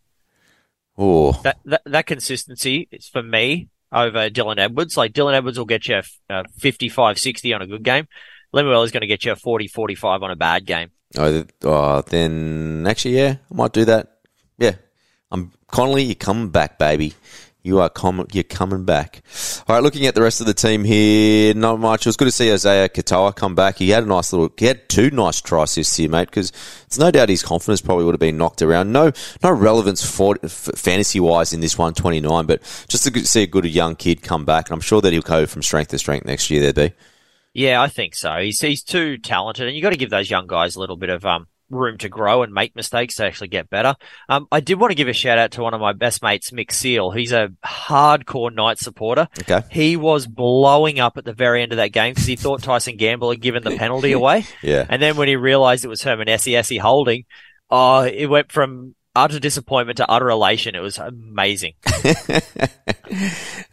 Oh, 0.97 1.33
that, 1.43 1.57
that 1.65 1.81
that 1.85 2.05
consistency 2.05 2.87
is 2.93 3.09
for 3.09 3.21
me 3.21 3.67
over 3.91 4.29
Dylan 4.29 4.57
Edwards. 4.57 4.95
Like 4.95 5.11
Dylan 5.11 5.33
Edwards 5.33 5.57
will 5.57 5.65
get 5.65 5.85
you 5.89 6.01
a 6.29 6.45
55, 6.59 7.19
60 7.19 7.53
on 7.53 7.61
a 7.61 7.67
good 7.67 7.83
game. 7.83 8.07
Lemuel 8.53 8.83
is 8.83 8.91
going 8.91 9.01
to 9.01 9.07
get 9.07 9.25
you 9.25 9.33
a 9.33 9.35
40, 9.35 9.67
45 9.67 10.23
on 10.23 10.31
a 10.31 10.37
bad 10.37 10.65
game. 10.65 10.91
Oh, 11.17 11.43
oh, 11.63 12.01
then 12.03 12.85
actually, 12.87 13.17
yeah, 13.17 13.35
I 13.51 13.53
might 13.53 13.73
do 13.73 13.83
that. 13.83 14.19
Yeah, 14.57 14.75
I'm 15.29 15.51
Connelly. 15.67 16.03
You 16.03 16.15
come 16.15 16.51
back, 16.51 16.79
baby. 16.79 17.15
You 17.63 17.79
are 17.79 17.89
com- 17.89 18.27
you're 18.31 18.43
coming 18.43 18.85
back. 18.85 19.21
All 19.67 19.75
right, 19.75 19.83
looking 19.83 20.05
at 20.05 20.15
the 20.15 20.21
rest 20.21 20.39
of 20.39 20.47
the 20.47 20.53
team 20.53 20.83
here, 20.83 21.53
not 21.53 21.79
much. 21.79 22.05
It 22.05 22.09
was 22.09 22.15
good 22.15 22.25
to 22.25 22.31
see 22.31 22.51
Isaiah 22.51 22.87
Katoa 22.87 23.35
come 23.35 23.55
back. 23.55 23.77
He 23.77 23.89
had 23.89 24.03
a 24.03 24.07
nice 24.07 24.31
little, 24.31 24.49
he 24.57 24.65
had 24.65 24.87
two 24.87 25.09
nice 25.09 25.41
tries 25.41 25.75
this 25.75 25.99
year, 25.99 26.07
mate, 26.07 26.29
because 26.29 26.51
it's 26.85 26.97
no 26.97 27.11
doubt 27.11 27.29
his 27.29 27.43
confidence 27.43 27.81
probably 27.81 28.05
would 28.05 28.13
have 28.13 28.19
been 28.19 28.37
knocked 28.37 28.61
around. 28.61 28.93
No, 28.93 29.11
no 29.43 29.51
relevance 29.51 30.05
for, 30.09 30.35
fantasy 30.47 31.19
wise 31.19 31.51
in 31.51 31.59
this 31.59 31.77
129, 31.77 32.45
but 32.45 32.61
just 32.87 33.03
to 33.05 33.25
see 33.25 33.43
a 33.43 33.47
good 33.47 33.65
young 33.65 33.95
kid 33.95 34.21
come 34.21 34.45
back, 34.45 34.69
and 34.69 34.73
I'm 34.73 34.81
sure 34.81 35.01
that 35.01 35.11
he'll 35.11 35.21
go 35.21 35.45
from 35.45 35.61
strength 35.61 35.89
to 35.89 35.99
strength 35.99 36.25
next 36.25 36.49
year. 36.49 36.71
There, 36.71 36.89
be. 36.89 36.95
Yeah, 37.53 37.81
I 37.81 37.87
think 37.87 38.13
so. 38.13 38.37
He's 38.37 38.61
he's 38.61 38.83
too 38.83 39.17
talented, 39.17 39.67
and 39.67 39.75
you 39.75 39.81
got 39.81 39.89
to 39.89 39.97
give 39.97 40.11
those 40.11 40.29
young 40.29 40.45
guys 40.45 40.75
a 40.75 40.79
little 40.79 40.95
bit 40.95 41.09
of 41.09 41.25
um 41.25 41.47
room 41.69 41.97
to 41.99 42.09
grow 42.09 42.43
and 42.43 42.53
make 42.53 42.75
mistakes 42.75 43.15
to 43.15 43.25
actually 43.25 43.49
get 43.49 43.69
better. 43.69 43.95
Um, 44.29 44.47
I 44.51 44.59
did 44.59 44.79
want 44.79 44.91
to 44.91 44.95
give 44.95 45.07
a 45.07 45.13
shout 45.13 45.37
out 45.37 45.51
to 45.51 45.63
one 45.63 45.73
of 45.73 45.81
my 45.81 45.93
best 45.93 46.21
mates, 46.21 46.51
Mick 46.51 46.71
Seal. 46.71 47.11
He's 47.11 47.31
a 47.31 47.49
hardcore 47.65 48.53
Knight 48.53 48.79
supporter. 48.79 49.27
Okay. 49.39 49.61
He 49.71 49.97
was 49.97 50.27
blowing 50.27 50.99
up 50.99 51.17
at 51.17 51.25
the 51.25 51.33
very 51.33 51.61
end 51.61 51.71
of 51.71 51.77
that 51.77 51.91
game 51.91 52.13
because 52.13 52.27
he 52.27 52.35
thought 52.35 52.63
Tyson 52.63 52.97
Gamble 52.97 53.31
had 53.31 53.41
given 53.41 53.63
the 53.63 53.75
penalty 53.75 54.11
away. 54.11 54.45
yeah. 54.61 54.85
And 54.87 55.01
then 55.01 55.17
when 55.17 55.27
he 55.27 55.35
realized 55.35 55.85
it 55.85 55.89
was 55.89 56.03
Herman 56.03 56.27
Ese'ese 56.27 56.79
holding, 56.79 57.25
oh, 57.69 58.01
it 58.01 58.27
went 58.27 58.51
from 58.51 58.95
utter 59.17 59.39
disappointment 59.39 59.97
to 59.97 60.09
utter 60.09 60.29
elation. 60.29 60.75
It 60.75 60.79
was 60.79 60.97
amazing. 60.97 61.73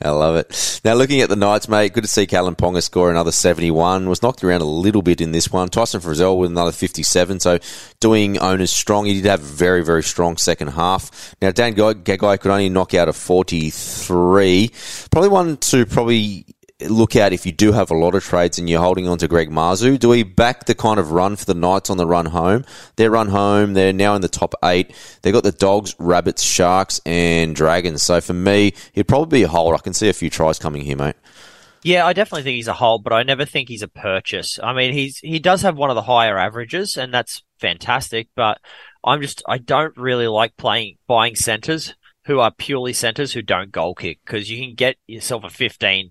I 0.02 0.10
love 0.10 0.36
it. 0.36 0.80
Now, 0.84 0.94
looking 0.94 1.20
at 1.20 1.28
the 1.28 1.36
Knights, 1.36 1.68
mate, 1.68 1.92
good 1.92 2.04
to 2.04 2.08
see 2.08 2.26
Kalyn 2.26 2.56
Ponga 2.56 2.82
score 2.82 3.10
another 3.10 3.32
71. 3.32 4.08
Was 4.08 4.22
knocked 4.22 4.42
around 4.42 4.62
a 4.62 4.66
little 4.66 5.02
bit 5.02 5.20
in 5.20 5.32
this 5.32 5.52
one. 5.52 5.68
Tyson 5.68 6.00
Frizell 6.00 6.38
with 6.38 6.50
another 6.50 6.72
57. 6.72 7.40
So, 7.40 7.58
doing 8.00 8.38
owners 8.38 8.70
strong. 8.70 9.04
He 9.06 9.14
did 9.14 9.26
have 9.26 9.40
a 9.40 9.44
very, 9.44 9.84
very 9.84 10.02
strong 10.02 10.36
second 10.36 10.68
half. 10.68 11.34
Now, 11.42 11.50
Dan 11.50 11.74
Gagai 11.74 12.40
could 12.40 12.50
only 12.50 12.68
knock 12.68 12.94
out 12.94 13.08
a 13.08 13.12
43. 13.12 14.70
Probably 15.10 15.28
one 15.28 15.56
to 15.58 15.86
probably 15.86 16.46
look 16.88 17.16
at 17.16 17.32
if 17.32 17.46
you 17.46 17.52
do 17.52 17.72
have 17.72 17.90
a 17.90 17.96
lot 17.96 18.14
of 18.14 18.24
trades 18.24 18.58
and 18.58 18.68
you're 18.68 18.80
holding 18.80 19.08
on 19.08 19.18
to 19.18 19.28
Greg 19.28 19.50
Marzhew? 19.50 19.98
Do 19.98 20.08
we 20.08 20.22
back 20.22 20.66
the 20.66 20.74
kind 20.74 20.98
of 20.98 21.12
run 21.12 21.36
for 21.36 21.44
the 21.44 21.54
Knights 21.54 21.90
on 21.90 21.96
the 21.96 22.06
run 22.06 22.26
home? 22.26 22.64
Their 22.96 23.10
run 23.10 23.28
home, 23.28 23.74
they're 23.74 23.92
now 23.92 24.14
in 24.14 24.22
the 24.22 24.28
top 24.28 24.54
eight. 24.64 24.94
They've 25.22 25.32
got 25.32 25.44
the 25.44 25.52
Dogs, 25.52 25.94
Rabbits, 25.98 26.42
Sharks, 26.42 27.00
and 27.04 27.54
Dragons. 27.54 28.02
So 28.02 28.20
for 28.20 28.34
me, 28.34 28.74
he'd 28.92 29.08
probably 29.08 29.40
be 29.40 29.42
a 29.44 29.48
hold. 29.48 29.74
I 29.74 29.78
can 29.78 29.94
see 29.94 30.08
a 30.08 30.12
few 30.12 30.30
tries 30.30 30.58
coming 30.58 30.82
here, 30.82 30.96
mate. 30.96 31.16
Yeah, 31.82 32.06
I 32.06 32.14
definitely 32.14 32.44
think 32.44 32.56
he's 32.56 32.68
a 32.68 32.72
hold, 32.72 33.04
but 33.04 33.12
I 33.12 33.22
never 33.24 33.44
think 33.44 33.68
he's 33.68 33.82
a 33.82 33.88
purchase. 33.88 34.58
I 34.62 34.72
mean, 34.72 34.94
he's 34.94 35.18
he 35.18 35.38
does 35.38 35.60
have 35.62 35.76
one 35.76 35.90
of 35.90 35.96
the 35.96 36.02
higher 36.02 36.38
averages, 36.38 36.96
and 36.96 37.12
that's 37.12 37.42
fantastic. 37.58 38.28
But 38.34 38.58
I'm 39.04 39.20
just 39.20 39.42
I 39.46 39.58
don't 39.58 39.94
really 39.98 40.26
like 40.26 40.56
playing 40.56 40.96
buying 41.06 41.36
centers 41.36 41.94
who 42.24 42.40
are 42.40 42.50
purely 42.50 42.94
centers 42.94 43.34
who 43.34 43.42
don't 43.42 43.70
goal 43.70 43.94
kick 43.94 44.20
because 44.24 44.50
you 44.50 44.64
can 44.64 44.74
get 44.74 44.96
yourself 45.06 45.44
a 45.44 45.50
15 45.50 46.10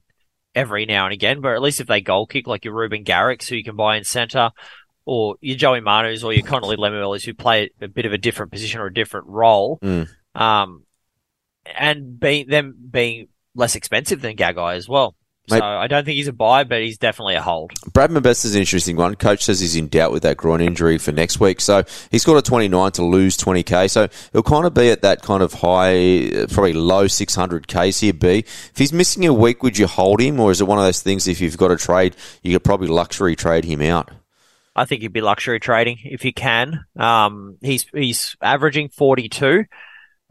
every 0.55 0.85
now 0.85 1.05
and 1.05 1.13
again, 1.13 1.41
but 1.41 1.53
at 1.53 1.61
least 1.61 1.79
if 1.79 1.87
they 1.87 2.01
goal 2.01 2.25
kick, 2.25 2.47
like 2.47 2.65
your 2.65 2.73
Ruben 2.73 3.03
Garricks, 3.03 3.47
who 3.47 3.55
you 3.55 3.63
can 3.63 3.75
buy 3.75 3.97
in 3.97 4.03
centre, 4.03 4.51
or 5.05 5.35
your 5.41 5.57
Joey 5.57 5.81
Manus 5.81 6.23
or 6.23 6.33
your 6.33 6.45
Connelly 6.45 6.77
Lemuelus, 6.77 7.25
who 7.25 7.33
play 7.33 7.71
a 7.81 7.87
bit 7.87 8.05
of 8.05 8.13
a 8.13 8.17
different 8.17 8.51
position 8.51 8.79
or 8.79 8.87
a 8.87 8.93
different 8.93 9.27
role, 9.27 9.79
mm. 9.81 10.07
um, 10.35 10.83
and 11.77 12.19
being 12.19 12.47
them 12.47 12.75
being 12.89 13.27
less 13.55 13.75
expensive 13.75 14.21
than 14.21 14.35
Gagai 14.35 14.75
as 14.75 14.87
well. 14.87 15.15
So 15.47 15.61
I 15.61 15.87
don't 15.87 16.05
think 16.05 16.15
he's 16.15 16.29
a 16.29 16.33
buy, 16.33 16.63
but 16.63 16.81
he's 16.81 16.97
definitely 16.97 17.35
a 17.35 17.41
hold. 17.41 17.73
Bradman 17.91 18.23
Best 18.23 18.45
is 18.45 18.55
an 18.55 18.61
interesting 18.61 18.95
one. 18.95 19.15
Coach 19.15 19.43
says 19.43 19.59
he's 19.59 19.75
in 19.75 19.89
doubt 19.89 20.13
with 20.13 20.23
that 20.23 20.37
groin 20.37 20.61
injury 20.61 20.97
for 20.97 21.11
next 21.11 21.39
week. 21.41 21.59
So 21.59 21.83
he's 22.11 22.23
got 22.23 22.37
a 22.37 22.41
29 22.41 22.91
to 22.93 23.03
lose 23.03 23.35
20k. 23.35 23.89
So 23.89 24.07
he'll 24.31 24.41
kind 24.41 24.65
of 24.65 24.73
be 24.73 24.89
at 24.89 25.01
that 25.01 25.21
kind 25.21 25.43
of 25.43 25.53
high, 25.53 26.45
probably 26.49 26.71
low 26.71 27.05
600ks 27.05 27.99
here, 27.99 28.13
B. 28.13 28.39
If 28.39 28.77
he's 28.77 28.93
missing 28.93 29.25
a 29.25 29.33
week, 29.33 29.63
would 29.63 29.77
you 29.77 29.87
hold 29.87 30.21
him? 30.21 30.39
Or 30.39 30.49
is 30.49 30.61
it 30.61 30.67
one 30.67 30.77
of 30.77 30.85
those 30.85 31.01
things 31.01 31.27
if 31.27 31.41
you've 31.41 31.57
got 31.57 31.71
a 31.71 31.77
trade, 31.77 32.15
you 32.41 32.53
could 32.53 32.63
probably 32.63 32.87
luxury 32.87 33.35
trade 33.35 33.65
him 33.65 33.81
out? 33.81 34.11
I 34.75 34.85
think 34.85 35.01
he'd 35.01 35.13
be 35.13 35.21
luxury 35.21 35.59
trading 35.59 35.99
if 36.05 36.23
you 36.23 36.33
can. 36.33 36.85
Um, 36.95 37.57
he's, 37.61 37.85
he's 37.93 38.37
averaging 38.41 38.89
42. 38.89 39.65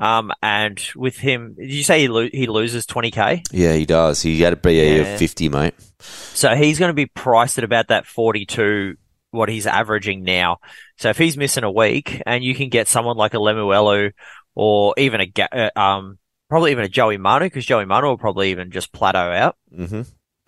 Um, 0.02 0.32
and 0.42 0.82
with 0.96 1.16
him, 1.16 1.54
did 1.58 1.72
you 1.72 1.84
say 1.84 2.00
he, 2.00 2.08
lo- 2.08 2.28
he 2.32 2.46
loses 2.46 2.86
20k? 2.86 3.46
Yeah, 3.52 3.74
he 3.74 3.86
does. 3.86 4.20
He 4.20 4.40
had 4.40 4.52
a 4.52 4.56
BE 4.56 4.72
Yeah. 4.96 5.02
of 5.02 5.18
50, 5.18 5.48
mate. 5.48 5.74
So 6.00 6.54
he's 6.56 6.78
going 6.80 6.88
to 6.90 6.94
be 6.94 7.06
priced 7.06 7.58
at 7.58 7.64
about 7.64 7.88
that 7.88 8.06
42, 8.06 8.96
what 9.30 9.48
he's 9.48 9.66
averaging 9.68 10.24
now. 10.24 10.58
So 10.98 11.10
if 11.10 11.18
he's 11.18 11.36
missing 11.36 11.62
a 11.64 11.70
week 11.70 12.20
and 12.26 12.42
you 12.42 12.54
can 12.54 12.68
get 12.68 12.88
someone 12.88 13.16
like 13.16 13.34
a 13.34 13.38
Lemuelu 13.38 14.10
or 14.56 14.94
even 14.98 15.20
a, 15.20 15.32
uh, 15.40 15.70
um, 15.80 16.18
probably 16.48 16.72
even 16.72 16.84
a 16.84 16.88
Joey 16.88 17.16
Manu, 17.16 17.46
because 17.46 17.64
Joey 17.64 17.84
Manu 17.84 18.08
will 18.08 18.18
probably 18.18 18.50
even 18.50 18.70
just 18.72 18.92
plateau 18.92 19.30
out. 19.30 19.56
hmm 19.74 20.02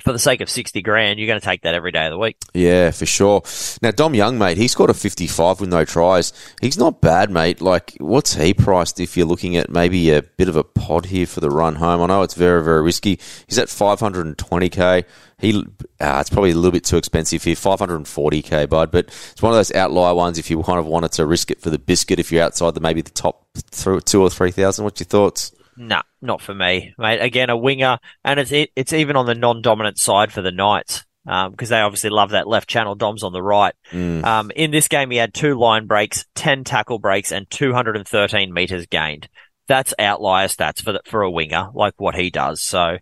For 0.05 0.13
the 0.13 0.19
sake 0.19 0.43
of 0.43 0.51
60 0.51 0.83
grand, 0.83 1.19
you're 1.19 1.27
going 1.27 1.41
to 1.41 1.45
take 1.45 1.63
that 1.63 1.73
every 1.73 1.91
day 1.91 2.05
of 2.05 2.11
the 2.11 2.19
week. 2.19 2.37
Yeah, 2.53 2.91
for 2.91 3.07
sure. 3.07 3.43
Now, 3.81 3.91
Dom 3.91 4.15
Young, 4.15 4.37
mate, 4.37 4.59
he 4.59 4.69
scored 4.69 4.91
a 4.91 4.95
55 4.95 5.61
with 5.61 5.71
no 5.71 5.87
tries. 5.87 6.35
He's 6.61 6.77
not 6.77 7.01
bad, 7.01 7.31
mate. 7.31 7.63
Like, 7.63 7.97
what's 8.01 8.35
he 8.35 8.53
priced 8.53 9.01
if 9.01 9.17
you're 9.17 9.25
looking 9.25 9.57
at 9.57 9.71
maybe 9.71 10.11
a 10.11 10.21
bit 10.21 10.51
of 10.51 10.57
a 10.57 10.63
pod 10.63 11.07
here 11.07 11.25
for 11.25 11.41
the 11.41 11.49
run 11.49 11.77
home? 11.77 12.03
I 12.03 12.07
know 12.07 12.21
it's 12.21 12.35
very, 12.35 12.63
very 12.63 12.83
risky. 12.83 13.19
He's 13.47 13.59
at 13.59 13.69
520k. 13.69 15.05
He, 15.39 15.65
uh, 16.01 16.19
it's 16.21 16.29
probably 16.29 16.51
a 16.51 16.55
little 16.55 16.71
bit 16.71 16.85
too 16.85 16.99
expensive 16.99 17.43
here, 17.43 17.55
540k, 17.55 18.69
bud. 18.69 18.91
But 18.91 19.07
it's 19.07 19.41
one 19.41 19.53
of 19.53 19.57
those 19.57 19.73
outlier 19.75 20.15
ones 20.15 20.39
if 20.39 20.51
you 20.51 20.63
kind 20.65 20.79
of 20.79 20.85
wanted 20.85 21.13
to 21.13 21.25
risk 21.25 21.51
it 21.51 21.63
for 21.63 21.71
the 21.71 21.79
biscuit 21.79 22.19
if 22.19 22.31
you're 22.31 22.45
outside 22.45 22.75
the 22.75 22.81
maybe 22.81 23.01
the 23.01 23.11
top 23.11 23.47
two 23.71 24.21
or 24.21 24.29
three 24.29 24.51
thousand. 24.51 24.85
What's 24.85 25.01
your 25.01 25.07
thoughts? 25.07 25.53
Nah, 25.77 26.03
not 26.21 26.41
for 26.41 26.55
me, 26.55 26.95
mate. 26.99 27.21
Again, 27.21 27.51
a 27.51 27.57
winger, 27.57 27.99
and 28.25 28.41
it's 28.41 28.53
it, 28.53 28.71
it's 28.77 28.93
even 28.93 29.17
on 29.17 29.27
the 29.27 29.35
non-dominant 29.35 29.99
side 29.99 30.33
for 30.33 30.43
the 30.43 30.53
Knights 30.53 31.05
because 31.25 31.71
they 31.71 31.81
obviously 31.81 32.11
love 32.11 32.31
that 32.31 32.47
left 32.47 32.69
channel. 32.69 32.95
Dom's 32.95 33.23
on 33.23 33.33
the 33.33 33.43
right. 33.43 33.75
Mm. 33.93 34.25
Um, 34.25 34.51
in 34.55 34.71
this 34.71 34.89
game, 34.89 35.11
he 35.11 35.17
had 35.17 35.33
two 35.33 35.59
line 35.59 35.87
breaks, 35.87 36.27
ten 36.35 36.65
tackle 36.65 36.99
breaks, 36.99 37.33
and 37.33 37.49
213 37.51 38.53
meters 38.53 38.87
gained. 38.87 39.29
That's 39.67 39.95
outlier 39.99 40.49
stats 40.49 40.83
for 40.83 40.93
the, 40.93 41.01
for 41.07 41.23
a 41.23 41.31
winger 41.31 41.71
like 41.73 41.95
what 41.97 42.15
he 42.15 42.31
does. 42.31 42.61
So, 42.63 42.99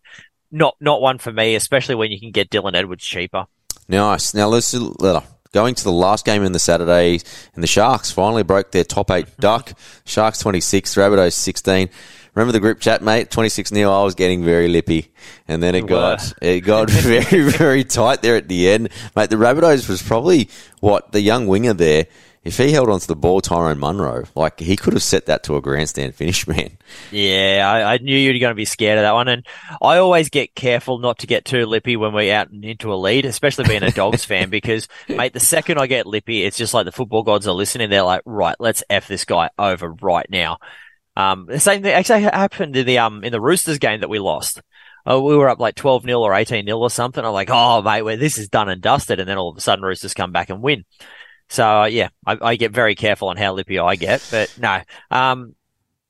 not 0.52 0.76
not 0.80 1.00
one 1.00 1.18
for 1.18 1.32
me, 1.32 1.56
especially 1.56 1.96
when 1.96 2.12
you 2.12 2.20
can 2.20 2.30
get 2.30 2.50
Dylan 2.50 2.76
Edwards 2.76 3.04
cheaper. 3.04 3.46
Nice. 3.88 4.32
Now 4.34 4.46
let's 4.46 4.72
uh, 4.72 5.20
going 5.52 5.74
to 5.74 5.84
the 5.84 5.92
last 5.92 6.24
game 6.24 6.44
in 6.44 6.52
the 6.52 6.60
Saturday, 6.60 7.20
and 7.54 7.62
the 7.62 7.66
Sharks 7.66 8.12
finally 8.12 8.44
broke 8.44 8.70
their 8.70 8.84
top 8.84 9.10
eight 9.10 9.26
duck. 9.40 9.72
Sharks 10.04 10.38
twenty 10.38 10.60
six, 10.60 10.94
Rabbitohs 10.94 11.32
sixteen. 11.32 11.90
Remember 12.34 12.52
the 12.52 12.60
group 12.60 12.80
chat, 12.80 13.02
mate? 13.02 13.30
Twenty 13.30 13.50
six 13.50 13.68
0 13.70 13.90
I 13.90 14.02
was 14.02 14.14
getting 14.14 14.42
very 14.44 14.68
lippy, 14.68 15.12
and 15.46 15.62
then 15.62 15.74
it 15.74 15.86
got 15.86 16.32
it 16.40 16.60
got 16.60 16.90
very 16.90 17.50
very 17.50 17.84
tight 17.84 18.22
there 18.22 18.36
at 18.36 18.48
the 18.48 18.70
end, 18.70 18.88
mate. 19.14 19.28
The 19.30 19.36
Rabbitohs 19.36 19.88
was 19.88 20.02
probably 20.02 20.48
what 20.80 21.12
the 21.12 21.20
young 21.20 21.46
winger 21.46 21.74
there. 21.74 22.06
If 22.44 22.56
he 22.56 22.72
held 22.72 22.88
onto 22.88 23.06
the 23.06 23.14
ball, 23.14 23.40
Tyrone 23.40 23.78
Munro, 23.78 24.24
like 24.34 24.58
he 24.58 24.74
could 24.74 24.94
have 24.94 25.02
set 25.02 25.26
that 25.26 25.44
to 25.44 25.54
a 25.54 25.60
grandstand 25.60 26.16
finish, 26.16 26.44
man. 26.48 26.76
Yeah, 27.12 27.70
I, 27.70 27.94
I 27.94 27.98
knew 27.98 28.16
you 28.16 28.32
were 28.32 28.38
going 28.40 28.50
to 28.50 28.56
be 28.56 28.64
scared 28.64 28.98
of 28.98 29.02
that 29.02 29.12
one, 29.12 29.28
and 29.28 29.46
I 29.80 29.98
always 29.98 30.28
get 30.28 30.56
careful 30.56 30.98
not 30.98 31.18
to 31.20 31.28
get 31.28 31.44
too 31.44 31.66
lippy 31.66 31.96
when 31.96 32.12
we're 32.12 32.34
out 32.34 32.50
and 32.50 32.64
into 32.64 32.92
a 32.92 32.96
lead, 32.96 33.26
especially 33.26 33.66
being 33.66 33.84
a 33.84 33.92
Dogs 33.92 34.24
fan, 34.24 34.50
because 34.50 34.88
mate, 35.08 35.34
the 35.34 35.40
second 35.40 35.78
I 35.78 35.86
get 35.86 36.06
lippy, 36.06 36.42
it's 36.42 36.56
just 36.56 36.74
like 36.74 36.84
the 36.84 36.92
football 36.92 37.22
gods 37.22 37.46
are 37.46 37.54
listening. 37.54 37.90
They're 37.90 38.02
like, 38.02 38.22
right, 38.24 38.56
let's 38.58 38.82
f 38.90 39.06
this 39.06 39.24
guy 39.24 39.50
over 39.56 39.92
right 39.92 40.28
now. 40.28 40.58
Um, 41.16 41.46
the 41.46 41.60
same 41.60 41.82
thing 41.82 41.92
actually 41.92 42.22
happened 42.22 42.76
in 42.76 42.86
the 42.86 42.98
um 42.98 43.24
in 43.24 43.32
the 43.32 43.40
Roosters 43.40 43.78
game 43.78 44.00
that 44.00 44.08
we 44.08 44.18
lost. 44.18 44.62
Oh, 45.04 45.20
we 45.20 45.36
were 45.36 45.48
up 45.48 45.58
like 45.58 45.74
12 45.74 46.04
0 46.04 46.20
or 46.20 46.34
18 46.34 46.64
0 46.64 46.78
or 46.78 46.90
something. 46.90 47.24
I'm 47.24 47.32
like, 47.32 47.50
oh, 47.50 47.82
mate, 47.82 48.02
well, 48.02 48.16
this 48.16 48.38
is 48.38 48.48
done 48.48 48.68
and 48.68 48.80
dusted. 48.80 49.18
And 49.18 49.28
then 49.28 49.36
all 49.36 49.50
of 49.50 49.56
a 49.56 49.60
sudden, 49.60 49.84
Roosters 49.84 50.14
come 50.14 50.32
back 50.32 50.48
and 50.48 50.62
win. 50.62 50.84
So, 51.48 51.82
uh, 51.82 51.84
yeah, 51.86 52.08
I, 52.24 52.38
I 52.40 52.56
get 52.56 52.70
very 52.72 52.94
careful 52.94 53.28
on 53.28 53.36
how 53.36 53.52
lippy 53.52 53.78
I 53.78 53.96
get. 53.96 54.26
But 54.30 54.56
no, 54.58 54.80
um, 55.10 55.54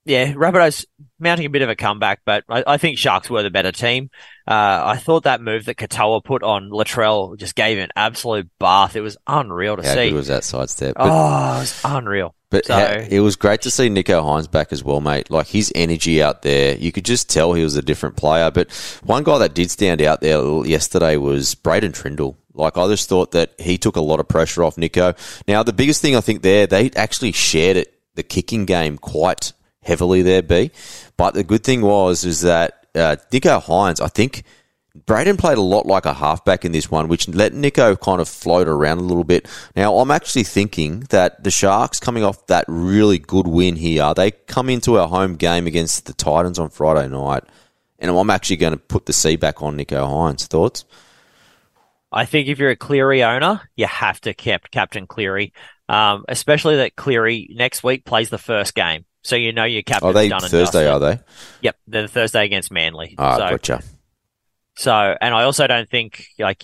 yeah, 0.04 0.32
Rabbitohs 0.34 0.84
mounting 1.18 1.46
a 1.46 1.50
bit 1.50 1.62
of 1.62 1.68
a 1.68 1.76
comeback, 1.76 2.20
but 2.24 2.44
I, 2.48 2.64
I 2.66 2.76
think 2.76 2.98
Sharks 2.98 3.30
were 3.30 3.42
the 3.42 3.50
better 3.50 3.72
team. 3.72 4.10
Uh, 4.46 4.82
I 4.84 4.96
thought 4.98 5.24
that 5.24 5.40
move 5.40 5.64
that 5.66 5.76
Katoa 5.76 6.22
put 6.22 6.42
on 6.42 6.70
Latrell 6.70 7.38
just 7.38 7.54
gave 7.54 7.78
an 7.78 7.90
absolute 7.96 8.50
bath. 8.58 8.96
It 8.96 9.00
was 9.00 9.16
unreal 9.26 9.76
to 9.76 9.82
How 9.82 9.94
see. 9.94 10.10
good 10.10 10.16
was 10.16 10.28
that 10.28 10.44
sidestep? 10.44 10.96
But- 10.96 11.06
oh, 11.08 11.56
it 11.56 11.60
was 11.60 11.80
unreal. 11.84 12.34
But 12.52 12.66
So- 12.66 12.74
ha- 12.74 13.06
it 13.10 13.20
was 13.20 13.34
great 13.34 13.62
to 13.62 13.70
see 13.70 13.88
Nicho 13.88 14.22
Hynes 14.22 14.48
back 14.48 14.72
as 14.72 14.84
well, 14.84 15.00
mate. 15.00 15.30
Like 15.30 15.48
his 15.48 15.72
energy 15.74 16.22
out 16.22 16.42
there, 16.42 16.76
you 16.76 16.92
could 16.92 17.06
just 17.06 17.28
tell 17.30 17.54
he 17.54 17.64
was 17.64 17.76
a 17.76 17.82
different 17.82 18.14
player. 18.16 18.50
But 18.50 18.70
one 19.02 19.24
guy 19.24 19.38
that 19.38 19.54
did 19.54 19.70
stand 19.70 20.02
out 20.02 20.20
there 20.20 20.40
yesterday 20.66 21.16
was 21.16 21.54
Braydon 21.54 21.92
Trindall. 21.92 22.36
Like 22.54 22.76
I 22.76 22.86
just 22.88 23.08
thought 23.08 23.30
that 23.32 23.52
he 23.58 23.78
took 23.78 23.96
a 23.96 24.02
lot 24.02 24.20
of 24.20 24.28
pressure 24.28 24.62
off 24.62 24.76
Nicho. 24.76 25.16
Now 25.48 25.62
the 25.62 25.72
biggest 25.72 26.02
thing 26.02 26.14
I 26.14 26.20
think 26.20 26.42
there, 26.42 26.66
they 26.66 26.90
actually 26.94 27.32
shared 27.32 27.78
it, 27.78 27.94
the 28.14 28.22
kicking 28.22 28.66
game 28.66 28.98
quite 28.98 29.54
heavily 29.82 30.20
there, 30.20 30.42
B. 30.42 30.70
But 31.16 31.32
the 31.32 31.44
good 31.44 31.64
thing 31.64 31.80
was 31.80 32.22
is 32.24 32.42
that 32.42 32.86
uh, 32.94 33.16
Nicho 33.32 33.62
Hynes, 33.62 34.02
I 34.02 34.08
think. 34.08 34.42
Braydon 34.94 35.38
played 35.38 35.56
a 35.56 35.62
lot 35.62 35.86
like 35.86 36.04
a 36.04 36.12
halfback 36.12 36.64
in 36.64 36.72
this 36.72 36.90
one, 36.90 37.08
which 37.08 37.26
let 37.28 37.52
Nicho 37.52 37.98
kind 37.98 38.20
of 38.20 38.28
float 38.28 38.68
around 38.68 38.98
a 38.98 39.02
little 39.02 39.24
bit. 39.24 39.48
Now, 39.74 39.98
I'm 39.98 40.10
actually 40.10 40.44
thinking 40.44 41.00
that 41.10 41.42
the 41.42 41.50
Sharks, 41.50 41.98
coming 41.98 42.24
off 42.24 42.46
that 42.48 42.66
really 42.68 43.18
good 43.18 43.46
win 43.46 43.76
here, 43.76 44.12
they 44.14 44.32
come 44.32 44.68
into 44.68 44.98
our 44.98 45.08
home 45.08 45.36
game 45.36 45.66
against 45.66 46.04
the 46.04 46.12
Titans 46.12 46.58
on 46.58 46.68
Friday 46.68 47.08
night, 47.08 47.44
and 47.98 48.10
I'm 48.10 48.30
actually 48.30 48.56
going 48.56 48.74
to 48.74 48.78
put 48.78 49.06
the 49.06 49.14
C 49.14 49.36
back 49.36 49.62
on 49.62 49.78
Nicho 49.78 50.06
Hynes. 50.06 50.46
Thoughts? 50.46 50.84
I 52.12 52.26
think 52.26 52.48
if 52.48 52.58
you're 52.58 52.70
a 52.70 52.76
Cleary 52.76 53.24
owner, 53.24 53.62
you 53.74 53.86
have 53.86 54.20
to 54.22 54.34
keep 54.34 54.70
Captain 54.70 55.06
Cleary, 55.06 55.54
um, 55.88 56.26
especially 56.28 56.76
that 56.76 56.96
Cleary 56.96 57.48
next 57.54 57.82
week 57.82 58.04
plays 58.04 58.28
the 58.28 58.36
first 58.36 58.74
game. 58.74 59.06
So 59.24 59.36
you 59.36 59.52
know 59.52 59.64
your 59.64 59.82
captain's 59.82 60.10
Are 60.10 60.12
they 60.12 60.28
done 60.28 60.42
Thursday? 60.42 60.88
Are 60.88 60.98
they? 60.98 61.20
Yep, 61.62 61.76
they're 61.86 62.02
the 62.02 62.08
Thursday 62.08 62.44
against 62.44 62.70
Manly. 62.70 63.14
Ah, 63.16 63.36
so, 63.36 63.50
gotcha. 63.50 63.82
So, 64.76 64.92
and 65.20 65.34
I 65.34 65.44
also 65.44 65.66
don't 65.66 65.88
think 65.88 66.26
like 66.38 66.62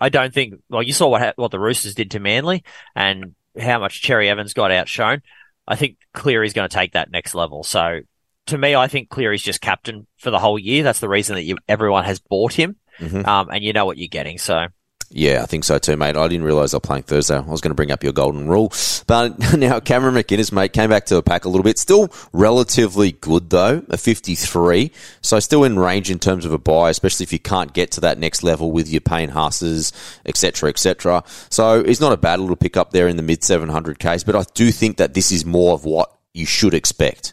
I 0.00 0.08
don't 0.08 0.32
think 0.32 0.54
well 0.68 0.82
you 0.82 0.92
saw 0.92 1.08
what 1.08 1.20
ha- 1.22 1.32
what 1.36 1.50
the 1.50 1.58
Roosters 1.58 1.94
did 1.94 2.12
to 2.12 2.20
Manly 2.20 2.64
and 2.94 3.34
how 3.58 3.78
much 3.80 4.02
Cherry 4.02 4.28
Evans 4.28 4.54
got 4.54 4.70
outshone. 4.70 5.22
I 5.66 5.76
think 5.76 5.96
Cleary's 6.14 6.52
going 6.52 6.68
to 6.68 6.74
take 6.74 6.92
that 6.92 7.10
next 7.10 7.34
level. 7.34 7.62
So 7.64 8.00
to 8.46 8.58
me, 8.58 8.74
I 8.74 8.86
think 8.88 9.08
Cleary's 9.10 9.42
just 9.42 9.60
captain 9.60 10.06
for 10.18 10.30
the 10.30 10.38
whole 10.38 10.58
year. 10.58 10.82
That's 10.82 11.00
the 11.00 11.08
reason 11.08 11.34
that 11.36 11.42
you, 11.42 11.58
everyone 11.68 12.04
has 12.04 12.18
bought 12.20 12.54
him, 12.54 12.76
Mhm. 12.98 13.26
um, 13.26 13.50
and 13.50 13.62
you 13.62 13.72
know 13.74 13.84
what 13.84 13.98
you're 13.98 14.08
getting. 14.08 14.38
So 14.38 14.68
Yeah, 15.10 15.42
I 15.42 15.46
think 15.46 15.64
so 15.64 15.78
too, 15.78 15.96
mate. 15.96 16.16
I 16.16 16.28
didn't 16.28 16.44
realise 16.44 16.72
they're 16.72 16.80
playing 16.80 17.04
Thursday. 17.04 17.36
I 17.36 17.40
was 17.40 17.62
going 17.62 17.70
to 17.70 17.74
bring 17.74 17.90
up 17.90 18.04
your 18.04 18.12
golden 18.12 18.46
rule. 18.46 18.72
But 19.06 19.38
now 19.58 19.80
Cameron 19.80 20.14
McInnes, 20.14 20.52
mate, 20.52 20.74
came 20.74 20.90
back 20.90 21.06
to 21.06 21.14
the 21.14 21.22
pack 21.22 21.46
a 21.46 21.48
little 21.48 21.64
bit. 21.64 21.78
Still 21.78 22.12
relatively 22.32 23.12
good, 23.12 23.48
though, 23.48 23.82
a 23.88 23.96
53. 23.96 24.92
So 25.22 25.40
still 25.40 25.64
in 25.64 25.78
range 25.78 26.10
in 26.10 26.18
terms 26.18 26.44
of 26.44 26.52
a 26.52 26.58
buy, 26.58 26.90
especially 26.90 27.24
if 27.24 27.32
you 27.32 27.38
can't 27.38 27.72
get 27.72 27.90
to 27.92 28.00
that 28.02 28.18
next 28.18 28.42
level 28.42 28.70
with 28.70 28.88
your 28.88 29.00
Payne 29.00 29.30
Haases, 29.30 29.92
etc., 30.26 30.68
etc. 30.68 31.24
So 31.48 31.84
he's 31.84 32.00
not 32.00 32.12
a 32.12 32.18
bad 32.18 32.40
little 32.40 32.56
pick 32.56 32.76
up 32.76 32.90
there 32.90 33.08
in 33.08 33.16
the 33.16 33.22
mid 33.22 33.40
700Ks, 33.40 34.26
but 34.26 34.36
I 34.36 34.44
do 34.52 34.70
think 34.70 34.98
that 34.98 35.14
this 35.14 35.32
is 35.32 35.46
more 35.46 35.72
of 35.72 35.86
what 35.86 36.12
you 36.34 36.44
should 36.44 36.74
expect. 36.74 37.32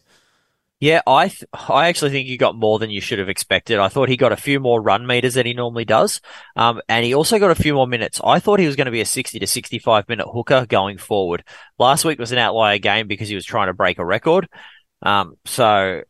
Yeah, 0.82 1.02
I 1.08 1.30
th- 1.30 1.46
I 1.54 1.88
actually 1.88 2.12
think 2.12 2.28
he 2.28 2.36
got 2.38 2.56
more 2.56 2.80
than 2.80 2.90
you 2.90 3.00
should 3.00 3.20
have 3.20 3.30
expected. 3.30 3.80
I 3.80 3.88
thought 3.88 4.10
he 4.10 4.18
got 4.18 4.34
a 4.34 4.38
few 4.38 4.60
more 4.60 4.82
run 4.82 5.08
meters 5.08 5.36
than 5.36 5.46
he 5.46 5.54
normally 5.54 5.86
does, 5.86 6.20
um, 6.58 6.82
and 6.90 7.06
he 7.06 7.14
also 7.16 7.40
got 7.40 7.50
a 7.50 7.56
few 7.56 7.74
more 7.74 7.88
minutes. 7.88 8.20
I 8.24 8.40
thought 8.40 8.60
he 8.60 8.68
was 8.68 8.76
going 8.76 8.86
to 8.86 8.92
be 8.92 9.00
a 9.02 9.06
60 9.06 9.40
to 9.40 9.48
65 9.48 10.10
minute 10.10 10.28
hooker 10.28 10.66
going 10.66 10.98
forward. 10.98 11.46
Last 11.80 12.04
week 12.04 12.20
was 12.20 12.34
an 12.34 12.40
outlier 12.40 12.78
game 12.78 13.08
because 13.08 13.30
he 13.30 13.36
was 13.36 13.46
trying 13.46 13.68
to 13.68 13.74
break 13.74 14.00
a 14.00 14.06
record. 14.06 14.50
Um, 15.02 15.38
so 15.46 16.02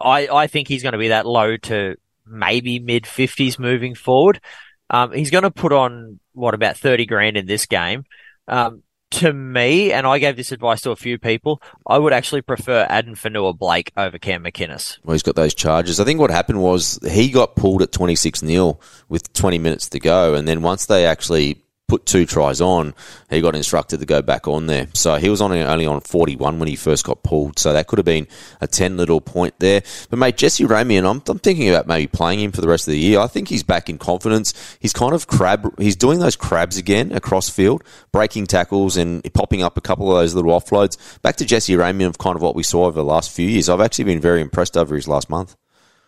I 0.00 0.28
I 0.28 0.46
think 0.48 0.68
he's 0.68 0.82
going 0.82 0.92
to 0.92 0.98
be 0.98 1.08
that 1.08 1.26
low 1.26 1.56
to 1.56 1.96
maybe 2.26 2.80
mid 2.80 3.06
50s 3.06 3.58
moving 3.58 3.94
forward. 3.94 4.40
Um, 4.90 5.12
he's 5.12 5.30
going 5.30 5.44
to 5.44 5.52
put 5.52 5.72
on 5.72 6.18
what 6.32 6.54
about 6.54 6.76
30 6.76 7.06
grand 7.06 7.36
in 7.36 7.46
this 7.46 7.66
game. 7.66 8.04
Um, 8.48 8.82
to 9.10 9.32
me, 9.32 9.92
and 9.92 10.06
I 10.06 10.18
gave 10.18 10.36
this 10.36 10.52
advice 10.52 10.80
to 10.82 10.90
a 10.90 10.96
few 10.96 11.18
people, 11.18 11.60
I 11.86 11.98
would 11.98 12.12
actually 12.12 12.42
prefer 12.42 12.86
Addin 12.88 13.14
Fonua-Blake 13.14 13.92
over 13.96 14.18
Cam 14.18 14.44
McInnes. 14.44 14.98
Well, 15.04 15.14
he's 15.14 15.22
got 15.22 15.34
those 15.34 15.54
charges. 15.54 16.00
I 16.00 16.04
think 16.04 16.20
what 16.20 16.30
happened 16.30 16.62
was 16.62 16.98
he 17.08 17.30
got 17.30 17.56
pulled 17.56 17.82
at 17.82 17.92
26 17.92 18.40
0 18.40 18.78
with 19.08 19.32
20 19.32 19.58
minutes 19.58 19.88
to 19.90 20.00
go. 20.00 20.34
And 20.34 20.46
then 20.46 20.62
once 20.62 20.86
they 20.86 21.06
actually 21.06 21.62
put 21.90 22.06
two 22.06 22.24
tries 22.24 22.60
on, 22.60 22.94
he 23.30 23.40
got 23.40 23.56
instructed 23.56 23.98
to 23.98 24.06
go 24.06 24.22
back 24.22 24.46
on 24.46 24.68
there. 24.68 24.86
So 24.94 25.16
he 25.16 25.28
was 25.28 25.40
on 25.40 25.50
only 25.52 25.86
on 25.86 26.00
41 26.00 26.60
when 26.60 26.68
he 26.68 26.76
first 26.76 27.04
got 27.04 27.24
pulled. 27.24 27.58
So 27.58 27.72
that 27.72 27.88
could 27.88 27.98
have 27.98 28.06
been 28.06 28.28
a 28.60 28.68
10 28.68 28.96
little 28.96 29.20
point 29.20 29.54
there. 29.58 29.82
But 30.08 30.20
mate, 30.20 30.36
Jesse 30.36 30.64
Ramien, 30.64 31.04
I'm, 31.04 31.20
I'm 31.26 31.40
thinking 31.40 31.68
about 31.68 31.88
maybe 31.88 32.06
playing 32.06 32.38
him 32.38 32.52
for 32.52 32.60
the 32.60 32.68
rest 32.68 32.86
of 32.86 32.92
the 32.92 32.98
year. 32.98 33.18
I 33.18 33.26
think 33.26 33.48
he's 33.48 33.64
back 33.64 33.90
in 33.90 33.98
confidence. 33.98 34.54
He's 34.78 34.92
kind 34.92 35.12
of 35.12 35.26
crab, 35.26 35.74
he's 35.80 35.96
doing 35.96 36.20
those 36.20 36.36
crabs 36.36 36.76
again 36.76 37.10
across 37.10 37.48
field, 37.48 37.82
breaking 38.12 38.46
tackles 38.46 38.96
and 38.96 39.22
popping 39.34 39.62
up 39.62 39.76
a 39.76 39.80
couple 39.80 40.12
of 40.12 40.16
those 40.16 40.32
little 40.32 40.52
offloads. 40.52 40.96
Back 41.22 41.36
to 41.36 41.44
Jesse 41.44 41.74
Ramien 41.74 42.06
of 42.06 42.18
kind 42.18 42.36
of 42.36 42.42
what 42.42 42.54
we 42.54 42.62
saw 42.62 42.86
over 42.86 43.00
the 43.00 43.04
last 43.04 43.32
few 43.32 43.48
years. 43.48 43.68
I've 43.68 43.80
actually 43.80 44.04
been 44.04 44.20
very 44.20 44.40
impressed 44.40 44.76
over 44.76 44.94
his 44.94 45.08
last 45.08 45.28
month. 45.28 45.56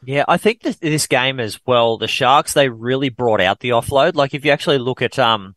Yeah, 0.05 0.25
I 0.27 0.37
think 0.37 0.63
this, 0.63 0.77
this 0.77 1.07
game 1.07 1.39
as 1.39 1.61
well, 1.65 1.97
the 1.97 2.09
Sharks, 2.09 2.55
they 2.55 2.69
really 2.69 3.09
brought 3.09 3.41
out 3.41 3.61
the 3.61 3.71
offload. 3.71 4.15
Like 4.15 4.35
if 4.35 4.45
you 4.45 4.51
actually 4.51 4.79
look 4.79 5.01
at, 5.01 5.19
um, 5.19 5.55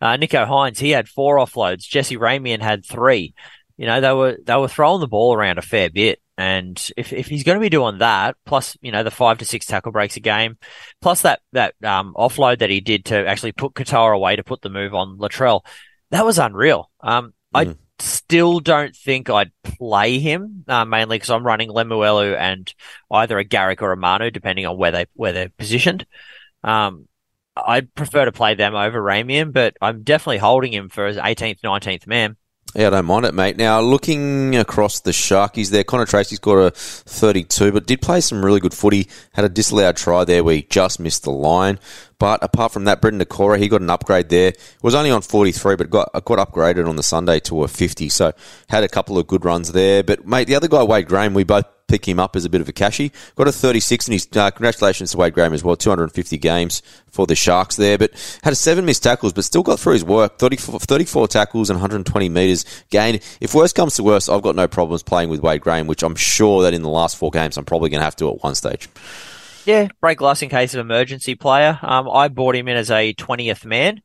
uh, 0.00 0.16
Nicho 0.16 0.46
Hynes, 0.46 0.78
he 0.78 0.90
had 0.90 1.08
four 1.08 1.36
offloads. 1.36 1.88
Jesse 1.88 2.16
Ramien 2.16 2.60
had 2.60 2.84
three. 2.84 3.34
You 3.76 3.86
know, 3.86 4.00
they 4.00 4.12
were, 4.12 4.38
they 4.44 4.56
were 4.56 4.68
throwing 4.68 5.00
the 5.00 5.08
ball 5.08 5.34
around 5.34 5.58
a 5.58 5.62
fair 5.62 5.90
bit. 5.90 6.20
And 6.36 6.90
if, 6.96 7.12
if 7.12 7.26
he's 7.26 7.44
going 7.44 7.56
to 7.56 7.60
be 7.60 7.68
doing 7.68 7.98
that, 7.98 8.36
plus, 8.46 8.76
you 8.80 8.92
know, 8.92 9.02
the 9.02 9.10
five 9.10 9.38
to 9.38 9.44
six 9.44 9.66
tackle 9.66 9.92
breaks 9.92 10.16
a 10.16 10.20
game, 10.20 10.56
plus 11.02 11.22
that, 11.22 11.40
that, 11.52 11.74
um, 11.84 12.14
offload 12.16 12.60
that 12.60 12.70
he 12.70 12.80
did 12.80 13.06
to 13.06 13.26
actually 13.26 13.52
put 13.52 13.74
Katoa 13.74 14.14
away 14.14 14.36
to 14.36 14.44
put 14.44 14.62
the 14.62 14.70
move 14.70 14.94
on 14.94 15.18
Latrell, 15.18 15.60
that 16.10 16.24
was 16.24 16.38
unreal. 16.38 16.90
Um, 17.00 17.34
mm. 17.54 17.72
I 17.72 17.76
still 17.98 18.60
don't 18.60 18.96
think 18.96 19.28
I'd 19.28 19.52
play 19.62 20.18
him, 20.18 20.64
uh, 20.66 20.86
mainly 20.86 21.16
because 21.16 21.28
I'm 21.28 21.44
running 21.44 21.68
Lemuelu 21.68 22.34
and 22.38 22.72
either 23.10 23.38
a 23.38 23.44
Garrick 23.44 23.82
or 23.82 23.92
a 23.92 23.96
Manu, 23.96 24.30
depending 24.30 24.64
on 24.64 24.78
where 24.78 24.92
they, 24.92 25.06
where 25.12 25.32
they're 25.32 25.50
positioned. 25.50 26.06
Um, 26.64 27.06
I'd 27.56 27.94
prefer 27.94 28.24
to 28.24 28.32
play 28.32 28.54
them 28.54 28.74
over 28.74 29.00
Ramien, 29.00 29.52
but 29.52 29.76
I'm 29.80 30.02
definitely 30.02 30.38
holding 30.38 30.72
him 30.72 30.88
for 30.88 31.06
his 31.06 31.16
18th, 31.16 31.60
19th 31.60 32.06
man. 32.06 32.36
Yeah, 32.74 32.86
I 32.86 32.90
don't 32.90 33.06
mind 33.06 33.26
it, 33.26 33.34
mate. 33.34 33.56
Now, 33.56 33.80
looking 33.80 34.54
across 34.54 35.00
the 35.00 35.10
Sharkies 35.10 35.70
there, 35.70 35.82
Connor 35.82 36.06
Tracey's 36.06 36.38
got 36.38 36.54
a 36.54 36.70
32, 36.70 37.72
but 37.72 37.86
did 37.86 38.00
play 38.00 38.20
some 38.20 38.44
really 38.44 38.60
good 38.60 38.74
footy. 38.74 39.08
Had 39.32 39.44
a 39.44 39.48
disallowed 39.48 39.96
try 39.96 40.24
there 40.24 40.44
where 40.44 40.54
he 40.54 40.62
just 40.62 41.00
missed 41.00 41.24
the 41.24 41.32
line. 41.32 41.80
But 42.20 42.44
apart 42.44 42.70
from 42.70 42.84
that, 42.84 43.00
Briton 43.00 43.18
Nikora, 43.18 43.58
he 43.58 43.66
got 43.66 43.80
an 43.80 43.88
upgrade 43.88 44.28
there. 44.28 44.52
Was 44.82 44.94
only 44.94 45.10
on 45.10 45.22
43, 45.22 45.74
but 45.74 45.88
got 45.88 46.12
got 46.24 46.38
upgraded 46.38 46.86
on 46.86 46.96
the 46.96 47.02
Sunday 47.02 47.40
to 47.40 47.64
a 47.64 47.68
50. 47.68 48.10
So 48.10 48.32
had 48.68 48.84
a 48.84 48.88
couple 48.88 49.18
of 49.18 49.26
good 49.26 49.44
runs 49.44 49.72
there. 49.72 50.02
But 50.02 50.26
mate, 50.26 50.46
the 50.46 50.54
other 50.54 50.68
guy, 50.68 50.82
Wade 50.82 51.08
Graham, 51.08 51.32
we 51.32 51.44
both 51.44 51.64
pick 51.88 52.06
him 52.06 52.20
up 52.20 52.36
as 52.36 52.44
a 52.44 52.50
bit 52.50 52.60
of 52.60 52.68
a 52.68 52.72
cashy. 52.72 53.10
Got 53.36 53.48
a 53.48 53.52
36, 53.52 54.06
and 54.06 54.12
he's 54.12 54.28
uh, 54.36 54.50
congratulations 54.50 55.12
to 55.12 55.16
Wade 55.16 55.32
Graham 55.32 55.54
as 55.54 55.64
well. 55.64 55.76
250 55.76 56.36
games 56.36 56.82
for 57.08 57.26
the 57.26 57.34
Sharks 57.34 57.76
there, 57.76 57.96
but 57.96 58.12
had 58.42 58.52
a 58.52 58.56
seven 58.56 58.84
missed 58.84 59.02
tackles, 59.02 59.32
but 59.32 59.44
still 59.44 59.62
got 59.62 59.80
through 59.80 59.94
his 59.94 60.04
work. 60.04 60.38
34, 60.38 60.78
34 60.78 61.26
tackles 61.26 61.70
and 61.70 61.78
120 61.78 62.28
metres 62.28 62.66
gained. 62.90 63.20
If 63.40 63.54
worst 63.54 63.74
comes 63.74 63.94
to 63.94 64.02
worst, 64.02 64.28
I've 64.28 64.42
got 64.42 64.56
no 64.56 64.68
problems 64.68 65.02
playing 65.02 65.30
with 65.30 65.40
Wade 65.40 65.62
Graham, 65.62 65.86
which 65.86 66.02
I'm 66.02 66.16
sure 66.16 66.62
that 66.64 66.74
in 66.74 66.82
the 66.82 66.90
last 66.90 67.16
four 67.16 67.30
games 67.30 67.56
I'm 67.56 67.64
probably 67.64 67.88
going 67.88 68.00
to 68.00 68.04
have 68.04 68.16
to 68.16 68.28
at 68.28 68.42
one 68.42 68.54
stage. 68.54 68.90
Yeah, 69.66 69.88
break 70.00 70.18
glass 70.18 70.42
in 70.42 70.48
case 70.48 70.74
of 70.74 70.80
emergency 70.80 71.34
player. 71.34 71.78
Um, 71.82 72.08
I 72.08 72.28
bought 72.28 72.56
him 72.56 72.68
in 72.68 72.76
as 72.76 72.90
a 72.90 73.14
20th 73.14 73.64
man 73.64 74.02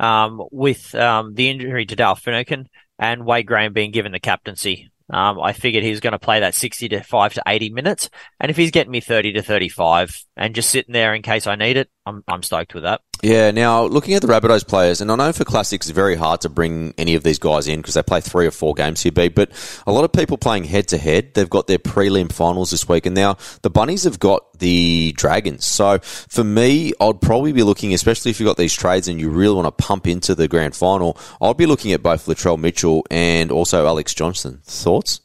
um, 0.00 0.42
with 0.50 0.94
um, 0.94 1.34
the 1.34 1.48
injury 1.48 1.86
to 1.86 1.96
Dale 1.96 2.14
Finucane 2.14 2.68
and 2.98 3.24
Wade 3.24 3.46
Graham 3.46 3.72
being 3.72 3.92
given 3.92 4.12
the 4.12 4.20
captaincy. 4.20 4.90
Um, 5.08 5.40
I 5.40 5.52
figured 5.52 5.84
he 5.84 5.90
was 5.90 6.00
going 6.00 6.12
to 6.12 6.18
play 6.18 6.40
that 6.40 6.54
60 6.54 6.88
to 6.88 7.02
5 7.02 7.34
to 7.34 7.42
80 7.46 7.70
minutes. 7.70 8.10
And 8.40 8.50
if 8.50 8.56
he's 8.56 8.72
getting 8.72 8.90
me 8.90 9.00
30 9.00 9.34
to 9.34 9.42
35 9.42 10.24
and 10.36 10.54
just 10.54 10.70
sitting 10.70 10.92
there 10.92 11.14
in 11.14 11.22
case 11.22 11.46
I 11.46 11.54
need 11.54 11.76
it, 11.76 11.88
I'm, 12.06 12.22
I'm 12.28 12.42
stoked 12.42 12.72
with 12.72 12.84
that. 12.84 13.02
Yeah, 13.22 13.50
now 13.50 13.84
looking 13.84 14.14
at 14.14 14.22
the 14.22 14.28
Rabbitohs 14.28 14.66
players, 14.66 15.00
and 15.00 15.10
I 15.10 15.16
know 15.16 15.32
for 15.32 15.44
Classics 15.44 15.86
it's 15.86 15.94
very 15.94 16.14
hard 16.14 16.42
to 16.42 16.48
bring 16.48 16.94
any 16.98 17.14
of 17.14 17.22
these 17.22 17.38
guys 17.38 17.66
in 17.66 17.80
because 17.80 17.94
they 17.94 18.02
play 18.02 18.20
three 18.20 18.46
or 18.46 18.50
four 18.50 18.74
games 18.74 19.02
here, 19.02 19.10
B, 19.10 19.28
but 19.28 19.50
a 19.86 19.92
lot 19.92 20.04
of 20.04 20.12
people 20.12 20.36
playing 20.38 20.64
head 20.64 20.86
to 20.88 20.98
head, 20.98 21.34
they've 21.34 21.48
got 21.48 21.66
their 21.66 21.78
prelim 21.78 22.30
finals 22.30 22.70
this 22.70 22.88
week, 22.88 23.06
and 23.06 23.14
now 23.14 23.36
the 23.62 23.70
Bunnies 23.70 24.04
have 24.04 24.18
got 24.18 24.58
the 24.58 25.12
Dragons. 25.16 25.66
So 25.66 25.98
for 25.98 26.44
me, 26.44 26.92
I'd 27.00 27.20
probably 27.20 27.52
be 27.52 27.62
looking, 27.62 27.94
especially 27.94 28.30
if 28.30 28.38
you've 28.38 28.46
got 28.46 28.58
these 28.58 28.74
trades 28.74 29.08
and 29.08 29.18
you 29.18 29.30
really 29.30 29.54
want 29.54 29.66
to 29.66 29.84
pump 29.84 30.06
into 30.06 30.34
the 30.34 30.46
grand 30.46 30.76
final, 30.76 31.18
I'd 31.40 31.56
be 31.56 31.66
looking 31.66 31.92
at 31.92 32.02
both 32.02 32.26
Latrell 32.26 32.58
Mitchell 32.58 33.04
and 33.10 33.50
also 33.50 33.86
Alex 33.86 34.14
Johnson. 34.14 34.60
Thoughts? 34.64 35.20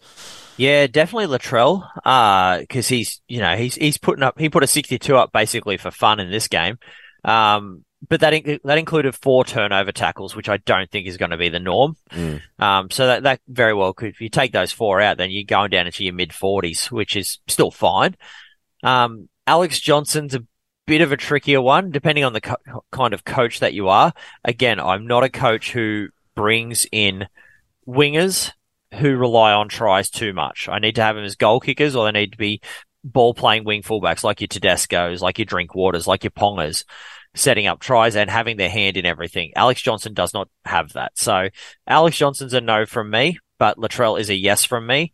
Yeah, 0.62 0.86
definitely 0.86 1.36
Latrell, 1.36 1.88
because 1.96 2.86
uh, 2.86 2.96
he's, 2.96 3.20
you 3.28 3.40
know, 3.40 3.56
he's, 3.56 3.74
he's 3.74 3.98
putting 3.98 4.22
up, 4.22 4.38
he 4.38 4.48
put 4.48 4.62
a 4.62 4.68
62 4.68 5.18
up 5.18 5.32
basically 5.32 5.78
for 5.78 5.90
fun 5.90 6.20
in 6.20 6.30
this 6.30 6.48
game. 6.48 6.78
Um, 7.24 7.84
but 8.08 8.20
that 8.20 8.34
in- 8.36 8.60
that 8.64 8.78
included 8.78 9.16
four 9.16 9.44
turnover 9.44 9.92
tackles, 9.92 10.36
which 10.36 10.50
I 10.50 10.58
don't 10.58 10.88
think 10.92 11.08
is 11.08 11.18
going 11.18 11.32
to 11.32 11.38
be 11.38 11.50
the 11.50 11.60
norm. 11.60 11.96
Mm. 12.12 12.42
Um, 12.60 12.92
so 12.92 13.08
that 13.08 13.24
that 13.24 13.42
very 13.48 13.74
well 13.74 13.94
could, 13.94 14.10
if 14.10 14.22
you 14.22 14.30
take 14.30 14.52
those 14.52 14.72
four 14.72 15.02
out, 15.02 15.18
then 15.18 15.32
you're 15.32 15.46
going 15.46 15.72
down 15.72 15.88
into 15.88 16.04
your 16.04 16.14
mid 16.14 16.32
forties, 16.32 16.92
which 16.92 17.16
is 17.16 17.40
still 17.48 17.72
fine. 17.72 18.16
Um, 18.84 19.30
Alex 19.48 19.80
Johnson's 19.80 20.36
a 20.36 20.46
bit 20.86 21.02
of 21.02 21.12
a 21.12 21.18
trickier 21.18 21.62
one, 21.62 21.90
depending 21.90 22.24
on 22.24 22.34
the 22.34 22.42
co- 22.42 22.84
kind 22.92 23.16
of 23.16 23.26
coach 23.26 23.62
that 23.62 23.74
you 23.74 23.90
are. 23.90 24.14
Again, 24.46 24.80
I'm 24.80 25.08
not 25.08 25.24
a 25.24 25.30
coach 25.30 25.72
who 25.72 26.10
brings 26.36 26.86
in 26.92 27.28
wingers 27.88 28.52
who 28.94 29.16
rely 29.16 29.54
on 29.54 29.70
tries 29.70 30.10
too 30.10 30.34
much. 30.34 30.68
I 30.70 30.80
need 30.80 30.96
to 30.96 31.04
have 31.04 31.16
them 31.16 31.26
as 31.26 31.36
goal 31.36 31.60
kickers, 31.60 31.96
or 31.96 32.06
they 32.06 32.20
need 32.20 32.34
to 32.34 32.38
be 32.38 32.62
ball 33.04 33.34
playing 33.34 33.64
wing 33.64 33.82
fullbacks 33.82 34.24
like 34.24 34.42
your 34.42 34.48
Tedesco's, 34.48 35.22
like 35.22 35.40
your 35.40 35.46
Drinkwaters, 35.46 36.08
like 36.08 36.24
your 36.24 36.32
Pongers, 36.32 36.84
setting 37.36 37.68
up 37.68 37.80
tries 37.80 38.16
and 38.16 38.30
having 38.30 38.58
their 38.58 38.70
hand 38.70 38.98
in 38.98 39.06
everything. 39.06 39.54
Alex 39.56 39.82
Johnson 39.82 40.14
does 40.14 40.34
not 40.34 40.50
have 40.66 40.94
that. 40.94 41.18
So 41.18 41.50
Alex 41.88 42.18
Johnson's 42.18 42.54
a 42.54 42.62
no 42.62 42.86
from 42.86 43.10
me, 43.10 43.40
but 43.58 43.78
Latrell 43.78 44.20
is 44.20 44.30
a 44.30 44.36
yes 44.36 44.64
from 44.64 44.86
me. 44.86 45.12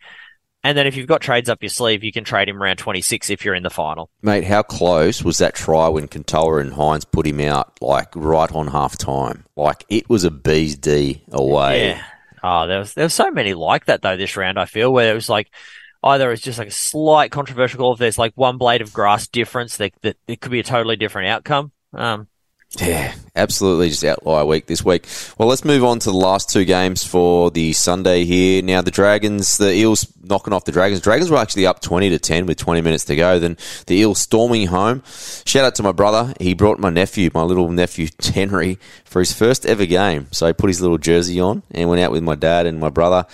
And 0.63 0.77
then 0.77 0.87
if 0.87 0.97
you've 0.97 1.07
got 1.07 1.21
trades 1.21 1.49
up 1.49 1.61
your 1.61 1.69
sleeve, 1.69 2.03
you 2.03 2.11
can 2.11 2.23
trade 2.23 2.49
him 2.49 2.61
around 2.61 2.77
26 2.77 3.29
if 3.29 3.45
you're 3.45 3.53
in 3.53 3.63
the 3.63 3.69
final. 3.69 4.09
Mate, 4.21 4.43
how 4.43 4.63
close 4.63 5.23
was 5.23 5.37
that 5.37 5.55
try 5.55 5.87
when 5.87 6.07
Katoa 6.07 6.59
and 6.59 6.73
Hynes 6.73 7.09
put 7.09 7.25
him 7.27 7.39
out, 7.39 7.77
like 7.79 8.09
right 8.15 8.51
on 8.51 8.67
half 8.67 8.97
time? 8.97 9.45
Like 9.55 9.85
it 9.87 10.09
was 10.09 10.23
a 10.23 10.31
bee's 10.31 10.75
D 10.75 11.23
away. 11.31 11.89
Yeah. 11.89 12.03
Oh, 12.49 12.65
there 12.65 12.79
was, 12.79 12.93
there 12.93 13.03
was 13.05 13.13
so 13.13 13.29
many 13.29 13.53
like 13.53 13.85
that 13.85 14.01
though 14.01 14.15
this 14.15 14.37
round, 14.37 14.57
I 14.57 14.65
feel, 14.65 14.93
where 14.93 15.11
it 15.11 15.15
was 15.15 15.27
like, 15.27 15.53
either 16.01 16.31
it's 16.31 16.41
just 16.41 16.59
like 16.59 16.69
a 16.69 16.71
slight 16.71 17.29
controversial, 17.29 17.83
or 17.83 17.93
if 17.93 17.99
there's 17.99 18.17
like 18.17 18.31
one 18.35 18.57
blade 18.57 18.81
of 18.81 18.93
grass 18.93 19.27
difference, 19.27 19.75
that, 19.77 19.91
that 20.01 20.15
it 20.27 20.39
could 20.39 20.51
be 20.51 20.61
a 20.61 20.63
totally 20.63 20.95
different 20.95 21.27
outcome. 21.27 21.73
Um, 21.93 22.27
yeah, 22.75 23.15
absolutely 23.35 23.89
just 23.89 24.03
outlier 24.03 24.45
week 24.45 24.67
this 24.67 24.83
week. 24.83 25.07
Well, 25.37 25.47
let's 25.47 25.63
move 25.63 25.85
on 25.85 25.99
to 25.99 26.11
the 26.11 26.17
last 26.17 26.49
two 26.49 26.65
games 26.65 27.03
for 27.03 27.49
the 27.49 27.71
Sunday 27.71 28.25
here. 28.25 28.61
Now, 28.61 28.81
the 28.81 28.91
Dragons, 28.91 29.57
the 29.57 29.73
Eels 29.73 30.05
knocking 30.21 30.51
off 30.51 30.65
the 30.65 30.73
Dragons. 30.73 30.99
Dragons 30.99 31.31
were 31.31 31.37
actually 31.37 31.65
up 31.65 31.79
20 31.79 32.09
to 32.09 32.19
10 32.19 32.45
with 32.45 32.57
20 32.57 32.81
minutes 32.81 33.05
to 33.05 33.15
go. 33.15 33.39
Then 33.39 33.57
the 33.87 33.95
Eels 33.95 34.19
storming 34.19 34.67
home. 34.67 35.01
Shout 35.45 35.63
out 35.63 35.75
to 35.75 35.83
my 35.83 35.93
brother. 35.93 36.33
He 36.41 36.53
brought 36.53 36.77
my 36.77 36.89
nephew, 36.89 37.29
my 37.33 37.43
little 37.43 37.69
nephew 37.69 38.09
Henry, 38.33 38.79
for 39.05 39.19
his 39.19 39.31
first 39.31 39.65
ever 39.65 39.85
game. 39.85 40.27
So 40.31 40.47
he 40.47 40.53
put 40.53 40.67
his 40.67 40.81
little 40.81 40.97
jersey 40.97 41.39
on 41.39 41.63
and 41.71 41.89
went 41.89 42.01
out 42.01 42.11
with 42.11 42.23
my 42.23 42.35
dad 42.35 42.65
and 42.65 42.79
my 42.79 42.89
brother. 42.89 43.25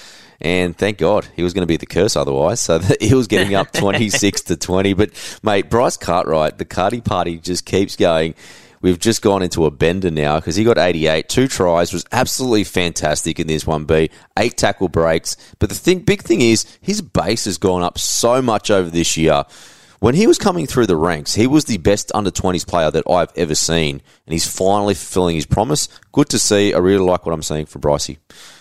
And 0.42 0.78
thank 0.78 0.98
God 0.98 1.26
he 1.36 1.42
was 1.42 1.54
going 1.54 1.64
to 1.64 1.68
be 1.68 1.78
the 1.78 1.86
curse 1.86 2.16
otherwise. 2.16 2.62
So 2.62 2.80
he 3.02 3.16
was 3.16 3.28
getting 3.28 3.56
up 3.56 3.72
26 3.74 4.44
to 4.44 4.58
20. 4.58 4.94
But, 4.94 5.40
mate, 5.42 5.70
Bryce 5.72 5.98
Cartwright, 5.98 6.60
the 6.60 6.66
Cardi 6.66 7.02
party 7.02 7.40
just 7.40 7.66
keeps 7.66 7.96
going. 7.96 8.36
We've 8.84 9.00
just 9.00 9.22
gone 9.22 9.42
into 9.42 9.66
a 9.66 9.72
bender 9.72 10.12
now 10.12 10.40
because 10.40 10.58
he 10.58 10.66
got 10.66 10.78
88, 10.78 11.30
two 11.30 11.48
tries, 11.48 11.94
was 11.94 12.06
absolutely 12.12 12.66
fantastic 12.66 13.40
in 13.40 13.48
this 13.48 13.66
one 13.66 13.86
B, 13.86 14.10
eight 14.38 14.58
tackle 14.58 14.90
breaks. 14.90 15.38
But 15.58 15.70
the 15.70 15.76
thing, 15.76 16.00
big 16.00 16.22
thing 16.22 16.42
is 16.42 16.66
his 16.82 17.02
base 17.02 17.46
has 17.46 17.58
gone 17.58 17.82
up 17.82 17.98
so 17.98 18.42
much 18.42 18.70
over 18.70 18.90
this 18.90 19.16
year. 19.16 19.46
When 20.02 20.16
he 20.16 20.28
was 20.28 20.38
coming 20.38 20.68
through 20.68 20.88
the 20.88 20.98
ranks, 20.98 21.34
he 21.34 21.48
was 21.48 21.64
the 21.64 21.78
best 21.78 22.12
under 22.14 22.30
20s 22.30 22.68
player 22.68 22.92
that 22.92 23.10
I've 23.10 23.32
ever 23.38 23.56
seen, 23.56 24.02
and 24.26 24.34
he's 24.34 24.46
finally 24.46 24.96
fulfilling 24.96 25.38
his 25.38 25.46
promise. 25.46 25.88
Good 26.12 26.28
to 26.32 26.40
see. 26.40 26.74
I 26.74 26.80
really 26.80 27.06
like 27.06 27.26
what 27.26 27.32
I'm 27.32 27.42
seeing 27.42 27.66
from 27.68 27.84
Brycey. 27.84 28.18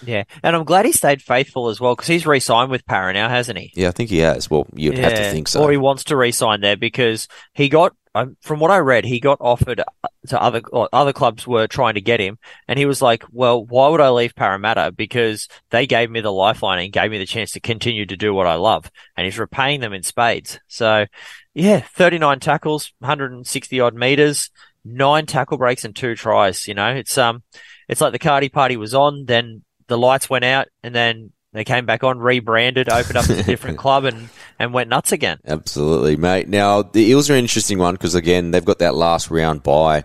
Yeah, 0.07 0.23
and 0.45 0.55
I'm 0.55 0.63
glad 0.63 0.87
he 0.87 0.93
stayed 0.93 1.21
faithful 1.21 1.69
as 1.69 1.81
well 1.81 1.97
because 1.97 2.07
he's 2.07 2.29
re-signed 2.29 2.71
with 2.71 2.87
Para 2.87 3.13
now, 3.13 3.29
hasn't 3.29 3.59
he? 3.59 3.73
Yeah, 3.75 3.89
I 3.89 3.91
think 3.91 4.11
he 4.11 4.19
has. 4.19 4.49
Well, 4.49 4.69
you'd 4.73 4.97
yeah. 4.97 5.03
have 5.03 5.15
to 5.15 5.31
think 5.33 5.49
so. 5.49 5.65
Or 5.65 5.73
he 5.73 5.79
wants 5.79 6.05
to 6.05 6.17
re-sign 6.17 6.61
there 6.61 6.77
because 6.77 7.27
he 7.55 7.69
got 7.69 7.97
from 8.41 8.61
what 8.61 8.71
I 8.71 8.79
read, 8.79 9.05
he 9.05 9.21
got 9.21 9.39
offered 9.41 9.83
to 10.29 10.41
other 10.41 10.61
other 10.93 11.13
clubs 11.13 11.47
were 11.47 11.67
trying 11.67 11.95
to 11.95 12.01
get 12.01 12.21
him, 12.21 12.39
and 12.69 12.79
he 12.79 12.87
was 12.87 13.01
like, 13.01 13.25
"Well, 13.31 13.65
why 13.65 13.89
would 13.89 14.01
I 14.01 14.11
leave 14.11 14.35
Parramatta? 14.35 14.93
Because 14.93 15.49
they 15.71 15.87
gave 15.87 16.11
me 16.11 16.21
the 16.21 16.33
lifeline 16.33 16.79
and 16.83 16.93
gave 16.93 17.11
me 17.11 17.19
the 17.19 17.27
chance 17.27 17.53
to 17.53 17.61
continue 17.61 18.05
to 18.07 18.17
do 18.17 18.35
what 18.35 18.47
I 18.47 18.55
love." 18.55 18.91
And 19.17 19.25
he's 19.25 19.39
repaying 19.39 19.81
them 19.81 19.93
in 19.93 20.03
spades. 20.03 20.61
So, 20.69 21.07
yeah, 21.55 21.81
39 21.81 22.41
tackles, 22.41 22.93
160 22.99 23.81
odd 23.81 23.95
meters, 23.95 24.51
nine 24.85 25.27
tackle 25.27 25.59
breaks, 25.59 25.85
and 25.85 25.97
two 25.97 26.15
tries. 26.15 26.69
You 26.69 26.75
know, 26.75 26.95
it's 26.95 27.17
um, 27.17 27.43
it's 27.89 28.01
like 28.01 28.13
the 28.13 28.19
Cardi 28.19 28.49
party 28.49 28.77
was 28.77 28.95
on, 28.95 29.25
then 29.27 29.65
the 29.89 29.99
lights 29.99 30.29
went 30.29 30.45
out, 30.45 30.69
and 30.83 30.95
then 30.95 31.33
they 31.53 31.65
came 31.65 31.87
back 31.87 32.05
on, 32.05 32.19
rebranded, 32.19 32.89
opened 32.89 33.17
up 33.17 33.29
a 33.29 33.43
different 33.43 33.79
club, 33.85 34.05
and, 34.05 34.29
and 34.59 34.73
went 34.73 34.89
nuts 34.89 35.13
again. 35.13 35.39
Absolutely, 35.47 36.17
mate. 36.17 36.49
Now 36.49 36.83
the 36.83 37.03
Eels 37.03 37.31
are 37.31 37.35
an 37.35 37.41
interesting 37.41 37.79
one 37.79 37.95
because 37.95 38.15
again 38.15 38.51
they've 38.51 38.65
got 38.65 38.79
that 38.79 38.95
last 38.95 39.31
round 39.31 39.63
bye 39.63 40.05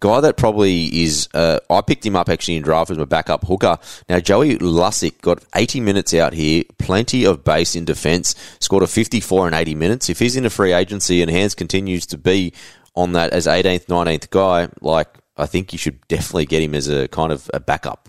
Guy 0.00 0.20
that 0.20 0.36
probably 0.36 0.84
is, 1.02 1.28
uh, 1.34 1.58
I 1.68 1.80
picked 1.80 2.06
him 2.06 2.14
up 2.14 2.28
actually 2.28 2.56
in 2.56 2.62
draft 2.62 2.90
as 2.90 2.98
my 2.98 3.04
backup 3.04 3.44
hooker. 3.44 3.78
Now, 4.08 4.20
Joey 4.20 4.56
Lussick 4.58 5.20
got 5.22 5.44
80 5.56 5.80
minutes 5.80 6.14
out 6.14 6.32
here, 6.32 6.62
plenty 6.78 7.24
of 7.24 7.42
base 7.42 7.74
in 7.74 7.84
defence, 7.84 8.34
scored 8.60 8.84
a 8.84 8.86
54 8.86 9.48
in 9.48 9.54
80 9.54 9.74
minutes. 9.74 10.08
If 10.08 10.20
he's 10.20 10.36
in 10.36 10.46
a 10.46 10.50
free 10.50 10.72
agency 10.72 11.20
and 11.20 11.30
Hands 11.30 11.54
continues 11.54 12.06
to 12.06 12.18
be 12.18 12.52
on 12.94 13.12
that 13.12 13.32
as 13.32 13.46
18th, 13.46 13.86
19th 13.86 14.30
guy, 14.30 14.68
like, 14.80 15.08
I 15.36 15.46
think 15.46 15.72
you 15.72 15.78
should 15.78 16.06
definitely 16.06 16.46
get 16.46 16.62
him 16.62 16.74
as 16.74 16.88
a 16.88 17.08
kind 17.08 17.32
of 17.32 17.50
a 17.52 17.58
backup. 17.58 18.08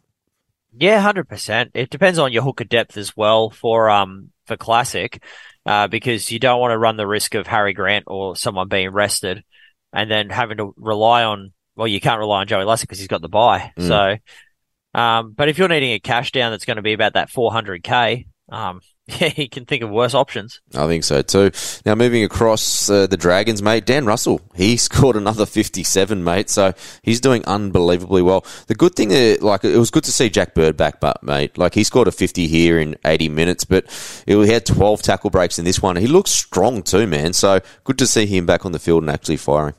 Yeah, 0.80 1.02
hundred 1.02 1.28
percent. 1.28 1.72
It 1.74 1.90
depends 1.90 2.20
on 2.20 2.32
your 2.32 2.44
hooker 2.44 2.64
depth 2.64 2.96
as 2.96 3.16
well 3.16 3.50
for 3.50 3.90
um 3.90 4.32
for 4.46 4.56
classic, 4.56 5.22
uh, 5.66 5.88
because 5.88 6.32
you 6.32 6.40
don't 6.40 6.60
want 6.62 6.72
to 6.72 6.78
run 6.78 6.96
the 6.96 7.06
risk 7.06 7.36
of 7.36 7.48
Harry 7.48 7.74
Grant 7.74 8.06
or 8.08 8.38
someone 8.38 8.70
being 8.70 8.90
rested, 8.92 9.44
and 9.92 10.10
then 10.10 10.30
having 10.30 10.58
to 10.58 10.74
rely 10.78 11.26
on. 11.26 11.52
Well, 11.76 11.88
you 11.88 12.00
can't 12.00 12.20
rely 12.20 12.42
on 12.42 12.48
Joey 12.48 12.64
Lussick 12.64 12.82
because 12.82 13.00
he's 13.00 13.08
got 13.10 13.22
the 13.22 13.30
bye. 13.30 13.74
Mm. 13.78 13.88
So, 13.88 15.00
um, 15.00 15.34
but 15.34 15.50
if 15.50 15.58
you're 15.58 15.68
needing 15.68 15.92
a 15.94 16.00
cash 16.00 16.32
down 16.32 16.52
that's 16.52 16.66
going 16.66 16.78
to 16.78 16.82
be 16.82 16.94
about 16.94 17.14
that 17.14 17.30
400k, 17.30 18.28
um, 18.50 18.80
yeah, 19.20 19.30
he 19.30 19.48
can 19.48 19.66
think 19.66 19.82
of 19.82 19.90
worse 19.90 20.14
options. 20.14 20.62
I 20.76 20.86
think 20.88 21.04
so 21.04 21.22
too. 21.22 21.52
Now 21.86 21.96
moving 21.96 22.24
across 22.24 22.90
uh, 22.90 23.08
the 23.08 23.18
Dragons, 23.18 23.62
mate, 23.62 23.86
Dan 23.86 24.06
Russell, 24.06 24.42
he 24.56 24.78
scored 24.90 25.16
another 25.16 25.46
57, 25.46 26.24
mate. 26.24 26.50
So 26.50 26.74
he's 27.02 27.20
doing 27.20 27.44
unbelievably 27.46 28.22
well. 28.22 28.46
The 28.68 28.76
good 28.76 28.96
thing, 28.96 29.10
that, 29.10 29.42
like, 29.42 29.64
it 29.64 29.78
was 29.78 29.90
good 29.90 30.04
to 30.04 30.12
see 30.12 30.30
Jack 30.30 30.54
Bird 30.54 30.78
back, 30.78 31.00
but 31.00 31.24
mate, 31.24 31.58
like 31.58 31.74
he 31.74 31.84
scored 31.84 32.08
a 32.08 32.12
50 32.12 32.48
here 32.48 32.80
in 32.80 32.96
80 33.04 33.30
minutes, 33.30 33.64
but 33.64 33.86
he 34.26 34.34
had 34.48 34.66
12 34.66 35.02
tackle 35.02 35.30
breaks 35.30 35.58
in 35.58 35.66
this 35.66 35.82
one. 35.82 35.96
He 35.96 36.08
looks 36.08 36.32
strong 36.32 36.84
too, 36.84 37.08
man. 37.08 37.34
So 37.34 37.62
good 37.84 37.98
to 37.98 38.08
see 38.08 38.26
him 38.26 38.46
back 38.46 38.66
on 38.66 38.74
the 38.74 38.80
field 38.80 39.04
and 39.04 39.10
actually 39.10 39.38
firing. 39.38 39.74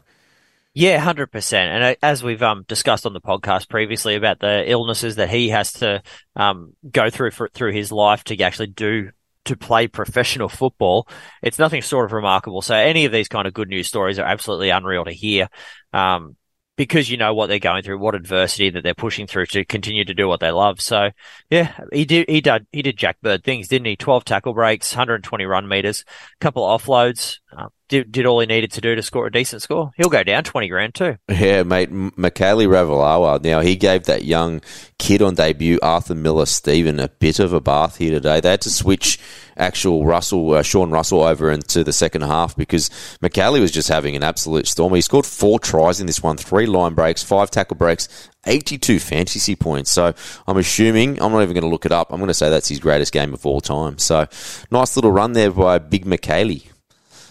Yeah, 0.73 0.99
hundred 0.99 1.33
percent. 1.33 1.73
And 1.73 1.85
uh, 1.85 1.95
as 2.01 2.23
we've 2.23 2.43
um, 2.43 2.65
discussed 2.69 3.05
on 3.05 3.13
the 3.13 3.21
podcast 3.21 3.69
previously 3.69 4.15
about 4.15 4.39
the 4.39 4.71
illnesses 4.71 5.17
that 5.17 5.29
he 5.29 5.49
has 5.49 5.73
to 5.75 6.03
um, 6.37 6.75
go 6.89 7.11
through 7.11 7.33
for, 7.33 7.49
through 7.49 7.73
his 7.73 7.91
life 7.91 8.23
to 8.25 8.41
actually 8.41 8.69
do 8.69 9.11
to 9.51 9.57
play 9.57 9.89
professional 9.89 10.49
football, 10.49 11.09
it's 11.43 11.59
nothing 11.59 11.83
sort 11.83 12.07
of 12.07 12.13
remarkable. 12.13 12.63
So 12.63 12.75
any 12.75 13.05
of 13.05 13.13
these 13.13 13.29
kind 13.29 13.47
of 13.47 13.53
good 13.53 13.69
news 13.69 13.89
stories 13.89 14.19
are 14.19 14.27
absolutely 14.27 14.71
unreal 14.71 15.05
to 15.05 15.13
hear. 15.13 15.49
Um, 15.93 16.37
because 16.77 17.11
you 17.11 17.19
know 17.19 17.35
what 17.35 17.49
they're 17.49 17.59
going 17.59 17.83
through, 17.83 17.99
what 17.99 18.15
adversity 18.15 18.71
that 18.71 18.83
they're 18.83 18.95
pushing 18.95 19.27
through 19.27 19.45
to 19.45 19.67
continue 19.67 20.03
to 20.03 20.15
do 20.15 20.27
what 20.27 20.41
they 20.41 20.51
love. 20.51 20.81
So 20.81 21.11
yeah, 21.51 21.75
he 21.93 22.07
did, 22.07 22.31
he 22.31 22.41
did, 22.41 22.67
he 22.73 22.81
did 22.81 22.97
Jack 22.97 23.21
Bird 23.21 23.45
things, 23.45 23.69
didn't 23.69 23.87
he? 23.87 23.97
12 23.97 24.25
tackle 24.25 24.55
breaks, 24.55 24.95
120 24.95 25.45
run 25.45 25.69
meters, 25.69 26.05
couple 26.41 26.65
of 26.65 26.83
offloads, 26.83 27.39
uh, 27.55 27.69
did, 27.91 28.13
did 28.13 28.25
all 28.25 28.41
he 28.41 28.47
needed 28.47 28.71
to 28.73 28.81
do 28.81 28.95
to 28.95 29.03
score 29.03 29.27
a 29.27 29.33
decent 29.33 29.63
score. 29.63 29.91
He'll 29.97 30.09
go 30.09 30.23
down 30.23 30.45
20 30.45 30.69
grand 30.69 30.95
too. 30.95 31.19
Yeah, 31.29 31.65
mate. 31.65 31.91
Mikaele 31.91 32.67
Ravalawa. 32.67 33.43
Now, 33.43 33.61
he 33.61 33.77
gave 33.77 34.05
that 34.05 34.25
young 34.25 34.63
kid 34.99 35.21
on 35.21 35.35
debut, 35.35 35.79
Arthur 35.83 36.15
Miller 36.15 36.47
Stephen, 36.47 37.01
a 37.01 37.09
bit 37.09 37.41
of 37.41 37.53
a 37.53 37.61
bath 37.61 37.97
here 37.97 38.13
today. 38.13 38.41
They 38.41 38.51
had 38.51 38.61
to 38.63 38.71
switch 38.71 39.19
actual 39.57 40.07
Russell, 40.07 40.53
uh, 40.55 40.63
Sean 40.63 40.91
Russell 40.91 41.23
over 41.23 41.51
into 41.51 41.83
the 41.83 41.93
second 41.93 42.23
half 42.23 42.57
because 42.57 42.89
Mikaele 43.23 43.61
was 43.61 43.73
just 43.73 43.89
having 43.89 44.15
an 44.15 44.23
absolute 44.23 44.69
storm. 44.69 44.95
He 44.95 45.01
scored 45.01 45.27
four 45.27 45.59
tries 45.59 46.01
in 46.01 46.07
this 46.07 46.23
one, 46.23 46.37
three 46.37 46.67
line 46.67 46.95
breaks, 46.95 47.25
five 47.25 47.51
tackle 47.51 47.77
breaks, 47.77 48.09
82 48.47 49.01
fantasy 49.01 49.57
points. 49.57 49.91
So 49.91 50.15
I'm 50.47 50.57
assuming, 50.57 51.21
I'm 51.21 51.33
not 51.33 51.43
even 51.43 51.55
going 51.55 51.63
to 51.63 51.69
look 51.69 51.87
it 51.87 51.93
up. 51.93 52.13
I'm 52.13 52.19
going 52.19 52.29
to 52.29 52.35
say 52.35 52.51
that's 52.51 52.69
his 52.69 52.79
greatest 52.79 53.13
game 53.13 53.35
of 53.35 53.45
all 53.45 53.61
time. 53.61 53.99
So 53.99 54.27
nice 54.71 54.97
little 54.97 55.11
run 55.11 55.33
there 55.33 55.51
by 55.51 55.79
Big 55.79 56.07
Mikaele. 56.07 56.70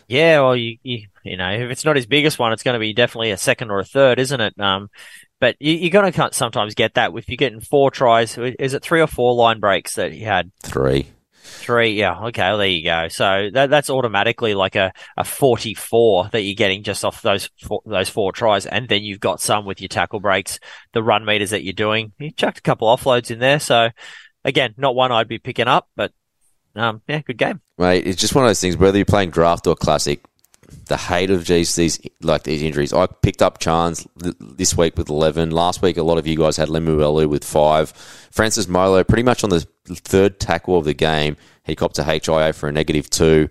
Yeah, 0.09 0.41
well, 0.41 0.55
you, 0.55 0.77
you, 0.81 1.07
you 1.23 1.37
know, 1.37 1.51
if 1.51 1.69
it's 1.69 1.85
not 1.85 1.95
his 1.95 2.07
biggest 2.07 2.39
one, 2.39 2.51
it's 2.51 2.63
going 2.63 2.73
to 2.73 2.79
be 2.79 2.93
definitely 2.93 3.29
a 3.29 3.37
second 3.37 3.69
or 3.69 3.77
a 3.77 3.85
third, 3.85 4.17
isn't 4.17 4.41
it? 4.41 4.59
Um, 4.59 4.89
but 5.39 5.55
you, 5.59 5.73
you're 5.73 5.91
going 5.91 6.11
to 6.11 6.29
sometimes 6.33 6.73
get 6.73 6.95
that 6.95 7.11
if 7.15 7.29
you're 7.29 7.37
getting 7.37 7.61
four 7.61 7.91
tries. 7.91 8.35
Is 8.35 8.73
it 8.73 8.81
three 8.81 9.01
or 9.01 9.07
four 9.07 9.35
line 9.35 9.59
breaks 9.59 9.95
that 9.95 10.11
he 10.11 10.21
had? 10.21 10.51
Three. 10.63 11.11
Three, 11.41 11.91
yeah, 11.91 12.19
okay, 12.25 12.49
well, 12.49 12.57
there 12.57 12.67
you 12.67 12.83
go. 12.83 13.07
So 13.07 13.49
that, 13.53 13.69
that's 13.69 13.91
automatically 13.91 14.55
like 14.55 14.75
a, 14.75 14.93
a 15.15 15.23
44 15.23 16.29
that 16.31 16.41
you're 16.41 16.55
getting 16.55 16.81
just 16.81 17.05
off 17.05 17.21
those 17.21 17.49
four, 17.61 17.81
those 17.85 18.09
four 18.09 18.31
tries. 18.31 18.65
And 18.65 18.89
then 18.89 19.03
you've 19.03 19.19
got 19.19 19.41
some 19.41 19.65
with 19.65 19.79
your 19.79 19.89
tackle 19.89 20.19
breaks, 20.19 20.59
the 20.93 21.03
run 21.03 21.23
meters 21.23 21.51
that 21.51 21.63
you're 21.63 21.73
doing. 21.73 22.13
You 22.17 22.31
chucked 22.31 22.57
a 22.57 22.63
couple 22.63 22.87
offloads 22.87 23.29
in 23.29 23.37
there. 23.37 23.59
So 23.59 23.89
again, 24.43 24.73
not 24.77 24.95
one 24.95 25.11
I'd 25.11 25.27
be 25.27 25.37
picking 25.37 25.67
up, 25.67 25.87
but 25.95 26.11
um, 26.75 27.01
yeah, 27.07 27.21
good 27.21 27.37
game. 27.37 27.61
Mate, 27.77 28.05
it's 28.05 28.19
just 28.19 28.35
one 28.35 28.43
of 28.43 28.49
those 28.49 28.61
things. 28.61 28.77
Whether 28.77 28.97
you're 28.97 29.05
playing 29.05 29.31
draft 29.31 29.67
or 29.67 29.75
classic, 29.75 30.21
the 30.85 30.97
hate 30.97 31.29
of 31.31 31.45
these 31.45 31.75
these 31.75 31.99
like 32.21 32.43
these 32.43 32.61
injuries. 32.61 32.93
I 32.93 33.07
picked 33.07 33.41
up 33.41 33.59
Chance 33.59 34.07
this 34.15 34.75
week 34.77 34.97
with 34.97 35.09
eleven. 35.09 35.51
Last 35.51 35.81
week, 35.81 35.97
a 35.97 36.03
lot 36.03 36.17
of 36.17 36.27
you 36.27 36.37
guys 36.37 36.57
had 36.57 36.69
Lemuelu 36.69 37.27
with 37.27 37.43
five. 37.43 37.91
Francis 38.31 38.67
Molo, 38.67 39.03
pretty 39.03 39.23
much 39.23 39.43
on 39.43 39.49
the 39.49 39.65
third 39.85 40.39
tackle 40.39 40.77
of 40.77 40.85
the 40.85 40.93
game, 40.93 41.37
he 41.63 41.75
copped 41.75 41.99
a 41.99 42.03
HIA 42.03 42.53
for 42.53 42.69
a 42.69 42.71
negative 42.71 43.09
two. 43.09 43.49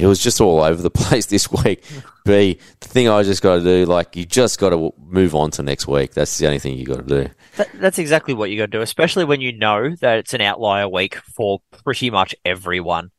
It 0.00 0.06
was 0.06 0.18
just 0.18 0.40
all 0.40 0.60
over 0.60 0.80
the 0.80 0.90
place 0.90 1.26
this 1.26 1.50
week. 1.50 1.84
B, 2.24 2.58
the 2.80 2.88
thing 2.88 3.08
I 3.08 3.22
just 3.22 3.42
got 3.42 3.56
to 3.56 3.62
do, 3.62 3.86
like, 3.86 4.16
you 4.16 4.24
just 4.24 4.58
got 4.58 4.70
to 4.70 4.92
move 4.98 5.34
on 5.34 5.50
to 5.52 5.62
next 5.62 5.86
week. 5.86 6.12
That's 6.12 6.38
the 6.38 6.46
only 6.46 6.58
thing 6.58 6.78
you 6.78 6.86
got 6.86 7.06
to 7.06 7.24
do. 7.24 7.30
That, 7.56 7.68
that's 7.74 7.98
exactly 7.98 8.34
what 8.34 8.50
you 8.50 8.58
got 8.58 8.66
to 8.66 8.78
do, 8.78 8.80
especially 8.80 9.24
when 9.24 9.40
you 9.40 9.56
know 9.56 9.94
that 9.96 10.18
it's 10.18 10.34
an 10.34 10.40
outlier 10.40 10.88
week 10.88 11.16
for 11.16 11.60
pretty 11.84 12.10
much 12.10 12.34
everyone. 12.44 13.10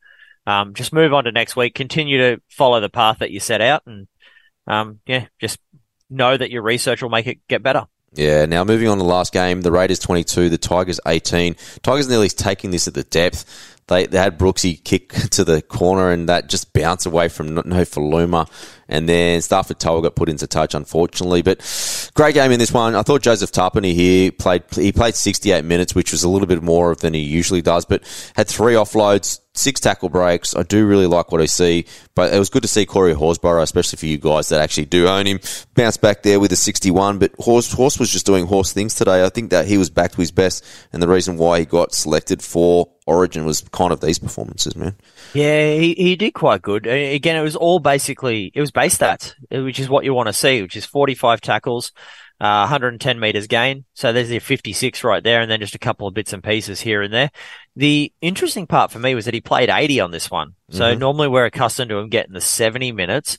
Um, 0.47 0.73
just 0.73 0.93
move 0.93 1.13
on 1.13 1.25
to 1.25 1.31
next 1.31 1.55
week. 1.55 1.75
Continue 1.75 2.17
to 2.17 2.41
follow 2.49 2.79
the 2.79 2.89
path 2.89 3.19
that 3.19 3.31
you 3.31 3.39
set 3.39 3.61
out, 3.61 3.83
and 3.85 4.07
um, 4.67 4.99
yeah, 5.05 5.27
just 5.39 5.59
know 6.09 6.35
that 6.35 6.51
your 6.51 6.63
research 6.63 7.01
will 7.01 7.09
make 7.09 7.27
it 7.27 7.47
get 7.47 7.61
better. 7.61 7.85
Yeah, 8.13 8.45
now 8.45 8.65
moving 8.65 8.89
on 8.89 8.97
to 8.97 9.03
the 9.03 9.09
last 9.09 9.31
game, 9.31 9.61
the 9.61 9.71
Raiders 9.71 9.99
22, 9.99 10.49
the 10.49 10.57
Tigers 10.57 10.99
18. 11.07 11.55
Tigers 11.81 12.09
nearly 12.09 12.27
taking 12.27 12.71
this 12.71 12.87
at 12.87 12.93
the 12.93 13.03
depth. 13.03 13.45
They, 13.91 14.05
they 14.05 14.19
had 14.19 14.39
Brooksy 14.39 14.81
kick 14.81 15.09
to 15.31 15.43
the 15.43 15.61
corner 15.61 16.11
and 16.11 16.29
that 16.29 16.47
just 16.47 16.71
bounced 16.71 17.05
away 17.05 17.27
from 17.27 17.49
Nofoaluma. 17.49 18.49
And 18.91 19.07
then 19.07 19.39
Starford 19.39 19.79
To'a 19.79 20.01
got 20.01 20.15
put 20.15 20.29
into 20.29 20.45
touch, 20.45 20.75
unfortunately. 20.75 21.41
But 21.41 22.11
great 22.13 22.35
game 22.35 22.51
in 22.51 22.59
this 22.59 22.71
one. 22.71 22.93
I 22.93 23.01
thought 23.01 23.21
Joseph 23.21 23.51
Tapine 23.51 23.93
here 23.93 24.31
played, 24.31 24.63
he 24.75 24.91
played 24.91 25.15
68 25.15 25.65
minutes, 25.65 25.95
which 25.95 26.11
was 26.11 26.23
a 26.23 26.29
little 26.29 26.47
bit 26.47 26.61
more 26.61 26.93
than 26.95 27.13
he 27.13 27.21
usually 27.21 27.61
does, 27.61 27.85
but 27.85 28.03
had 28.35 28.47
three 28.47 28.73
offloads, 28.73 29.39
six 29.53 29.79
tackle 29.79 30.09
breaks. 30.09 30.55
I 30.55 30.63
do 30.63 30.85
really 30.85 31.07
like 31.07 31.31
what 31.31 31.41
I 31.41 31.45
see, 31.45 31.85
but 32.15 32.33
it 32.33 32.39
was 32.39 32.49
good 32.49 32.61
to 32.61 32.67
see 32.67 32.85
Corey 32.85 33.13
Horsburgh, 33.13 33.61
especially 33.61 33.97
for 33.97 34.05
you 34.05 34.17
guys 34.17 34.49
that 34.49 34.61
actually 34.61 34.85
do 34.85 35.07
own 35.07 35.25
him, 35.25 35.39
bounce 35.73 35.97
back 35.97 36.23
there 36.23 36.39
with 36.39 36.51
a 36.51 36.55
61. 36.55 37.19
But 37.19 37.31
Horse, 37.39 37.71
Horse 37.71 37.99
was 37.99 38.09
just 38.09 38.25
doing 38.25 38.45
horse 38.45 38.73
things 38.73 38.95
today. 38.95 39.23
I 39.25 39.29
think 39.29 39.51
that 39.51 39.67
he 39.67 39.77
was 39.77 39.89
back 39.89 40.11
to 40.11 40.17
his 40.17 40.31
best, 40.31 40.65
and 40.93 41.01
the 41.01 41.07
reason 41.07 41.37
why 41.37 41.59
he 41.59 41.65
got 41.65 41.93
selected 41.93 42.41
for 42.41 42.89
Origin 43.07 43.45
was 43.45 43.61
kind 43.71 43.91
of 43.91 43.99
these 43.99 44.19
performances, 44.19 44.75
man. 44.75 44.95
Yeah, 45.33 45.73
he, 45.73 45.93
he 45.95 46.15
did 46.15 46.31
quite 46.31 46.61
good. 46.61 46.85
Again, 46.87 47.35
it 47.35 47.41
was 47.41 47.55
all 47.55 47.79
basically, 47.79 48.51
it 48.53 48.61
was 48.61 48.71
base 48.81 48.97
stats, 48.97 49.35
which 49.51 49.79
is 49.79 49.89
what 49.89 50.05
you 50.05 50.13
want 50.13 50.27
to 50.27 50.33
see, 50.33 50.61
which 50.61 50.75
is 50.75 50.85
45 50.85 51.39
tackles, 51.41 51.91
uh, 52.39 52.65
110 52.65 53.19
meters 53.19 53.47
gain. 53.47 53.85
So 53.93 54.11
there's 54.11 54.31
your 54.31 54.41
56 54.41 55.03
right 55.03 55.23
there, 55.23 55.41
and 55.41 55.51
then 55.51 55.59
just 55.59 55.75
a 55.75 55.79
couple 55.79 56.07
of 56.07 56.13
bits 56.13 56.33
and 56.33 56.43
pieces 56.43 56.81
here 56.81 57.01
and 57.01 57.13
there. 57.13 57.29
The 57.75 58.11
interesting 58.21 58.65
part 58.65 58.91
for 58.91 58.99
me 58.99 59.13
was 59.13 59.25
that 59.25 59.33
he 59.33 59.41
played 59.41 59.69
80 59.69 59.99
on 59.99 60.11
this 60.11 60.31
one. 60.31 60.55
So 60.71 60.85
mm-hmm. 60.85 60.99
normally 60.99 61.27
we're 61.27 61.45
accustomed 61.45 61.89
to 61.89 61.97
him 61.97 62.09
getting 62.09 62.33
the 62.33 62.41
70 62.41 62.91
minutes. 62.91 63.37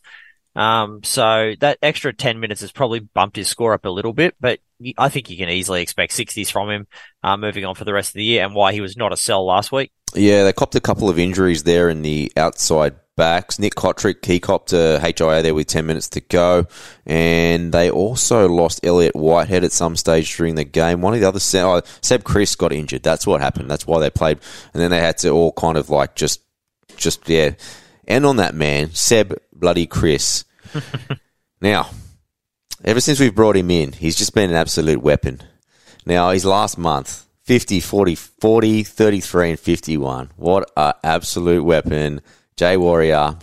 Um, 0.55 1.03
so 1.03 1.55
that 1.61 1.79
extra 1.83 2.13
10 2.13 2.39
minutes 2.39 2.61
has 2.61 2.73
probably 2.73 3.01
bumped 3.01 3.37
his 3.37 3.49
score 3.49 3.73
up 3.73 3.85
a 3.85 3.91
little 3.91 4.13
bit, 4.13 4.35
but 4.39 4.61
I 4.99 5.09
think 5.09 5.31
you 5.31 5.37
can 5.37 5.49
easily 5.49 5.83
expect 5.83 6.13
60s 6.13 6.53
from 6.53 6.71
him, 6.71 6.87
uh, 7.23 7.37
moving 7.37 7.65
on 7.65 7.75
for 7.75 7.85
the 7.85 7.93
rest 7.93 8.11
of 8.11 8.15
the 8.15 8.25
year 8.25 8.45
and 8.45 8.55
why 8.55 8.73
he 8.73 8.83
was 8.83 8.97
not 8.97 9.13
a 9.13 9.17
sell 9.17 9.47
last 9.47 9.73
week. 9.73 9.91
Yeah, 10.15 10.45
they 10.45 10.53
copped 10.53 10.75
a 10.75 10.81
couple 10.81 11.09
of 11.09 11.19
injuries 11.19 11.63
there 11.63 11.89
in 11.89 12.03
the 12.03 12.31
outside 12.37 12.97
backs. 13.17 13.59
Nick 13.59 13.75
Cotric, 13.75 14.25
he 14.25 14.41
copped 14.41 14.73
a 14.73 14.99
HIA 15.01 15.43
there 15.43 15.55
with 15.55 15.67
10 15.67 15.87
minutes 15.87 16.09
to 16.11 16.21
go. 16.21 16.67
And 17.07 17.73
they 17.73 17.91
also 17.91 18.49
lost 18.49 18.85
Elliott 18.85 19.15
Whitehead 19.15 19.65
at 19.65 19.73
some 19.73 19.97
stage 19.97 20.37
during 20.37 20.55
the 20.55 20.65
game. 20.65 21.01
One 21.01 21.15
of 21.15 21.21
the 21.21 21.29
other, 21.29 21.41
oh, 21.67 21.83
Seb 22.01 22.25
Kris 22.25 22.55
got 22.55 22.73
injured. 22.73 23.03
That's 23.03 23.27
what 23.27 23.41
happened. 23.41 23.71
That's 23.71 23.87
why 23.87 24.01
they 24.01 24.11
played. 24.11 24.39
And 24.73 24.83
then 24.83 24.91
they 24.91 25.01
had 25.01 25.19
to 25.19 25.31
all 25.31 25.53
kind 25.53 25.77
of 25.77 25.91
like 25.91 26.15
just, 26.15 26.41
just, 26.97 27.29
yeah. 27.29 27.53
And 28.07 28.27
on 28.27 28.37
that 28.37 28.55
man, 28.55 28.91
Seb 28.93 29.39
bloody 29.53 29.87
Kris. 29.87 30.45
now, 31.61 31.91
ever 32.85 33.01
since 33.01 33.21
we've 33.21 33.35
brought 33.35 33.57
him 33.57 33.71
in, 33.71 33.93
he's 33.93 34.17
just 34.17 34.35
been 34.35 34.51
an 34.51 34.57
absolute 34.57 35.03
weapon. 35.03 35.43
Now, 36.05 36.31
his 36.31 36.45
last 36.45 36.79
month, 36.79 37.27
50, 37.45 37.81
40, 37.81 38.15
40, 38.15 38.83
33, 38.83 39.51
and 39.51 39.59
51. 39.59 40.31
What 40.37 40.71
an 40.77 40.95
absolute 41.05 41.65
weapon. 41.65 42.21
Jay 42.63 42.77
Warrior 42.77 43.37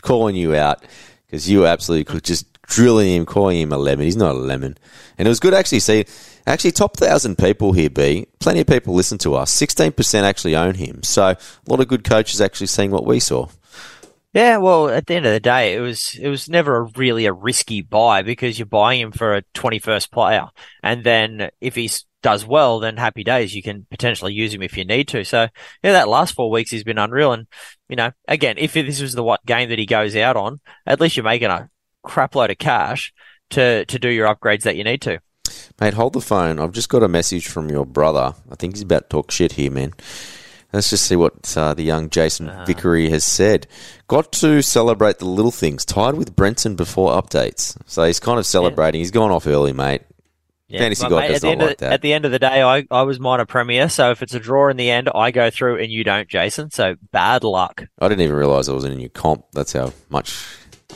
calling 0.00 0.34
you 0.34 0.56
out 0.56 0.82
because 1.26 1.46
you 1.46 1.66
absolutely 1.66 2.04
could 2.04 2.24
just 2.24 2.50
drilling 2.62 3.14
him, 3.14 3.26
calling 3.26 3.60
him 3.60 3.70
a 3.70 3.76
lemon. 3.76 4.06
He's 4.06 4.16
not 4.16 4.34
a 4.34 4.38
lemon. 4.38 4.78
And 5.18 5.28
it 5.28 5.30
was 5.30 5.40
good 5.40 5.52
actually 5.52 5.80
see, 5.80 6.06
actually 6.46 6.72
top 6.72 6.96
thousand 6.96 7.36
people 7.36 7.74
here, 7.74 7.90
B. 7.90 8.28
Plenty 8.40 8.60
of 8.60 8.66
people 8.66 8.94
listen 8.94 9.18
to 9.18 9.34
us. 9.34 9.54
16% 9.54 10.22
actually 10.22 10.56
own 10.56 10.76
him. 10.76 11.02
So 11.02 11.22
a 11.22 11.36
lot 11.68 11.80
of 11.80 11.88
good 11.88 12.02
coaches 12.02 12.40
actually 12.40 12.68
seeing 12.68 12.90
what 12.90 13.04
we 13.04 13.20
saw. 13.20 13.48
Yeah, 14.32 14.56
well, 14.56 14.88
at 14.88 15.06
the 15.06 15.16
end 15.16 15.26
of 15.26 15.34
the 15.34 15.40
day, 15.40 15.74
it 15.74 15.80
was 15.80 16.18
it 16.18 16.30
was 16.30 16.48
never 16.48 16.76
a 16.76 16.90
really 16.96 17.26
a 17.26 17.32
risky 17.34 17.82
buy 17.82 18.22
because 18.22 18.58
you're 18.58 18.64
buying 18.64 19.02
him 19.02 19.12
for 19.12 19.36
a 19.36 19.42
21st 19.52 20.10
player, 20.10 20.48
and 20.82 21.04
then 21.04 21.50
if 21.60 21.74
he 21.74 21.90
does 22.22 22.46
well, 22.46 22.80
then 22.80 22.96
happy 22.96 23.24
days. 23.24 23.54
You 23.54 23.62
can 23.62 23.86
potentially 23.90 24.32
use 24.32 24.54
him 24.54 24.62
if 24.62 24.76
you 24.76 24.84
need 24.84 25.08
to. 25.08 25.24
So 25.24 25.48
yeah, 25.82 25.92
that 25.92 26.08
last 26.08 26.34
four 26.34 26.50
weeks 26.50 26.70
he's 26.70 26.84
been 26.84 26.98
unreal. 26.98 27.32
And 27.32 27.46
you 27.88 27.96
know, 27.96 28.12
again, 28.26 28.56
if 28.58 28.72
this 28.72 29.00
was 29.00 29.12
the 29.12 29.22
what 29.22 29.44
game 29.44 29.68
that 29.68 29.78
he 29.78 29.86
goes 29.86 30.16
out 30.16 30.36
on, 30.36 30.60
at 30.86 31.00
least 31.00 31.16
you're 31.16 31.24
making 31.24 31.50
a 31.50 31.68
crap 32.02 32.34
load 32.34 32.50
of 32.50 32.58
cash 32.58 33.12
to 33.50 33.84
to 33.84 33.98
do 33.98 34.08
your 34.08 34.32
upgrades 34.32 34.62
that 34.62 34.76
you 34.76 34.84
need 34.84 35.02
to. 35.02 35.20
Mate, 35.80 35.94
hold 35.94 36.12
the 36.12 36.20
phone. 36.20 36.58
I've 36.58 36.72
just 36.72 36.88
got 36.88 37.02
a 37.02 37.08
message 37.08 37.48
from 37.48 37.68
your 37.68 37.84
brother. 37.84 38.34
I 38.50 38.54
think 38.54 38.74
he's 38.74 38.82
about 38.82 39.10
to 39.10 39.16
talk 39.16 39.30
shit 39.30 39.52
here, 39.52 39.70
man. 39.70 39.92
Let's 40.72 40.88
just 40.88 41.06
see 41.06 41.16
what 41.16 41.54
uh, 41.56 41.74
the 41.74 41.82
young 41.82 42.08
Jason 42.08 42.48
uh, 42.48 42.64
Vickery 42.64 43.10
has 43.10 43.24
said. 43.24 43.66
Got 44.08 44.32
to 44.32 44.62
celebrate 44.62 45.18
the 45.18 45.26
little 45.26 45.50
things. 45.50 45.84
Tied 45.84 46.14
with 46.14 46.34
Brenton 46.34 46.76
before 46.76 47.10
updates. 47.10 47.76
So 47.86 48.04
he's 48.04 48.20
kind 48.20 48.38
of 48.38 48.46
celebrating. 48.46 49.00
Yeah. 49.00 49.02
He's 49.02 49.10
gone 49.10 49.30
off 49.30 49.46
early, 49.46 49.74
mate. 49.74 50.02
Yeah, 50.72 50.78
Fantasy 50.78 51.06
God 51.06 51.28
does 51.28 51.42
not 51.42 51.58
like 51.58 51.70
of, 51.72 51.76
that. 51.78 51.92
At 51.92 52.00
the 52.00 52.14
end 52.14 52.24
of 52.24 52.30
the 52.30 52.38
day, 52.38 52.62
I, 52.62 52.86
I 52.90 53.02
was 53.02 53.20
minor 53.20 53.44
premier, 53.44 53.90
so 53.90 54.10
if 54.10 54.22
it's 54.22 54.32
a 54.32 54.40
draw 54.40 54.70
in 54.70 54.78
the 54.78 54.90
end, 54.90 55.10
I 55.14 55.30
go 55.30 55.50
through 55.50 55.82
and 55.82 55.92
you 55.92 56.02
don't, 56.02 56.26
Jason. 56.28 56.70
So 56.70 56.96
bad 57.10 57.44
luck. 57.44 57.84
I 58.00 58.08
didn't 58.08 58.22
even 58.22 58.36
realise 58.36 58.70
I 58.70 58.72
was 58.72 58.84
in 58.84 58.92
a 58.92 58.96
new 58.96 59.10
comp. 59.10 59.44
That's 59.52 59.74
how 59.74 59.92
much 60.08 60.34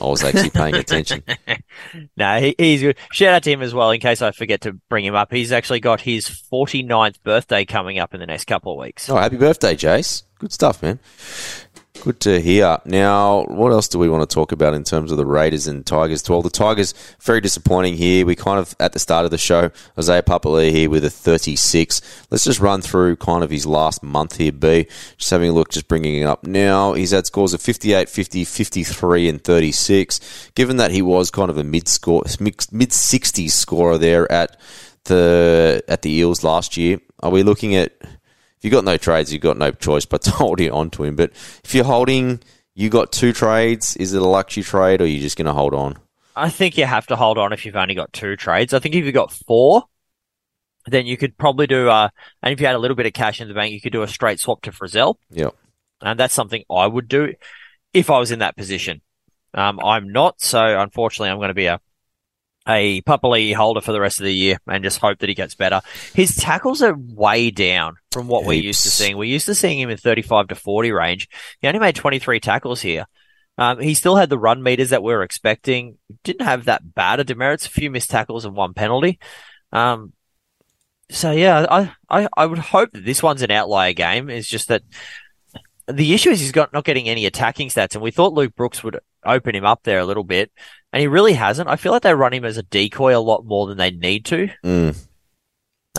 I 0.00 0.06
was 0.06 0.24
actually 0.24 0.48
paying 0.48 0.76
attention. 0.76 1.22
no, 2.16 2.40
he, 2.40 2.54
he's 2.56 2.80
good. 2.80 2.96
Shout 3.12 3.34
out 3.34 3.42
to 3.42 3.50
him 3.50 3.60
as 3.60 3.74
well, 3.74 3.90
in 3.90 4.00
case 4.00 4.22
I 4.22 4.30
forget 4.30 4.62
to 4.62 4.72
bring 4.88 5.04
him 5.04 5.14
up. 5.14 5.30
He's 5.30 5.52
actually 5.52 5.80
got 5.80 6.00
his 6.00 6.26
49th 6.26 7.22
birthday 7.22 7.66
coming 7.66 7.98
up 7.98 8.14
in 8.14 8.20
the 8.20 8.26
next 8.26 8.46
couple 8.46 8.72
of 8.72 8.78
weeks. 8.78 9.10
Oh, 9.10 9.16
happy 9.16 9.36
birthday, 9.36 9.74
Jace. 9.74 10.22
Good 10.38 10.52
stuff, 10.52 10.82
man. 10.82 10.98
Good 12.06 12.20
to 12.20 12.40
hear. 12.40 12.78
Now, 12.84 13.46
what 13.46 13.72
else 13.72 13.88
do 13.88 13.98
we 13.98 14.08
want 14.08 14.30
to 14.30 14.32
talk 14.32 14.52
about 14.52 14.74
in 14.74 14.84
terms 14.84 15.10
of 15.10 15.18
the 15.18 15.26
Raiders 15.26 15.66
and 15.66 15.84
Tigers? 15.84 16.30
Well, 16.30 16.40
the 16.40 16.50
Tigers, 16.50 16.94
very 17.20 17.40
disappointing 17.40 17.96
here. 17.96 18.24
We 18.24 18.36
kind 18.36 18.60
of, 18.60 18.76
at 18.78 18.92
the 18.92 19.00
start 19.00 19.24
of 19.24 19.32
the 19.32 19.38
show, 19.38 19.72
Isaiah 19.98 20.22
Papali'i 20.22 20.70
here 20.70 20.88
with 20.88 21.04
a 21.04 21.10
36. 21.10 22.00
Let's 22.30 22.44
just 22.44 22.60
run 22.60 22.80
through 22.80 23.16
kind 23.16 23.42
of 23.42 23.50
his 23.50 23.66
last 23.66 24.04
month 24.04 24.36
here, 24.36 24.52
B. 24.52 24.86
Just 25.16 25.32
having 25.32 25.50
a 25.50 25.52
look, 25.52 25.70
just 25.70 25.88
bringing 25.88 26.22
it 26.22 26.26
up 26.26 26.46
now. 26.46 26.92
He's 26.92 27.10
had 27.10 27.26
scores 27.26 27.52
of 27.52 27.60
58, 27.60 28.08
50, 28.08 28.44
53, 28.44 29.28
and 29.28 29.42
36. 29.42 30.50
Given 30.54 30.76
that 30.76 30.92
he 30.92 31.02
was 31.02 31.32
kind 31.32 31.50
of 31.50 31.58
a 31.58 31.64
mid-score, 31.64 32.22
mid-60s 32.38 33.50
scorer 33.50 33.98
there 33.98 34.30
at 34.30 34.56
the, 35.06 35.82
at 35.88 36.02
the 36.02 36.12
Eels 36.12 36.44
last 36.44 36.76
year, 36.76 37.00
are 37.18 37.32
we 37.32 37.42
looking 37.42 37.74
at 37.74 38.00
you've 38.66 38.72
got 38.72 38.84
no 38.84 38.96
trades, 38.96 39.32
you've 39.32 39.42
got 39.42 39.56
no 39.56 39.70
choice 39.70 40.04
but 40.04 40.22
to 40.22 40.30
hold 40.32 40.60
on 40.60 40.90
to 40.90 41.04
him. 41.04 41.14
But 41.14 41.30
if 41.64 41.72
you're 41.72 41.84
holding, 41.84 42.40
you 42.74 42.90
got 42.90 43.12
two 43.12 43.32
trades. 43.32 43.96
Is 43.96 44.12
it 44.12 44.20
a 44.20 44.26
luxury 44.26 44.64
trade, 44.64 45.00
or 45.00 45.04
are 45.04 45.06
you 45.06 45.20
just 45.20 45.38
going 45.38 45.46
to 45.46 45.52
hold 45.52 45.72
on? 45.72 45.96
I 46.34 46.50
think 46.50 46.76
you 46.76 46.84
have 46.84 47.06
to 47.06 47.16
hold 47.16 47.38
on 47.38 47.52
if 47.52 47.64
you've 47.64 47.76
only 47.76 47.94
got 47.94 48.12
two 48.12 48.36
trades. 48.36 48.74
I 48.74 48.80
think 48.80 48.94
if 48.94 49.04
you've 49.04 49.14
got 49.14 49.32
four, 49.32 49.84
then 50.86 51.06
you 51.06 51.16
could 51.16 51.38
probably 51.38 51.66
do, 51.66 51.88
uh, 51.88 52.08
and 52.42 52.52
if 52.52 52.60
you 52.60 52.66
had 52.66 52.76
a 52.76 52.78
little 52.78 52.96
bit 52.96 53.06
of 53.06 53.12
cash 53.12 53.40
in 53.40 53.48
the 53.48 53.54
bank, 53.54 53.72
you 53.72 53.80
could 53.80 53.92
do 53.92 54.02
a 54.02 54.08
straight 54.08 54.40
swap 54.40 54.62
to 54.62 54.72
Frizell. 54.72 55.14
Yep. 55.30 55.54
And 56.02 56.20
that's 56.20 56.34
something 56.34 56.64
I 56.70 56.86
would 56.86 57.08
do 57.08 57.32
if 57.94 58.10
I 58.10 58.18
was 58.18 58.30
in 58.30 58.40
that 58.40 58.56
position. 58.56 59.00
Um, 59.54 59.80
I'm 59.80 60.12
not, 60.12 60.42
so 60.42 60.78
unfortunately, 60.78 61.30
I'm 61.30 61.38
going 61.38 61.48
to 61.48 61.54
be 61.54 61.66
a 61.66 61.80
a 62.66 63.00
Papali'i 63.02 63.54
holder 63.54 63.80
for 63.80 63.92
the 63.92 64.00
rest 64.00 64.18
of 64.18 64.24
the 64.24 64.34
year 64.34 64.58
and 64.66 64.82
just 64.82 64.98
hope 64.98 65.18
that 65.18 65.28
he 65.28 65.34
gets 65.34 65.54
better. 65.54 65.80
His 66.14 66.34
tackles 66.36 66.82
are 66.82 66.96
way 66.96 67.50
down 67.50 67.96
from 68.10 68.28
what 68.28 68.40
Heaps. 68.40 68.48
we're 68.48 68.62
used 68.62 68.82
to 68.82 68.90
seeing. 68.90 69.16
We're 69.16 69.24
used 69.24 69.46
to 69.46 69.54
seeing 69.54 69.78
him 69.78 69.90
in 69.90 69.96
35 69.96 70.48
to 70.48 70.54
40 70.54 70.92
range. 70.92 71.28
He 71.60 71.68
only 71.68 71.80
made 71.80 71.94
23 71.94 72.40
tackles 72.40 72.80
here. 72.80 73.06
Um, 73.58 73.80
he 73.80 73.94
still 73.94 74.16
had 74.16 74.28
the 74.28 74.38
run 74.38 74.62
meters 74.62 74.90
that 74.90 75.02
we 75.02 75.12
were 75.12 75.22
expecting. 75.22 75.96
Didn't 76.24 76.44
have 76.44 76.66
that 76.66 76.94
bad 76.94 77.20
a 77.20 77.24
demerits, 77.24 77.66
a 77.66 77.70
few 77.70 77.90
missed 77.90 78.10
tackles 78.10 78.44
and 78.44 78.54
one 78.54 78.74
penalty. 78.74 79.18
Um, 79.72 80.12
so 81.10 81.30
yeah, 81.30 81.66
I, 81.70 81.92
I, 82.10 82.28
I 82.36 82.46
would 82.46 82.58
hope 82.58 82.92
that 82.92 83.04
this 83.04 83.22
one's 83.22 83.42
an 83.42 83.50
outlier 83.50 83.92
game. 83.92 84.28
It's 84.28 84.48
just 84.48 84.68
that 84.68 84.82
the 85.88 86.14
issue 86.14 86.30
is 86.30 86.40
he's 86.40 86.52
got 86.52 86.72
not 86.72 86.84
getting 86.84 87.08
any 87.08 87.26
attacking 87.26 87.68
stats, 87.68 87.94
and 87.94 88.02
we 88.02 88.10
thought 88.10 88.32
Luke 88.32 88.56
Brooks 88.56 88.82
would 88.82 88.98
open 89.24 89.54
him 89.54 89.64
up 89.64 89.82
there 89.84 90.00
a 90.00 90.04
little 90.04 90.24
bit, 90.24 90.50
and 90.96 91.02
he 91.02 91.08
really 91.08 91.34
hasn't. 91.34 91.68
I 91.68 91.76
feel 91.76 91.92
like 91.92 92.00
they 92.00 92.14
run 92.14 92.32
him 92.32 92.46
as 92.46 92.56
a 92.56 92.62
decoy 92.62 93.14
a 93.14 93.20
lot 93.20 93.44
more 93.44 93.66
than 93.66 93.76
they 93.76 93.90
need 93.90 94.24
to. 94.24 94.48
Mm. 94.64 94.96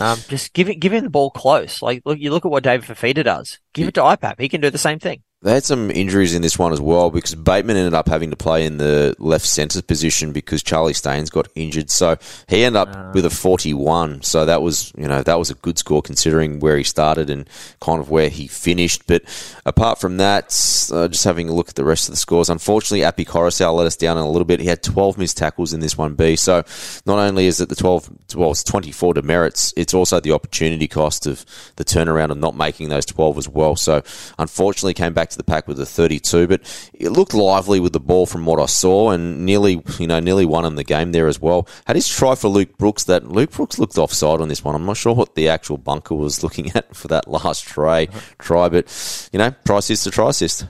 Um, 0.00 0.18
just 0.26 0.52
give 0.54 0.68
it, 0.68 0.80
give 0.80 0.92
him 0.92 1.04
the 1.04 1.08
ball 1.08 1.30
close. 1.30 1.80
Like, 1.80 2.02
look, 2.04 2.18
you 2.18 2.32
look 2.32 2.44
at 2.44 2.50
what 2.50 2.64
David 2.64 2.84
Fifita 2.84 3.22
does. 3.22 3.60
Give 3.74 3.86
it 3.86 3.94
to 3.94 4.00
IPAP. 4.00 4.40
He 4.40 4.48
can 4.48 4.60
do 4.60 4.70
the 4.70 4.76
same 4.76 4.98
thing. 4.98 5.22
They 5.40 5.52
had 5.52 5.64
some 5.64 5.92
injuries 5.92 6.34
in 6.34 6.42
this 6.42 6.58
one 6.58 6.72
as 6.72 6.80
well 6.80 7.12
because 7.12 7.36
Bateman 7.36 7.76
ended 7.76 7.94
up 7.94 8.08
having 8.08 8.30
to 8.30 8.36
play 8.36 8.66
in 8.66 8.78
the 8.78 9.14
left 9.20 9.46
centre 9.46 9.80
position 9.80 10.32
because 10.32 10.64
Charlie 10.64 10.94
Staines 10.94 11.30
got 11.30 11.46
injured. 11.54 11.90
So 11.90 12.16
he 12.48 12.64
ended 12.64 12.80
up 12.80 12.88
uh, 12.88 13.12
with 13.14 13.24
a 13.24 13.30
41. 13.30 14.22
So 14.22 14.44
that 14.46 14.62
was, 14.62 14.92
you 14.98 15.06
know, 15.06 15.22
that 15.22 15.38
was 15.38 15.50
a 15.50 15.54
good 15.54 15.78
score 15.78 16.02
considering 16.02 16.58
where 16.58 16.76
he 16.76 16.82
started 16.82 17.30
and 17.30 17.48
kind 17.80 18.00
of 18.00 18.10
where 18.10 18.28
he 18.28 18.48
finished. 18.48 19.06
But 19.06 19.22
apart 19.64 20.00
from 20.00 20.16
that, 20.16 20.46
uh, 20.92 21.06
just 21.06 21.22
having 21.22 21.48
a 21.48 21.54
look 21.54 21.68
at 21.68 21.76
the 21.76 21.84
rest 21.84 22.08
of 22.08 22.14
the 22.14 22.18
scores, 22.18 22.50
unfortunately, 22.50 23.04
Api 23.04 23.24
Koroisau 23.24 23.72
let 23.72 23.86
us 23.86 23.94
down 23.94 24.16
a 24.16 24.28
little 24.28 24.44
bit. 24.44 24.58
He 24.58 24.66
had 24.66 24.82
12 24.82 25.18
missed 25.18 25.38
tackles 25.38 25.72
in 25.72 25.78
this 25.78 25.96
one 25.96 26.14
B. 26.14 26.34
So 26.34 26.64
not 27.06 27.20
only 27.20 27.46
is 27.46 27.60
it 27.60 27.68
the 27.68 27.76
12, 27.76 28.34
well, 28.34 28.50
it's 28.50 28.64
24 28.64 29.14
demerits, 29.14 29.72
it's 29.76 29.94
also 29.94 30.18
the 30.18 30.32
opportunity 30.32 30.88
cost 30.88 31.28
of 31.28 31.46
the 31.76 31.84
turnaround 31.84 32.30
of 32.32 32.38
not 32.38 32.56
making 32.56 32.88
those 32.88 33.06
12 33.06 33.38
as 33.38 33.48
well. 33.48 33.76
So 33.76 34.02
unfortunately 34.36 34.94
came 34.94 35.14
back 35.14 35.27
back 35.28 35.32
to 35.32 35.36
the 35.36 35.44
pack 35.44 35.68
with 35.68 35.78
a 35.78 35.84
32, 35.84 36.46
but 36.46 36.90
it 36.94 37.10
looked 37.10 37.34
lively 37.34 37.80
with 37.80 37.92
the 37.92 38.00
ball 38.00 38.24
from 38.24 38.46
what 38.46 38.58
I 38.58 38.64
saw, 38.64 39.10
and 39.10 39.44
nearly, 39.44 39.82
you 39.98 40.06
know, 40.06 40.20
nearly 40.20 40.46
won 40.46 40.64
him 40.64 40.76
the 40.76 40.84
game 40.84 41.12
there 41.12 41.26
as 41.26 41.38
well. 41.38 41.68
Had 41.86 41.96
his 41.96 42.08
try 42.08 42.34
for 42.34 42.48
Luke 42.48 42.78
Brooks. 42.78 43.04
That 43.04 43.28
Luke 43.28 43.50
Brooks 43.50 43.78
looked 43.78 43.98
offside 43.98 44.40
on 44.40 44.48
this 44.48 44.64
one. 44.64 44.74
I'm 44.74 44.86
not 44.86 44.96
sure 44.96 45.14
what 45.14 45.34
the 45.34 45.50
actual 45.50 45.76
bunker 45.76 46.14
was 46.14 46.42
looking 46.42 46.72
at 46.74 46.96
for 46.96 47.08
that 47.08 47.28
last 47.28 47.64
try, 47.66 48.06
try, 48.38 48.70
but 48.70 49.28
you 49.32 49.38
know, 49.38 49.54
try 49.66 49.78
assist 49.78 50.04
to 50.04 50.10
try 50.10 50.30
assist. 50.30 50.66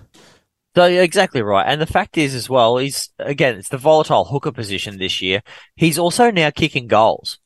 So 0.74 0.84
exactly 0.84 1.42
right, 1.42 1.64
and 1.66 1.80
the 1.80 1.86
fact 1.86 2.18
is 2.18 2.34
as 2.34 2.50
well, 2.50 2.78
he's 2.78 3.11
again 3.18 3.59
it's 3.59 3.68
the 3.68 3.78
volatile 3.78 4.24
hooker 4.24 4.52
position 4.52 4.98
this 4.98 5.22
year. 5.22 5.42
He's 5.76 5.98
also 5.98 6.32
now 6.32 6.50
kicking 6.50 6.88
goals 6.88 7.38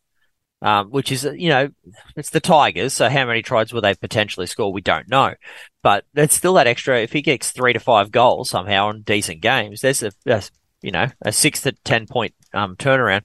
um, 0.63 0.91
which 0.91 1.11
is, 1.11 1.25
you 1.25 1.49
know, 1.49 1.69
it's 2.17 2.31
the 2.31 2.41
Tigers. 2.41 2.95
So 2.95 3.09
how 3.09 3.27
many 3.27 3.43
tries 3.43 3.73
will 3.73 3.81
they 3.81 3.95
potentially 3.95 4.47
score? 4.47 4.73
We 4.73 4.81
don't 4.81 5.09
know, 5.09 5.35
but 5.83 6.05
there's 6.15 6.33
still 6.33 6.55
that 6.55 6.69
extra. 6.69 7.01
If 7.01 7.13
he 7.13 7.21
gets 7.21 7.51
three 7.51 7.73
to 7.73 7.81
five 7.81 8.11
goals 8.13 8.49
somehow 8.49 8.91
in 8.91 9.03
decent 9.03 9.41
games, 9.41 9.81
there's 9.81 10.03
a, 10.03 10.13
a 10.27 10.43
you 10.81 10.93
know, 10.93 11.09
a 11.21 11.33
six 11.33 11.63
to 11.63 11.73
10 11.73 12.07
point, 12.07 12.35
um, 12.55 12.77
turnaround. 12.77 13.23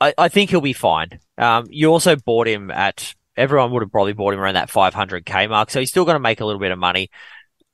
I, 0.00 0.14
I 0.16 0.28
think 0.28 0.50
he'll 0.50 0.60
be 0.60 0.72
fine. 0.72 1.20
Um, 1.38 1.66
you 1.68 1.88
also 1.88 2.16
bought 2.16 2.48
him 2.48 2.70
at, 2.70 3.14
everyone 3.36 3.70
would 3.72 3.82
have 3.82 3.92
probably 3.92 4.14
bought 4.14 4.34
him 4.34 4.40
around 4.40 4.54
that 4.54 4.70
500k 4.70 5.48
mark. 5.50 5.70
So 5.70 5.80
he's 5.80 5.90
still 5.90 6.04
going 6.04 6.16
to 6.16 6.20
make 6.20 6.40
a 6.40 6.46
little 6.46 6.60
bit 6.60 6.72
of 6.72 6.78
money 6.78 7.10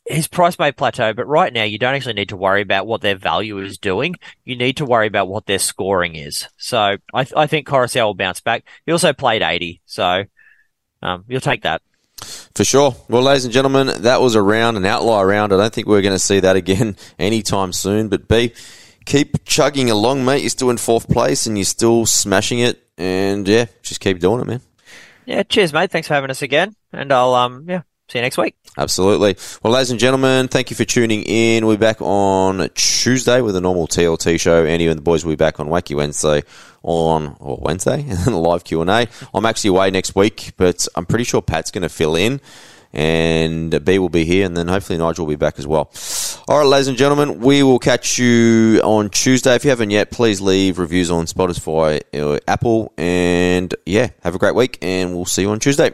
his 0.04 0.26
price 0.26 0.58
may 0.58 0.72
plateau, 0.72 1.12
but 1.12 1.26
right 1.26 1.52
now 1.52 1.62
you 1.62 1.78
don't 1.78 1.94
actually 1.94 2.14
need 2.14 2.30
to 2.30 2.36
worry 2.36 2.62
about 2.62 2.86
what 2.86 3.00
their 3.00 3.16
value 3.16 3.58
is 3.58 3.78
doing. 3.78 4.16
You 4.44 4.56
need 4.56 4.76
to 4.78 4.84
worry 4.84 5.06
about 5.06 5.28
what 5.28 5.46
their 5.46 5.58
scoring 5.58 6.16
is. 6.16 6.48
So 6.56 6.96
I, 7.14 7.24
th- 7.24 7.34
I 7.36 7.46
think 7.46 7.68
Koroisau 7.68 8.04
will 8.04 8.14
bounce 8.14 8.40
back. 8.40 8.64
He 8.84 8.92
also 8.92 9.12
played 9.12 9.42
80, 9.42 9.80
so 9.86 10.24
um, 11.02 11.24
you'll 11.28 11.40
take 11.40 11.62
that. 11.62 11.82
For 12.54 12.64
sure. 12.64 12.94
Well, 13.08 13.22
ladies 13.22 13.44
and 13.44 13.54
gentlemen, 13.54 14.02
that 14.02 14.20
was 14.20 14.34
a 14.34 14.42
round, 14.42 14.76
an 14.76 14.84
outlier 14.84 15.26
round. 15.26 15.52
I 15.52 15.56
don't 15.56 15.72
think 15.72 15.86
we're 15.86 16.02
going 16.02 16.14
to 16.14 16.18
see 16.18 16.40
that 16.40 16.56
again 16.56 16.96
anytime 17.18 17.72
soon. 17.72 18.08
But 18.08 18.28
B, 18.28 18.52
keep 19.06 19.44
chugging 19.44 19.90
along, 19.90 20.24
mate. 20.24 20.42
You're 20.42 20.50
still 20.50 20.70
in 20.70 20.76
fourth 20.76 21.08
place 21.08 21.46
and 21.46 21.56
you're 21.56 21.64
still 21.64 22.06
smashing 22.06 22.60
it. 22.60 22.82
And 22.98 23.48
yeah, 23.48 23.66
just 23.82 24.00
keep 24.00 24.20
doing 24.20 24.40
it, 24.40 24.46
man. 24.46 24.60
Yeah, 25.24 25.42
cheers, 25.44 25.72
mate. 25.72 25.90
Thanks 25.90 26.08
for 26.08 26.14
having 26.14 26.30
us 26.30 26.42
again. 26.42 26.74
And 26.92 27.12
I'll 27.12 27.34
um 27.34 27.64
yeah, 27.68 27.82
See 28.12 28.18
you 28.18 28.22
next 28.24 28.36
week. 28.36 28.54
Absolutely. 28.76 29.38
Well, 29.62 29.72
ladies 29.72 29.90
and 29.90 29.98
gentlemen, 29.98 30.48
thank 30.48 30.68
you 30.68 30.76
for 30.76 30.84
tuning 30.84 31.22
in. 31.22 31.64
We'll 31.64 31.78
be 31.78 31.80
back 31.80 32.02
on 32.02 32.68
Tuesday 32.74 33.40
with 33.40 33.56
a 33.56 33.60
normal 33.62 33.88
TLT 33.88 34.38
show. 34.38 34.66
Andy 34.66 34.86
and 34.86 34.98
the 34.98 35.02
boys 35.02 35.24
will 35.24 35.32
be 35.32 35.36
back 35.36 35.58
on 35.60 35.68
Wacky 35.68 35.96
Wednesday 35.96 36.42
on 36.82 37.38
or 37.40 37.56
Wednesday 37.62 38.04
and 38.06 38.18
then 38.18 38.34
a 38.34 38.38
live 38.38 38.64
Q 38.64 38.82
and 38.82 38.90
A. 38.90 39.08
I'm 39.32 39.46
actually 39.46 39.68
away 39.68 39.90
next 39.90 40.14
week, 40.14 40.52
but 40.58 40.86
I'm 40.94 41.06
pretty 41.06 41.24
sure 41.24 41.40
Pat's 41.40 41.70
going 41.70 41.84
to 41.84 41.88
fill 41.88 42.14
in. 42.14 42.42
And 42.92 43.82
B 43.82 43.98
will 43.98 44.10
be 44.10 44.26
here, 44.26 44.44
and 44.44 44.54
then 44.54 44.68
hopefully 44.68 44.98
Nigel 44.98 45.24
will 45.24 45.32
be 45.32 45.36
back 45.36 45.58
as 45.58 45.66
well. 45.66 45.90
All 46.46 46.58
right, 46.58 46.66
ladies 46.66 46.88
and 46.88 46.98
gentlemen, 46.98 47.40
we 47.40 47.62
will 47.62 47.78
catch 47.78 48.18
you 48.18 48.82
on 48.84 49.08
Tuesday. 49.08 49.54
If 49.54 49.64
you 49.64 49.70
haven't 49.70 49.88
yet, 49.88 50.10
please 50.10 50.42
leave 50.42 50.78
reviews 50.78 51.10
on 51.10 51.24
Spotify, 51.24 52.02
Apple, 52.46 52.92
and 52.98 53.74
yeah, 53.86 54.10
have 54.22 54.34
a 54.34 54.38
great 54.38 54.54
week, 54.54 54.76
and 54.82 55.14
we'll 55.14 55.24
see 55.24 55.40
you 55.40 55.50
on 55.50 55.58
Tuesday. 55.58 55.92